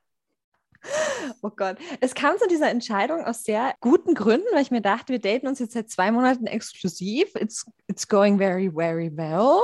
Oh 1.42 1.50
Gott. 1.50 1.78
Es 2.00 2.14
kam 2.14 2.38
zu 2.38 2.48
dieser 2.48 2.70
Entscheidung 2.70 3.24
aus 3.24 3.44
sehr 3.44 3.74
guten 3.80 4.14
Gründen, 4.14 4.48
weil 4.54 4.62
ich 4.62 4.72
mir 4.72 4.82
dachte, 4.82 5.14
wir 5.14 5.20
daten 5.20 5.48
uns 5.48 5.60
jetzt 5.60 5.74
seit 5.74 5.90
zwei 5.90 6.12
Monaten 6.12 6.46
exklusiv. 6.46 7.34
It's, 7.36 7.66
it's 7.88 8.08
going 8.08 8.38
very, 8.38 8.72
very 8.72 9.12
well. 9.16 9.62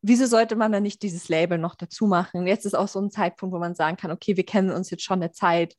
Wieso 0.00 0.26
sollte 0.26 0.56
man 0.56 0.72
dann 0.72 0.82
nicht 0.82 1.02
dieses 1.02 1.28
Label 1.28 1.58
noch 1.58 1.74
dazu 1.74 2.06
machen? 2.06 2.46
Jetzt 2.46 2.66
ist 2.66 2.74
auch 2.74 2.88
so 2.88 3.00
ein 3.00 3.10
Zeitpunkt, 3.10 3.54
wo 3.54 3.58
man 3.58 3.74
sagen 3.74 3.96
kann, 3.96 4.10
okay, 4.10 4.36
wir 4.36 4.44
kennen 4.44 4.70
uns 4.70 4.90
jetzt 4.90 5.02
schon 5.02 5.22
eine 5.22 5.32
Zeit, 5.32 5.76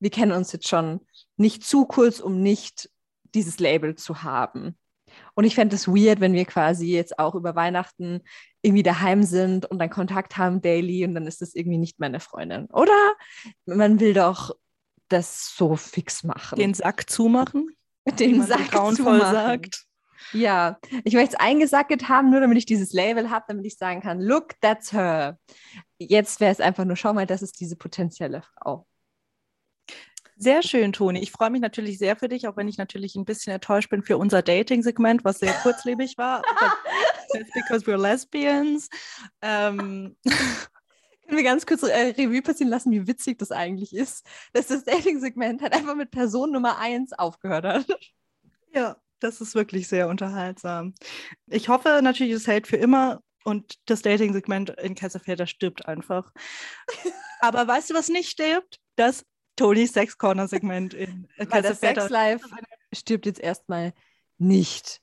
wir 0.00 0.10
kennen 0.10 0.32
uns 0.32 0.52
jetzt 0.52 0.68
schon 0.68 1.00
nicht 1.36 1.64
zu 1.64 1.86
kurz, 1.86 2.20
um 2.20 2.40
nicht 2.42 2.90
dieses 3.34 3.58
Label 3.58 3.94
zu 3.94 4.22
haben. 4.22 4.76
Und 5.34 5.44
ich 5.44 5.54
fände 5.54 5.76
es 5.76 5.88
weird, 5.88 6.20
wenn 6.20 6.32
wir 6.32 6.44
quasi 6.44 6.86
jetzt 6.86 7.18
auch 7.18 7.34
über 7.34 7.54
Weihnachten 7.54 8.22
irgendwie 8.62 8.82
daheim 8.82 9.22
sind 9.22 9.66
und 9.66 9.78
dann 9.78 9.90
Kontakt 9.90 10.36
haben 10.36 10.60
daily 10.60 11.04
und 11.04 11.14
dann 11.14 11.26
ist 11.26 11.42
das 11.42 11.54
irgendwie 11.54 11.78
nicht 11.78 12.00
meine 12.00 12.20
Freundin. 12.20 12.66
Oder 12.66 13.14
man 13.66 14.00
will 14.00 14.14
doch 14.14 14.56
das 15.08 15.54
so 15.56 15.76
fix 15.76 16.24
machen. 16.24 16.58
Den 16.58 16.74
Sack 16.74 17.08
zumachen? 17.08 17.68
den 18.18 18.42
Sack 18.42 18.70
zumachen. 18.94 19.20
sagt. 19.20 19.84
Ja, 20.32 20.78
ich 21.04 21.14
möchte 21.14 21.36
es 21.36 21.40
eingesacket 21.40 22.08
haben, 22.08 22.30
nur 22.30 22.40
damit 22.40 22.58
ich 22.58 22.66
dieses 22.66 22.92
Label 22.92 23.30
habe, 23.30 23.44
damit 23.48 23.64
ich 23.66 23.76
sagen 23.76 24.00
kann, 24.00 24.20
look, 24.20 24.60
that's 24.60 24.92
her. 24.92 25.38
Jetzt 25.98 26.40
wäre 26.40 26.52
es 26.52 26.60
einfach 26.60 26.84
nur, 26.84 26.96
schau 26.96 27.12
mal, 27.12 27.26
das 27.26 27.42
ist 27.42 27.60
diese 27.60 27.76
potenzielle 27.76 28.42
Frau. 28.42 28.86
Sehr 30.40 30.62
schön, 30.62 30.92
Toni. 30.92 31.18
Ich 31.18 31.32
freue 31.32 31.50
mich 31.50 31.60
natürlich 31.60 31.98
sehr 31.98 32.14
für 32.14 32.28
dich, 32.28 32.46
auch 32.46 32.56
wenn 32.56 32.68
ich 32.68 32.78
natürlich 32.78 33.16
ein 33.16 33.24
bisschen 33.24 33.52
enttäuscht 33.52 33.90
bin 33.90 34.04
für 34.04 34.16
unser 34.16 34.40
Dating-Segment, 34.40 35.24
was 35.24 35.40
sehr 35.40 35.52
kurzlebig 35.52 36.16
war. 36.16 36.42
That's 37.32 37.50
because 37.52 37.84
we're 37.86 38.00
lesbians. 38.00 38.88
Ähm, 39.42 40.16
Können 40.24 41.36
wir 41.36 41.42
ganz 41.42 41.66
kurz 41.66 41.82
äh, 41.82 42.14
Revue 42.16 42.40
passieren 42.40 42.70
lassen, 42.70 42.92
wie 42.92 43.08
witzig 43.08 43.38
das 43.38 43.50
eigentlich 43.50 43.92
ist, 43.92 44.24
dass 44.52 44.68
das 44.68 44.84
Dating-Segment 44.84 45.60
halt 45.60 45.72
einfach 45.72 45.96
mit 45.96 46.12
Person 46.12 46.52
Nummer 46.52 46.78
eins 46.78 47.12
aufgehört 47.12 47.64
hat. 47.64 47.86
ja, 48.72 48.96
das 49.18 49.40
ist 49.40 49.56
wirklich 49.56 49.88
sehr 49.88 50.08
unterhaltsam. 50.08 50.94
Ich 51.48 51.68
hoffe 51.68 52.00
natürlich, 52.00 52.32
es 52.32 52.46
hält 52.46 52.68
für 52.68 52.76
immer 52.76 53.20
und 53.42 53.74
das 53.86 54.02
Dating-Segment 54.02 54.70
in 54.70 54.94
Kaiserfelder 54.94 55.48
stirbt 55.48 55.86
einfach. 55.86 56.32
Aber 57.40 57.66
weißt 57.66 57.90
du, 57.90 57.94
was 57.94 58.08
nicht 58.08 58.30
stirbt? 58.30 58.78
Das 58.94 59.24
Tonis 59.58 59.92
Sex 59.92 60.16
Corner-Segment 60.16 60.94
in 60.94 61.28
Weil 61.36 61.62
das. 61.62 61.80
Sex 61.80 62.08
Life 62.08 62.46
stirbt 62.94 63.26
jetzt 63.26 63.40
erstmal 63.40 63.92
nicht. 64.38 65.00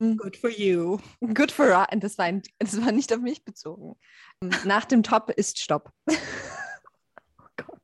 Good 0.00 0.36
for 0.36 0.50
you. 0.50 0.98
Good 1.20 1.50
for 1.52 1.66
us. 1.68 1.86
Das 2.00 2.18
war, 2.18 2.26
ein, 2.26 2.42
das 2.58 2.78
war 2.84 2.92
nicht 2.92 3.12
auf 3.12 3.20
mich 3.20 3.44
bezogen. 3.44 3.96
Nach 4.64 4.84
dem 4.84 5.02
Top 5.02 5.30
ist 5.30 5.58
Stopp. 5.60 5.90
oh 6.10 7.46
Gott. 7.56 7.80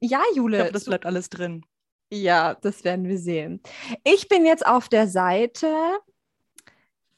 Ja, 0.00 0.22
Ich 0.30 0.36
Jule. 0.36 0.58
glaube, 0.58 0.72
das 0.72 0.84
bleibt 0.84 1.04
alles 1.04 1.28
drin. 1.28 1.66
Ja, 2.10 2.54
das 2.54 2.84
werden 2.84 3.06
wir 3.08 3.18
sehen. 3.18 3.60
Ich 4.04 4.28
bin 4.28 4.46
jetzt 4.46 4.64
auf 4.64 4.88
der 4.88 5.08
Seite 5.08 5.98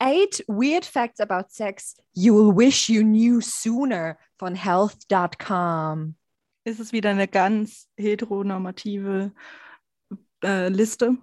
Eight 0.01 0.43
Weird 0.49 0.87
Facts 0.87 1.21
About 1.21 1.49
Sex 1.51 1.95
You 2.15 2.35
Will 2.35 2.57
Wish 2.69 2.89
You 2.89 3.03
Knew 3.03 3.41
Sooner 3.41 4.17
von 4.39 4.55
health.com. 4.55 6.17
Ist 6.65 6.81
es 6.81 6.93
wieder 6.93 7.11
eine 7.11 7.27
ganz 7.27 7.89
heteronormative 7.97 9.33
äh, 10.45 10.69
Liste? 10.69 11.17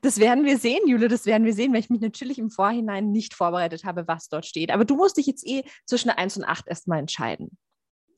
Das 0.00 0.18
werden 0.18 0.44
wir 0.44 0.58
sehen, 0.58 0.86
Jule, 0.86 1.08
das 1.08 1.26
werden 1.26 1.44
wir 1.44 1.54
sehen, 1.54 1.72
weil 1.72 1.80
ich 1.80 1.90
mich 1.90 2.00
natürlich 2.00 2.38
im 2.38 2.50
Vorhinein 2.50 3.10
nicht 3.10 3.34
vorbereitet 3.34 3.84
habe, 3.84 4.06
was 4.06 4.28
dort 4.28 4.46
steht. 4.46 4.70
Aber 4.70 4.84
du 4.84 4.96
musst 4.96 5.16
dich 5.16 5.26
jetzt 5.26 5.46
eh 5.46 5.64
zwischen 5.86 6.10
1 6.10 6.36
und 6.36 6.44
8 6.44 6.68
erstmal 6.68 6.98
entscheiden. 6.98 7.56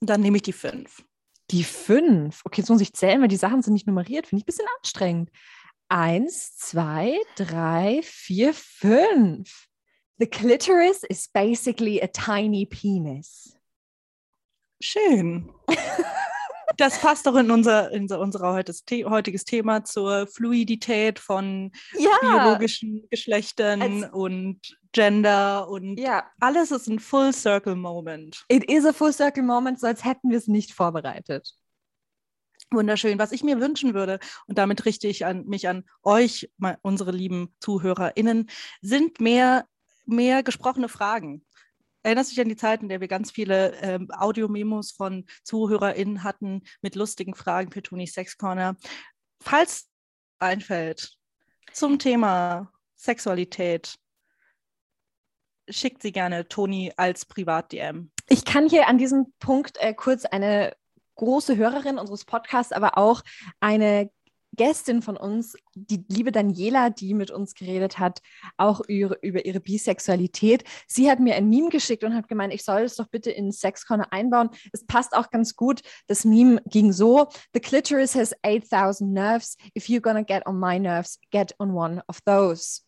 Dann 0.01 0.21
nehme 0.21 0.37
ich 0.37 0.43
die 0.43 0.53
fünf. 0.53 1.05
Die 1.51 1.65
5. 1.65 2.41
Okay, 2.45 2.63
jetzt 2.63 2.71
muss 2.71 2.81
ich 2.81 2.93
zählen, 2.93 3.21
weil 3.21 3.29
die 3.29 3.37
Sachen 3.37 3.63
sind 3.63 3.75
nicht 3.75 3.87
nummeriert. 3.87 4.27
Finde 4.27 4.41
ich 4.41 4.45
ein 4.45 4.47
bisschen 4.47 4.69
anstrengend. 4.79 5.31
Eins, 5.89 6.57
zwei, 6.57 7.19
drei, 7.37 8.01
vier, 8.03 8.55
fünf. 8.55 9.69
The 10.19 10.27
clitoris 10.27 11.03
is 11.05 11.29
basically 11.29 12.03
a 12.03 12.07
tiny 12.07 12.67
penis. 12.67 13.57
Schön. 14.81 15.53
Das 16.77 16.99
passt 17.01 17.27
doch 17.27 17.37
in 17.37 17.51
unser, 17.51 17.91
in 17.91 18.11
unser, 18.11 18.53
heutiges, 18.53 18.85
heutiges 19.07 19.45
Thema 19.45 19.85
zur 19.85 20.27
Fluidität 20.27 21.19
von 21.19 21.71
Ja. 21.99 22.11
biologischen 22.21 23.09
Geschlechtern 23.11 23.83
Als- 23.83 24.13
und 24.13 24.61
Gender 24.93 25.69
und 25.69 25.99
Ja, 25.99 26.31
alles 26.41 26.71
ist 26.71 26.89
ein 26.89 26.99
Full 26.99 27.33
Circle 27.33 27.77
Moment. 27.77 28.45
it 28.49 28.65
is 28.71 28.85
a 28.85 28.93
full 28.93 29.13
circle 29.13 29.43
moment, 29.43 29.81
so 29.81 29.87
als 29.87 30.05
hätten 30.05 30.31
wir 30.31 30.39
es 30.39 30.47
nicht 30.49 30.73
vorbereitet. 30.73 31.55
Wunderschön. 32.71 33.19
Was 33.19 33.33
ich 33.33 33.43
mir 33.43 33.61
wünschen 33.61 33.93
würde, 33.95 34.19
und 34.47 34.57
damit 34.59 34.85
richte 34.87 35.07
ich 35.09 35.27
an, 35.27 35.45
mich 35.47 35.69
an 35.69 35.85
euch, 36.03 36.51
mal, 36.57 36.79
unsere 36.83 37.11
lieben 37.11 37.55
ZuhörerInnen, 37.61 38.49
sind 38.81 39.21
mehr, 39.21 39.67
mehr 40.07 40.43
gesprochene 40.43 40.89
Fragen. 40.89 41.45
Erinnerst 42.03 42.31
du 42.31 42.35
dich 42.35 42.43
an 42.43 42.49
die 42.49 42.57
Zeit, 42.57 42.83
in 42.83 42.89
der 42.89 43.01
wir 43.01 43.09
ganz 43.09 43.31
viele 43.31 43.75
ähm, 43.81 44.09
Audiomemos 44.11 44.93
von 44.93 45.27
ZuhörerInnen 45.45 46.25
hatten 46.25 46.63
mit 46.81 46.95
lustigen 46.95 47.35
Fragen 47.35 47.71
für 47.71 47.83
Toni 47.83 48.07
Sex 48.07 48.37
Corner? 48.37 48.77
Falls 49.41 49.89
einfällt 50.39 51.17
zum 51.73 51.99
Thema 51.99 52.73
Sexualität, 52.95 53.97
schickt 55.69 56.03
sie 56.03 56.13
gerne 56.13 56.49
Toni 56.49 56.93
als 56.97 57.25
Privat-DM. 57.25 58.11
Ich 58.29 58.45
kann 58.45 58.69
hier 58.69 58.89
an 58.89 58.99
diesem 58.99 59.33
Punkt 59.39 59.79
äh, 59.79 59.95
kurz 59.95 60.25
eine 60.25 60.75
große 61.17 61.57
Hörerin 61.57 61.99
unseres 61.99 62.25
Podcasts, 62.25 62.73
aber 62.73 62.99
auch 62.99 63.23
eine 63.61 64.11
Gästin 64.55 65.01
von 65.03 65.17
uns, 65.17 65.57
die 65.75 66.05
liebe 66.09 66.31
Daniela, 66.31 66.91
die 66.91 67.15
mit 67.15 67.31
uns 67.31 67.55
geredet 67.55 67.99
hat, 67.99 68.21
auch 68.57 68.81
über, 68.87 69.23
über, 69.23 69.45
ihre 69.45 69.61
Bisexualität. 69.61 70.65
Sie 70.87 71.11
hat 71.11 71.21
mir 71.21 71.37
ein 71.37 71.49
Meme 71.49 71.71
geschickt 71.71 72.05
und 72.05 72.15
hat 72.15 72.29
gemeint, 72.29 72.53
ich 72.53 72.65
soll 72.65 72.83
es 72.83 72.97
doch 72.97 73.09
bitte 73.09 73.31
in 73.31 73.51
Sexcorner 73.51 74.13
einbauen. 74.13 74.51
Es 74.73 74.85
passt 74.85 75.15
auch 75.15 75.31
ganz 75.31 75.57
gut. 75.57 75.81
Das 76.07 76.25
Meme 76.25 76.63
ging 76.67 76.93
so: 76.93 77.29
The 77.55 77.61
clitoris 77.61 78.15
has 78.15 78.35
8000 78.43 79.13
nerves. 79.13 79.57
If 79.77 79.87
you're 79.87 80.01
gonna 80.01 80.23
get 80.23 80.47
on 80.47 80.61
my 80.61 80.79
nerves, 80.79 81.19
get 81.31 81.55
on 81.59 81.73
one 81.73 82.03
of 82.09 82.21
those. 82.27 82.83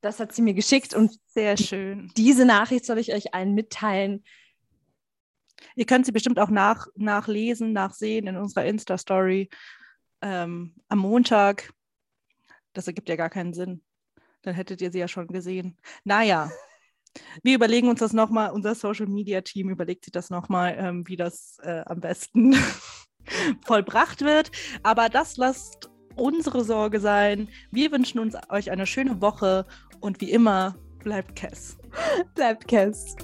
Das 0.00 0.20
hat 0.20 0.34
sie 0.34 0.42
mir 0.42 0.54
geschickt 0.54 0.94
und 0.94 1.18
sehr 1.26 1.56
schön. 1.56 2.10
Diese 2.16 2.44
Nachricht 2.44 2.84
soll 2.84 2.98
ich 2.98 3.12
euch 3.14 3.32
allen 3.34 3.54
mitteilen. 3.54 4.22
Ihr 5.76 5.86
könnt 5.86 6.06
sie 6.06 6.12
bestimmt 6.12 6.38
auch 6.38 6.50
nach, 6.50 6.86
nachlesen, 6.94 7.72
nachsehen 7.72 8.26
in 8.26 8.36
unserer 8.36 8.66
Insta-Story 8.66 9.48
ähm, 10.24 10.74
am 10.88 10.98
Montag. 10.98 11.72
Das 12.72 12.86
ergibt 12.88 13.08
ja 13.08 13.16
gar 13.16 13.30
keinen 13.30 13.52
Sinn. 13.52 13.82
Dann 14.42 14.54
hättet 14.54 14.80
ihr 14.80 14.90
sie 14.90 14.98
ja 14.98 15.06
schon 15.06 15.28
gesehen. 15.28 15.76
Naja, 16.02 16.50
wir 17.42 17.54
überlegen 17.54 17.88
uns 17.88 18.00
das 18.00 18.12
nochmal. 18.12 18.50
Unser 18.50 18.74
Social 18.74 19.06
Media 19.06 19.42
Team 19.42 19.68
überlegt 19.68 20.04
sich 20.04 20.12
das 20.12 20.30
nochmal, 20.30 20.74
ähm, 20.78 21.06
wie 21.06 21.16
das 21.16 21.58
äh, 21.62 21.82
am 21.86 22.00
besten 22.00 22.56
vollbracht 23.64 24.22
wird. 24.22 24.50
Aber 24.82 25.08
das 25.08 25.36
lasst 25.36 25.90
unsere 26.16 26.64
Sorge 26.64 27.00
sein. 27.00 27.48
Wir 27.70 27.92
wünschen 27.92 28.18
uns 28.18 28.36
euch 28.48 28.70
eine 28.70 28.86
schöne 28.86 29.20
Woche 29.20 29.66
und 30.00 30.20
wie 30.20 30.30
immer, 30.30 30.76
bleibt 31.00 31.36
Kess. 31.36 31.76
bleibt 32.34 32.66
Kess. 32.66 33.16